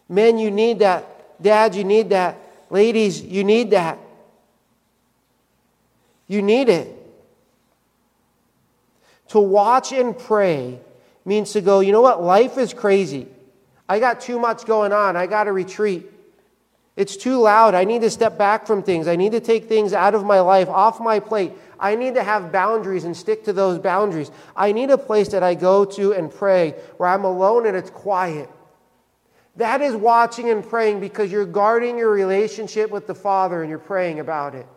Men, 0.07 0.37
you 0.37 0.49
need 0.49 0.79
that. 0.79 1.41
Dad, 1.41 1.75
you 1.75 1.83
need 1.83 2.09
that. 2.11 2.37
Ladies, 2.69 3.21
you 3.21 3.43
need 3.43 3.71
that. 3.71 3.99
You 6.27 6.41
need 6.41 6.69
it. 6.69 6.99
To 9.29 9.39
watch 9.39 9.91
and 9.91 10.17
pray 10.17 10.79
means 11.25 11.53
to 11.53 11.61
go, 11.61 11.79
you 11.79 11.91
know 11.91 12.01
what? 12.01 12.23
Life 12.23 12.57
is 12.57 12.73
crazy. 12.73 13.27
I 13.87 13.99
got 13.99 14.21
too 14.21 14.39
much 14.39 14.65
going 14.65 14.93
on. 14.93 15.15
I 15.15 15.27
got 15.27 15.45
to 15.45 15.51
retreat. 15.51 16.09
It's 16.95 17.17
too 17.17 17.39
loud. 17.39 17.73
I 17.73 17.85
need 17.85 18.01
to 18.01 18.09
step 18.09 18.37
back 18.37 18.67
from 18.67 18.83
things. 18.83 19.07
I 19.07 19.15
need 19.15 19.31
to 19.31 19.39
take 19.39 19.65
things 19.65 19.93
out 19.93 20.13
of 20.13 20.23
my 20.23 20.39
life, 20.39 20.69
off 20.69 20.99
my 20.99 21.19
plate. 21.19 21.53
I 21.79 21.95
need 21.95 22.13
to 22.15 22.23
have 22.23 22.51
boundaries 22.51 23.03
and 23.03 23.17
stick 23.17 23.43
to 23.45 23.53
those 23.53 23.79
boundaries. 23.79 24.29
I 24.55 24.71
need 24.71 24.91
a 24.91 24.97
place 24.97 25.29
that 25.29 25.43
I 25.43 25.55
go 25.55 25.85
to 25.85 26.13
and 26.13 26.31
pray 26.31 26.71
where 26.97 27.09
I'm 27.09 27.25
alone 27.25 27.65
and 27.65 27.75
it's 27.75 27.89
quiet. 27.89 28.49
That 29.55 29.81
is 29.81 29.95
watching 29.95 30.49
and 30.49 30.67
praying 30.67 30.99
because 30.99 31.31
you're 31.31 31.45
guarding 31.45 31.97
your 31.97 32.11
relationship 32.11 32.89
with 32.89 33.07
the 33.07 33.15
Father 33.15 33.61
and 33.61 33.69
you're 33.69 33.79
praying 33.79 34.19
about 34.19 34.55
it. 34.55 34.67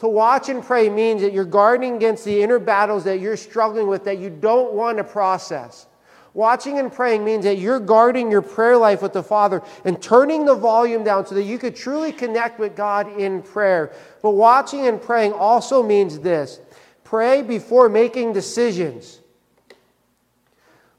To 0.00 0.08
watch 0.08 0.48
and 0.48 0.62
pray 0.62 0.88
means 0.88 1.22
that 1.22 1.32
you're 1.32 1.44
guarding 1.44 1.96
against 1.96 2.24
the 2.24 2.42
inner 2.42 2.58
battles 2.58 3.04
that 3.04 3.20
you're 3.20 3.36
struggling 3.36 3.88
with 3.88 4.04
that 4.04 4.18
you 4.18 4.30
don't 4.30 4.72
want 4.72 4.98
to 4.98 5.04
process. 5.04 5.86
Watching 6.34 6.78
and 6.78 6.92
praying 6.92 7.24
means 7.24 7.44
that 7.44 7.58
you're 7.58 7.80
guarding 7.80 8.30
your 8.30 8.42
prayer 8.42 8.76
life 8.76 9.02
with 9.02 9.12
the 9.12 9.24
Father 9.24 9.60
and 9.84 10.00
turning 10.00 10.44
the 10.44 10.54
volume 10.54 11.02
down 11.02 11.26
so 11.26 11.34
that 11.34 11.42
you 11.42 11.58
could 11.58 11.74
truly 11.74 12.12
connect 12.12 12.60
with 12.60 12.76
God 12.76 13.18
in 13.18 13.42
prayer. 13.42 13.92
But 14.22 14.30
watching 14.32 14.86
and 14.86 15.02
praying 15.02 15.32
also 15.32 15.82
means 15.82 16.20
this 16.20 16.60
pray 17.02 17.42
before 17.42 17.88
making 17.88 18.34
decisions. 18.34 19.20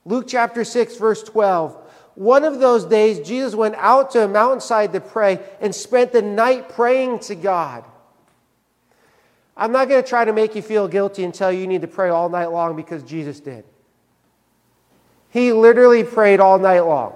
Luke 0.04 0.26
chapter 0.28 0.66
6, 0.66 0.98
verse 0.98 1.24
12. 1.24 1.78
One 2.16 2.44
of 2.44 2.60
those 2.60 2.84
days, 2.84 3.26
Jesus 3.26 3.56
went 3.56 3.76
out 3.76 4.12
to 4.12 4.26
a 4.26 4.28
mountainside 4.28 4.92
to 4.92 5.00
pray 5.00 5.40
and 5.62 5.74
spent 5.74 6.12
the 6.12 6.22
night 6.22 6.68
praying 6.68 7.20
to 7.20 7.36
God. 7.36 7.86
I'm 9.60 9.74
not 9.74 9.90
going 9.90 10.02
to 10.02 10.08
try 10.08 10.24
to 10.24 10.32
make 10.32 10.56
you 10.56 10.62
feel 10.62 10.88
guilty 10.88 11.26
and 11.26 11.34
tell 11.34 11.52
you 11.52 11.60
you 11.60 11.68
need 11.68 11.82
to 11.82 11.88
pray 11.88 12.08
all 12.08 12.30
night 12.30 12.46
long 12.46 12.78
because 12.78 13.04
Jesus 13.04 13.42
did. 13.42 13.66
He 15.32 15.52
literally 15.52 16.06
prayed 16.06 16.40
all 16.40 16.58
night 16.58 16.80
long. 16.80 17.14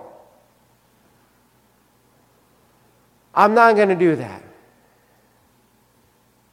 I'm 3.34 3.54
not 3.54 3.78
going 3.78 3.88
to 3.88 3.96
do 3.96 4.18
that. 4.18 4.44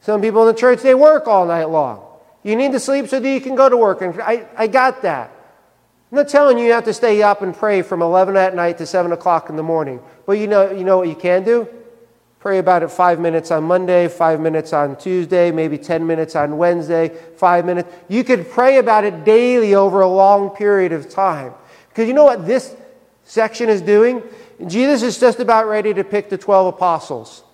Some 0.00 0.22
people 0.22 0.48
in 0.48 0.54
the 0.54 0.58
church, 0.58 0.80
they 0.80 0.94
work 0.94 1.26
all 1.26 1.44
night 1.44 1.68
long. 1.68 2.06
You 2.44 2.54
need 2.54 2.70
to 2.70 2.80
sleep 2.80 3.08
so 3.08 3.18
that 3.18 3.28
you 3.28 3.40
can 3.40 3.56
go 3.56 3.68
to 3.68 3.76
work. 3.76 4.00
And 4.00 4.18
I, 4.22 4.46
I 4.56 4.68
got 4.68 5.02
that. 5.02 5.32
I'm 6.12 6.18
not 6.18 6.28
telling 6.28 6.56
you 6.56 6.66
you 6.66 6.72
have 6.72 6.84
to 6.84 6.94
stay 6.94 7.20
up 7.20 7.42
and 7.42 7.54
pray 7.54 7.82
from 7.82 8.00
11 8.00 8.36
at 8.36 8.54
night 8.54 8.78
to 8.78 8.86
7 8.86 9.10
o'clock 9.10 9.50
in 9.50 9.56
the 9.56 9.62
morning. 9.64 10.00
But 10.24 10.34
you 10.34 10.46
know, 10.46 10.70
you 10.70 10.84
know 10.84 10.98
what 10.98 11.08
you 11.08 11.16
can 11.16 11.42
do? 11.42 11.68
Pray 12.40 12.56
about 12.56 12.82
it 12.82 12.90
five 12.90 13.20
minutes 13.20 13.50
on 13.50 13.64
Monday, 13.64 14.08
five 14.08 14.40
minutes 14.40 14.72
on 14.72 14.96
Tuesday, 14.96 15.52
maybe 15.52 15.76
10 15.76 16.06
minutes 16.06 16.34
on 16.34 16.56
Wednesday, 16.56 17.10
five 17.36 17.66
minutes. 17.66 17.92
You 18.08 18.24
could 18.24 18.50
pray 18.50 18.78
about 18.78 19.04
it 19.04 19.24
daily 19.24 19.74
over 19.74 20.00
a 20.00 20.08
long 20.08 20.48
period 20.48 20.92
of 20.92 21.10
time. 21.10 21.52
Because 21.90 22.08
you 22.08 22.14
know 22.14 22.24
what 22.24 22.46
this 22.46 22.74
section 23.24 23.68
is 23.68 23.82
doing? 23.82 24.22
Jesus 24.66 25.02
is 25.02 25.20
just 25.20 25.38
about 25.38 25.68
ready 25.68 25.92
to 25.92 26.02
pick 26.02 26.30
the 26.30 26.38
12 26.38 26.74
apostles. 26.74 27.44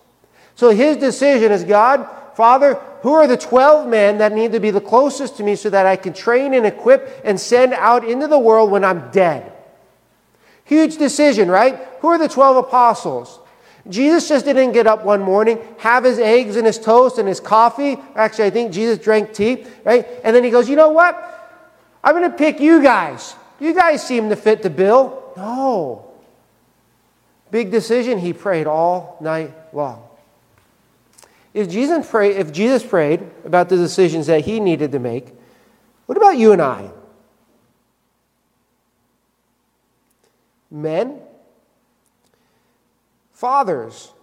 So 0.55 0.71
his 0.71 0.97
decision 0.97 1.51
is 1.51 1.65
God, 1.65 2.09
Father, 2.37 2.75
who 3.03 3.13
are 3.13 3.27
the 3.27 3.37
12 3.37 3.89
men 3.89 4.19
that 4.19 4.33
need 4.33 4.53
to 4.53 4.61
be 4.61 4.71
the 4.71 4.81
closest 4.81 5.37
to 5.39 5.43
me 5.43 5.57
so 5.57 5.69
that 5.69 5.85
I 5.85 5.97
can 5.97 6.13
train 6.13 6.55
and 6.55 6.65
equip 6.65 7.23
and 7.25 7.41
send 7.41 7.75
out 7.75 8.05
into 8.05 8.29
the 8.29 8.39
world 8.39 8.71
when 8.71 8.85
I'm 8.85 9.11
dead? 9.11 9.53
Huge 10.65 10.97
decision, 10.97 11.51
right? 11.51 11.77
Who 12.01 12.09
are 12.09 12.19
the 12.19 12.29
12 12.29 12.57
apostles? 12.57 13.41
Jesus 13.89 14.29
just 14.29 14.45
didn't 14.45 14.73
get 14.73 14.87
up 14.87 15.05
one 15.05 15.23
morning, 15.23 15.59
have 15.79 16.05
his 16.05 16.19
eggs 16.19 16.57
and 16.57 16.67
his 16.67 16.79
toast 16.79 17.19
and 17.19 17.29
his 17.29 17.41
coffee. 17.41 17.97
Actually, 18.15 18.47
I 18.47 18.51
think 18.51 18.73
Jesus 18.73 18.99
drank 18.99 19.33
tea, 19.33 19.65
right? 19.85 20.07
And 20.25 20.35
then 20.35 20.43
he 20.43 20.51
goes, 20.51 20.69
You 20.69 20.77
know 20.77 20.91
what? 20.91 21.33
I'm 22.03 22.15
going 22.15 22.31
to 22.31 22.37
pick 22.37 22.61
you 22.61 22.83
guys. 22.83 23.35
You 23.59 23.75
guys 23.75 24.07
seem 24.07 24.29
to 24.29 24.37
fit 24.37 24.63
the 24.63 24.71
bill. 24.71 25.33
No. 25.37 26.13
Big 27.51 27.71
decision. 27.71 28.19
He 28.19 28.33
prayed 28.33 28.67
all 28.67 29.17
night 29.21 29.53
long. 29.73 30.03
If 31.55 31.71
Jesus, 31.71 32.09
pray, 32.09 32.35
if 32.35 32.53
Jesus 32.53 32.85
prayed 32.85 33.21
about 33.45 33.69
the 33.69 33.77
decisions 33.77 34.27
that 34.27 34.45
he 34.45 34.61
needed 34.61 34.93
to 34.93 34.99
make, 34.99 35.29
what 36.05 36.19
about 36.19 36.37
you 36.37 36.53
and 36.53 36.61
I? 36.61 36.91
Men, 40.71 41.21
Fathers, 43.37 44.15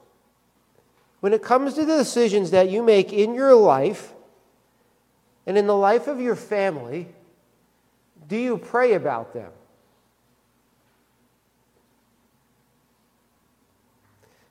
when 1.19 1.33
it 1.33 1.43
comes 1.43 1.75
to 1.75 1.85
the 1.85 1.97
decisions 1.97 2.49
that 2.49 2.71
you 2.71 2.81
make 2.81 3.13
in 3.13 3.35
your 3.35 3.53
life 3.53 4.11
and 5.45 5.55
in 5.55 5.67
the 5.67 5.77
life 5.77 6.07
of 6.07 6.19
your 6.19 6.35
family, 6.35 7.07
do 8.27 8.35
you 8.35 8.57
pray 8.57 8.93
about 8.93 9.31
them? 9.31 9.51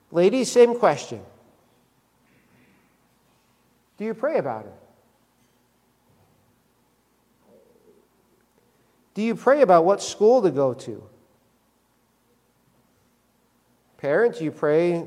Ladies, 0.09 0.49
same 0.49 0.79
question. 0.79 1.19
Do 3.97 4.05
you 4.05 4.13
pray 4.13 4.37
about 4.37 4.65
it? 4.65 4.73
Do 9.13 9.21
you 9.23 9.35
pray 9.35 9.61
about 9.61 9.83
what 9.83 10.01
school 10.01 10.41
to 10.41 10.51
go 10.51 10.73
to? 10.73 11.03
Parents, 14.03 14.41
you 14.41 14.51
pray 14.51 15.05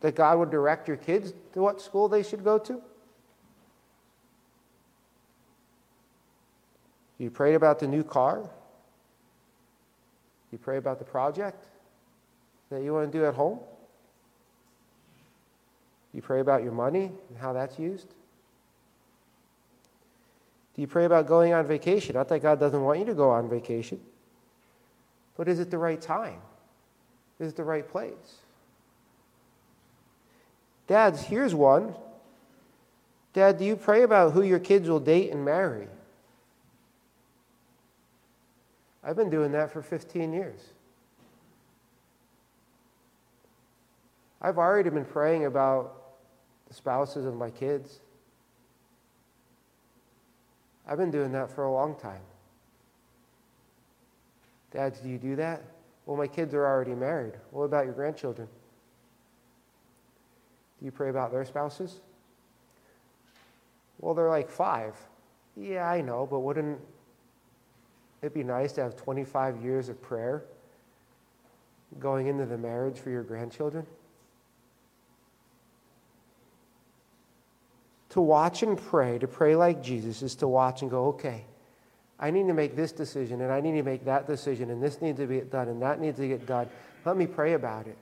that 0.00 0.16
God 0.16 0.40
would 0.40 0.50
direct 0.50 0.88
your 0.88 0.96
kids 0.96 1.32
to 1.52 1.60
what 1.60 1.80
school 1.80 2.08
they 2.08 2.24
should 2.24 2.42
go 2.42 2.58
to? 2.58 2.82
You 7.16 7.30
prayed 7.30 7.54
about 7.54 7.78
the 7.78 7.86
new 7.86 8.02
car? 8.02 8.50
You 10.50 10.58
pray 10.58 10.78
about 10.78 10.98
the 10.98 11.04
project 11.04 11.64
that 12.70 12.82
you 12.82 12.92
want 12.92 13.12
to 13.12 13.16
do 13.16 13.24
at 13.24 13.34
home? 13.34 13.60
You 16.12 16.22
pray 16.22 16.40
about 16.40 16.64
your 16.64 16.72
money 16.72 17.12
and 17.28 17.38
how 17.38 17.52
that's 17.52 17.78
used? 17.78 18.08
Do 20.74 20.82
you 20.82 20.88
pray 20.88 21.04
about 21.04 21.28
going 21.28 21.52
on 21.52 21.68
vacation? 21.68 22.16
Not 22.16 22.28
that 22.30 22.42
God 22.42 22.58
doesn't 22.58 22.82
want 22.82 22.98
you 22.98 23.04
to 23.04 23.14
go 23.14 23.30
on 23.30 23.48
vacation, 23.48 24.00
but 25.36 25.46
is 25.46 25.60
it 25.60 25.70
the 25.70 25.78
right 25.78 26.00
time? 26.00 26.40
Is 27.44 27.52
the 27.52 27.62
right 27.62 27.86
place? 27.86 28.40
Dads, 30.86 31.22
here's 31.22 31.54
one. 31.54 31.94
Dad, 33.34 33.58
do 33.58 33.64
you 33.64 33.76
pray 33.76 34.02
about 34.02 34.32
who 34.32 34.42
your 34.42 34.58
kids 34.58 34.88
will 34.88 35.00
date 35.00 35.30
and 35.30 35.44
marry? 35.44 35.88
I've 39.02 39.16
been 39.16 39.28
doing 39.28 39.52
that 39.52 39.72
for 39.72 39.82
15 39.82 40.32
years. 40.32 40.60
I've 44.40 44.56
already 44.56 44.88
been 44.88 45.04
praying 45.04 45.44
about 45.44 46.00
the 46.68 46.74
spouses 46.74 47.26
of 47.26 47.34
my 47.34 47.50
kids. 47.50 48.00
I've 50.88 50.98
been 50.98 51.10
doing 51.10 51.32
that 51.32 51.50
for 51.50 51.64
a 51.64 51.72
long 51.72 51.96
time. 51.96 52.22
Dads, 54.70 55.00
do 55.00 55.08
you 55.08 55.18
do 55.18 55.36
that? 55.36 55.62
Well, 56.06 56.16
my 56.16 56.26
kids 56.26 56.54
are 56.54 56.66
already 56.66 56.94
married. 56.94 57.34
What 57.50 57.64
about 57.64 57.86
your 57.86 57.94
grandchildren? 57.94 58.48
Do 60.78 60.84
you 60.84 60.92
pray 60.92 61.08
about 61.08 61.32
their 61.32 61.44
spouses? 61.44 62.00
Well, 64.00 64.14
they're 64.14 64.28
like 64.28 64.50
five. 64.50 64.94
Yeah, 65.56 65.88
I 65.88 66.00
know, 66.00 66.26
but 66.26 66.40
wouldn't 66.40 66.78
it 68.22 68.34
be 68.34 68.42
nice 68.42 68.72
to 68.72 68.82
have 68.82 68.96
25 68.96 69.62
years 69.62 69.88
of 69.88 70.00
prayer 70.02 70.44
going 71.98 72.26
into 72.26 72.44
the 72.44 72.58
marriage 72.58 72.98
for 72.98 73.10
your 73.10 73.22
grandchildren? 73.22 73.86
To 78.10 78.20
watch 78.20 78.62
and 78.62 78.76
pray, 78.76 79.18
to 79.18 79.26
pray 79.26 79.56
like 79.56 79.82
Jesus, 79.82 80.22
is 80.22 80.34
to 80.36 80.48
watch 80.48 80.82
and 80.82 80.90
go, 80.90 81.06
okay, 81.06 81.44
I 82.18 82.30
need 82.30 82.46
to 82.46 82.54
make 82.54 82.76
this 82.76 82.92
decision, 82.92 83.40
and 83.40 83.52
I 83.52 83.60
need 83.60 83.72
to 83.72 83.82
make 83.82 84.04
that 84.04 84.26
decision, 84.26 84.70
and 84.70 84.82
this 84.82 85.02
needs 85.02 85.18
to 85.18 85.26
be 85.26 85.40
done, 85.40 85.68
and 85.68 85.82
that 85.82 86.00
needs 86.00 86.18
to 86.18 86.28
get 86.28 86.46
done. 86.46 86.68
Let 87.04 87.16
me 87.16 87.26
pray 87.26 87.54
about 87.54 87.86
it. 87.86 87.98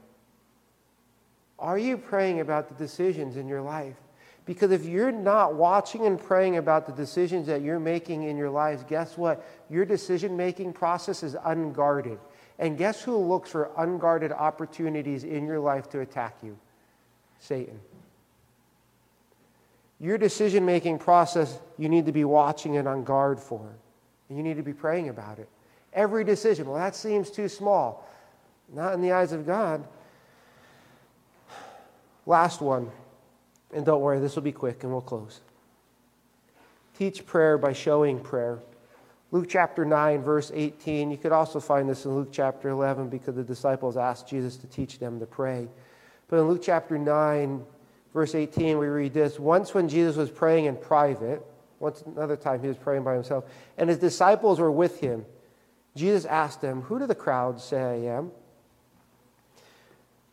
Are 1.58 1.78
you 1.78 1.96
praying 1.96 2.40
about 2.40 2.68
the 2.68 2.74
decisions 2.74 3.36
in 3.36 3.48
your 3.48 3.62
life? 3.62 3.96
Because 4.44 4.72
if 4.72 4.84
you're 4.84 5.12
not 5.12 5.54
watching 5.54 6.06
and 6.06 6.20
praying 6.20 6.56
about 6.56 6.86
the 6.86 6.92
decisions 6.92 7.46
that 7.46 7.62
you're 7.62 7.78
making 7.78 8.24
in 8.24 8.36
your 8.36 8.50
lives, 8.50 8.84
guess 8.88 9.16
what? 9.16 9.46
Your 9.70 9.84
decision 9.84 10.36
making 10.36 10.72
process 10.72 11.22
is 11.22 11.36
unguarded. 11.44 12.18
And 12.58 12.76
guess 12.76 13.00
who 13.02 13.16
looks 13.16 13.50
for 13.50 13.70
unguarded 13.76 14.32
opportunities 14.32 15.24
in 15.24 15.46
your 15.46 15.60
life 15.60 15.88
to 15.90 16.00
attack 16.00 16.36
you? 16.42 16.58
Satan. 17.38 17.80
Your 20.00 20.18
decision 20.18 20.66
making 20.66 20.98
process, 20.98 21.60
you 21.78 21.88
need 21.88 22.06
to 22.06 22.12
be 22.12 22.24
watching 22.24 22.76
and 22.76 22.88
on 22.88 23.04
guard 23.04 23.38
for. 23.38 23.72
And 24.32 24.38
you 24.38 24.42
need 24.42 24.56
to 24.56 24.62
be 24.62 24.72
praying 24.72 25.10
about 25.10 25.38
it. 25.38 25.48
Every 25.92 26.24
decision, 26.24 26.66
well, 26.66 26.78
that 26.78 26.96
seems 26.96 27.30
too 27.30 27.50
small. 27.50 28.08
Not 28.72 28.94
in 28.94 29.02
the 29.02 29.12
eyes 29.12 29.32
of 29.32 29.46
God. 29.46 29.84
Last 32.24 32.62
one, 32.62 32.90
and 33.74 33.84
don't 33.84 34.00
worry, 34.00 34.20
this 34.20 34.34
will 34.34 34.42
be 34.42 34.50
quick 34.50 34.84
and 34.84 34.92
we'll 34.92 35.02
close. 35.02 35.42
Teach 36.96 37.26
prayer 37.26 37.58
by 37.58 37.74
showing 37.74 38.20
prayer. 38.20 38.60
Luke 39.32 39.48
chapter 39.50 39.84
9, 39.84 40.22
verse 40.22 40.50
18. 40.54 41.10
You 41.10 41.18
could 41.18 41.32
also 41.32 41.60
find 41.60 41.86
this 41.86 42.06
in 42.06 42.14
Luke 42.14 42.30
chapter 42.32 42.70
11 42.70 43.10
because 43.10 43.34
the 43.34 43.42
disciples 43.42 43.98
asked 43.98 44.26
Jesus 44.26 44.56
to 44.56 44.66
teach 44.66 44.98
them 44.98 45.20
to 45.20 45.26
pray. 45.26 45.68
But 46.28 46.38
in 46.38 46.48
Luke 46.48 46.62
chapter 46.62 46.96
9, 46.96 47.62
verse 48.14 48.34
18, 48.34 48.78
we 48.78 48.86
read 48.86 49.12
this 49.12 49.38
Once 49.38 49.74
when 49.74 49.90
Jesus 49.90 50.16
was 50.16 50.30
praying 50.30 50.64
in 50.64 50.76
private, 50.76 51.46
once 51.82 52.02
another 52.02 52.36
time 52.36 52.60
he 52.62 52.68
was 52.68 52.76
praying 52.76 53.02
by 53.02 53.12
himself, 53.12 53.44
and 53.76 53.90
his 53.90 53.98
disciples 53.98 54.60
were 54.60 54.70
with 54.70 55.00
him, 55.00 55.26
Jesus 55.96 56.24
asked 56.24 56.60
them, 56.60 56.82
Who 56.82 57.00
do 57.00 57.06
the 57.06 57.14
crowds 57.14 57.64
say 57.64 57.82
I 57.82 58.16
am? 58.16 58.30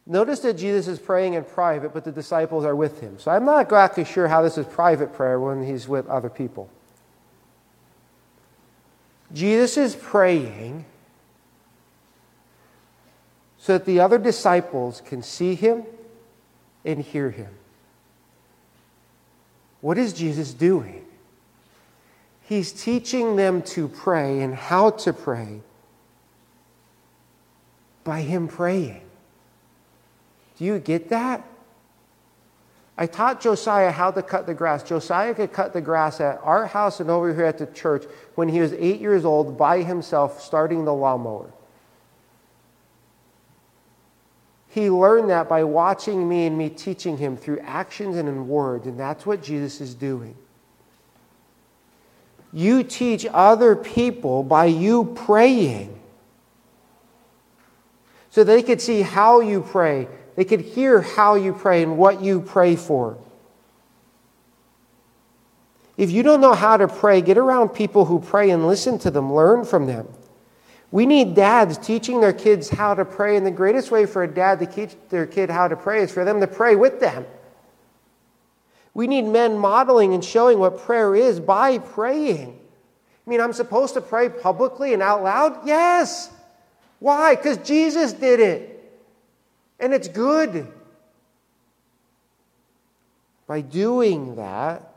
Notice 0.06 0.40
that 0.42 0.54
Jesus 0.54 0.88
is 0.88 1.00
praying 1.00 1.34
in 1.34 1.44
private, 1.44 1.94
but 1.94 2.04
the 2.04 2.12
disciples 2.12 2.66
are 2.66 2.76
with 2.76 3.00
him. 3.00 3.20
So 3.20 3.32
I'm 3.32 3.46
not 3.46 3.62
exactly 3.62 4.06
sure 4.06 4.28
how 4.28 4.42
this 4.42 4.58
is 4.58 4.66
private 4.66 5.14
prayer 5.14 5.40
when 5.40 5.66
he's 5.66 5.88
with 5.88 6.08
other 6.08 6.30
people. 6.30 6.70
Jesus 9.34 9.78
is 9.78 9.96
praying 9.96 10.86
so 13.58 13.74
that 13.74 13.86
the 13.86 14.00
other 14.00 14.18
disciples 14.18 15.02
can 15.02 15.22
see 15.22 15.54
him 15.54 15.84
and 16.86 17.00
hear 17.00 17.30
him. 17.30 17.50
What 19.82 19.98
is 19.98 20.14
Jesus 20.14 20.54
doing? 20.54 21.06
He's 22.50 22.72
teaching 22.72 23.36
them 23.36 23.62
to 23.62 23.88
pray 23.88 24.42
and 24.42 24.56
how 24.56 24.90
to 24.90 25.14
pray 25.14 25.62
by 28.04 28.22
Him 28.22 28.48
praying. 28.48 29.04
Do 30.58 30.66
you 30.66 30.80
get 30.80 31.10
that? 31.10 31.48
I 32.98 33.06
taught 33.06 33.40
Josiah 33.40 33.92
how 33.92 34.10
to 34.10 34.24
cut 34.24 34.48
the 34.48 34.56
grass. 34.56 34.82
Josiah 34.82 35.36
could 35.36 35.54
cut 35.54 35.74
the 35.74 35.80
grass 35.82 36.20
at 36.20 36.40
our 36.42 36.66
house 36.66 37.00
and 37.00 37.12
over 37.12 37.32
here 37.36 37.46
at 37.46 37.60
the 37.60 37.68
church 37.68 38.06
when 38.34 38.50
he 38.50 38.62
was 38.62 38.74
eight 38.74 39.00
years 39.00 39.26
old 39.26 39.56
by 39.56 39.84
himself, 39.84 40.42
starting 40.42 40.86
the 40.86 40.94
lawnmower. 40.94 41.52
He 44.70 44.90
learned 44.90 45.30
that 45.30 45.48
by 45.48 45.66
watching 45.66 46.28
me 46.28 46.48
and 46.48 46.58
me 46.58 46.70
teaching 46.70 47.16
him 47.16 47.38
through 47.38 47.60
actions 47.60 48.18
and 48.18 48.28
in 48.28 48.48
words, 48.48 48.88
and 48.88 49.00
that's 49.00 49.24
what 49.24 49.44
Jesus 49.44 49.82
is 49.82 49.94
doing. 49.94 50.36
You 52.52 52.84
teach 52.84 53.26
other 53.32 53.76
people 53.76 54.44
by 54.44 54.66
you 54.66 55.06
praying. 55.16 56.00
So 58.32 58.44
they 58.44 58.64
could 58.64 58.82
see 58.82 59.02
how 59.02 59.42
you 59.42 59.62
pray, 59.62 60.08
they 60.36 60.46
could 60.46 60.62
hear 60.62 61.02
how 61.02 61.36
you 61.36 61.54
pray 61.54 61.84
and 61.84 61.98
what 61.98 62.22
you 62.22 62.42
pray 62.42 62.76
for. 62.76 63.18
If 65.98 66.12
you 66.12 66.24
don't 66.24 66.40
know 66.40 66.54
how 66.54 66.78
to 66.78 66.88
pray, 66.88 67.22
get 67.22 67.38
around 67.38 67.70
people 67.70 68.06
who 68.06 68.20
pray 68.22 68.52
and 68.52 68.66
listen 68.66 68.98
to 69.00 69.12
them, 69.12 69.34
learn 69.34 69.66
from 69.66 69.86
them. 69.86 70.08
We 70.92 71.06
need 71.06 71.36
dads 71.36 71.78
teaching 71.78 72.22
their 72.22 72.34
kids 72.34 72.70
how 72.70 72.96
to 72.96 73.04
pray, 73.04 73.36
and 73.36 73.46
the 73.46 73.52
greatest 73.52 73.92
way 73.92 74.06
for 74.06 74.24
a 74.24 74.28
dad 74.28 74.60
to 74.60 74.66
teach 74.66 74.96
their 75.10 75.28
kid 75.28 75.50
how 75.50 75.68
to 75.68 75.76
pray 75.76 76.02
is 76.02 76.12
for 76.12 76.24
them 76.24 76.40
to 76.40 76.48
pray 76.48 76.76
with 76.76 77.00
them. 77.00 77.26
We 79.00 79.08
need 79.08 79.22
men 79.22 79.58
modeling 79.58 80.14
and 80.14 80.22
showing 80.22 80.60
what 80.60 80.80
prayer 80.80 81.16
is 81.16 81.40
by 81.40 81.78
praying. 81.78 82.50
I 82.50 83.30
mean, 83.30 83.40
I'm 83.40 83.54
supposed 83.54 83.94
to 83.94 84.02
pray 84.02 84.28
publicly 84.28 84.94
and 84.94 85.02
out 85.02 85.24
loud? 85.24 85.66
Yes. 85.66 86.30
Why? 87.00 87.36
Because 87.36 87.60
Jesus 87.60 88.12
did 88.12 88.42
it. 88.42 88.92
And 89.80 89.94
it's 89.94 90.10
good. 90.10 90.68
By 93.48 93.62
doing 93.62 94.36
that, 94.36 94.94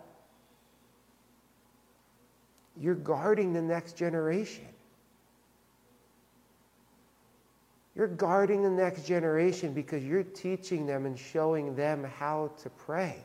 you're 2.80 2.96
guarding 2.96 3.52
the 3.52 3.62
next 3.62 3.96
generation. 3.96 4.66
You're 7.94 8.08
guarding 8.08 8.64
the 8.64 8.70
next 8.70 9.06
generation 9.06 9.72
because 9.72 10.02
you're 10.02 10.24
teaching 10.24 10.86
them 10.86 11.06
and 11.06 11.16
showing 11.16 11.76
them 11.76 12.02
how 12.02 12.50
to 12.64 12.68
pray. 12.68 13.22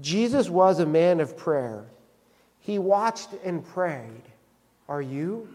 Jesus 0.00 0.48
was 0.48 0.78
a 0.78 0.86
man 0.86 1.20
of 1.20 1.36
prayer. 1.36 1.84
He 2.60 2.78
watched 2.78 3.30
and 3.44 3.64
prayed. 3.64 4.22
Are 4.88 5.02
you? 5.02 5.48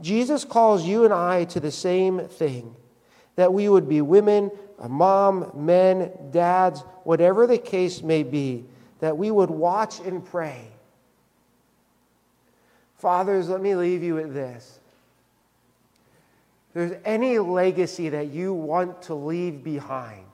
Jesus 0.00 0.44
calls 0.44 0.84
you 0.84 1.04
and 1.04 1.12
I 1.12 1.44
to 1.46 1.60
the 1.60 1.70
same 1.70 2.20
thing 2.20 2.74
that 3.36 3.52
we 3.52 3.68
would 3.68 3.88
be 3.88 4.00
women, 4.00 4.50
a 4.78 4.88
mom, 4.88 5.52
men, 5.54 6.10
dads, 6.30 6.80
whatever 7.04 7.46
the 7.46 7.58
case 7.58 8.02
may 8.02 8.22
be, 8.22 8.64
that 9.00 9.16
we 9.16 9.30
would 9.30 9.50
watch 9.50 10.00
and 10.00 10.24
pray 10.24 10.68
Fathers, 12.98 13.48
let 13.48 13.60
me 13.60 13.76
leave 13.76 14.02
you 14.02 14.14
with 14.14 14.34
this. 14.34 14.80
There's 16.74 16.92
any 17.04 17.38
legacy 17.38 18.08
that 18.10 18.28
you 18.28 18.52
want 18.52 19.02
to 19.02 19.14
leave 19.14 19.64
behind, 19.64 20.26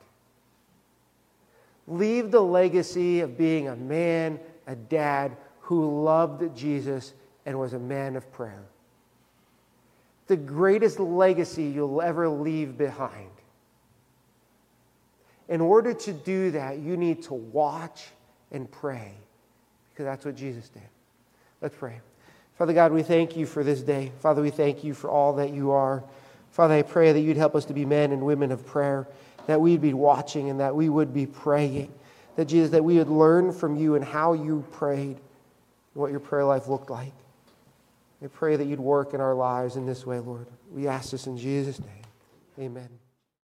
leave 1.86 2.30
the 2.30 2.40
legacy 2.40 3.20
of 3.20 3.36
being 3.36 3.68
a 3.68 3.76
man, 3.76 4.40
a 4.66 4.74
dad 4.74 5.36
who 5.60 6.02
loved 6.02 6.56
Jesus 6.56 7.12
and 7.46 7.58
was 7.58 7.72
a 7.72 7.78
man 7.78 8.16
of 8.16 8.30
prayer. 8.32 8.62
The 10.26 10.36
greatest 10.36 10.98
legacy 10.98 11.64
you'll 11.64 12.00
ever 12.00 12.28
leave 12.28 12.78
behind. 12.78 13.30
In 15.48 15.60
order 15.60 15.92
to 15.92 16.12
do 16.12 16.50
that, 16.52 16.78
you 16.78 16.96
need 16.96 17.22
to 17.24 17.34
watch 17.34 18.06
and 18.50 18.70
pray 18.70 19.12
because 19.92 20.06
that's 20.06 20.24
what 20.24 20.36
Jesus 20.36 20.68
did. 20.70 20.82
Let's 21.60 21.74
pray. 21.76 22.00
Father 22.58 22.72
God, 22.72 22.92
we 22.92 23.02
thank 23.02 23.36
you 23.36 23.46
for 23.46 23.62
this 23.62 23.80
day. 23.80 24.12
Father, 24.20 24.40
we 24.40 24.50
thank 24.50 24.84
you 24.84 24.94
for 24.94 25.10
all 25.10 25.34
that 25.34 25.52
you 25.52 25.72
are. 25.72 26.04
Father, 26.50 26.74
I 26.74 26.82
pray 26.82 27.12
that 27.12 27.20
you'd 27.20 27.36
help 27.36 27.54
us 27.54 27.64
to 27.66 27.74
be 27.74 27.84
men 27.84 28.12
and 28.12 28.22
women 28.22 28.52
of 28.52 28.64
prayer, 28.64 29.08
that 29.46 29.60
we'd 29.60 29.80
be 29.80 29.94
watching 29.94 30.50
and 30.50 30.60
that 30.60 30.74
we 30.74 30.88
would 30.88 31.12
be 31.12 31.26
praying. 31.26 31.92
That 32.36 32.46
Jesus, 32.46 32.70
that 32.70 32.84
we 32.84 32.98
would 32.98 33.08
learn 33.08 33.52
from 33.52 33.76
you 33.76 33.94
and 33.94 34.04
how 34.04 34.32
you 34.32 34.64
prayed, 34.72 35.18
what 35.92 36.10
your 36.10 36.20
prayer 36.20 36.44
life 36.44 36.68
looked 36.68 36.90
like. 36.90 37.12
I 38.22 38.26
pray 38.28 38.56
that 38.56 38.64
you'd 38.64 38.80
work 38.80 39.12
in 39.12 39.20
our 39.20 39.34
lives 39.34 39.76
in 39.76 39.86
this 39.86 40.06
way, 40.06 40.18
Lord. 40.18 40.46
We 40.72 40.88
ask 40.88 41.10
this 41.10 41.26
in 41.26 41.36
Jesus' 41.36 41.78
name. 41.78 41.88
Amen. 42.58 43.03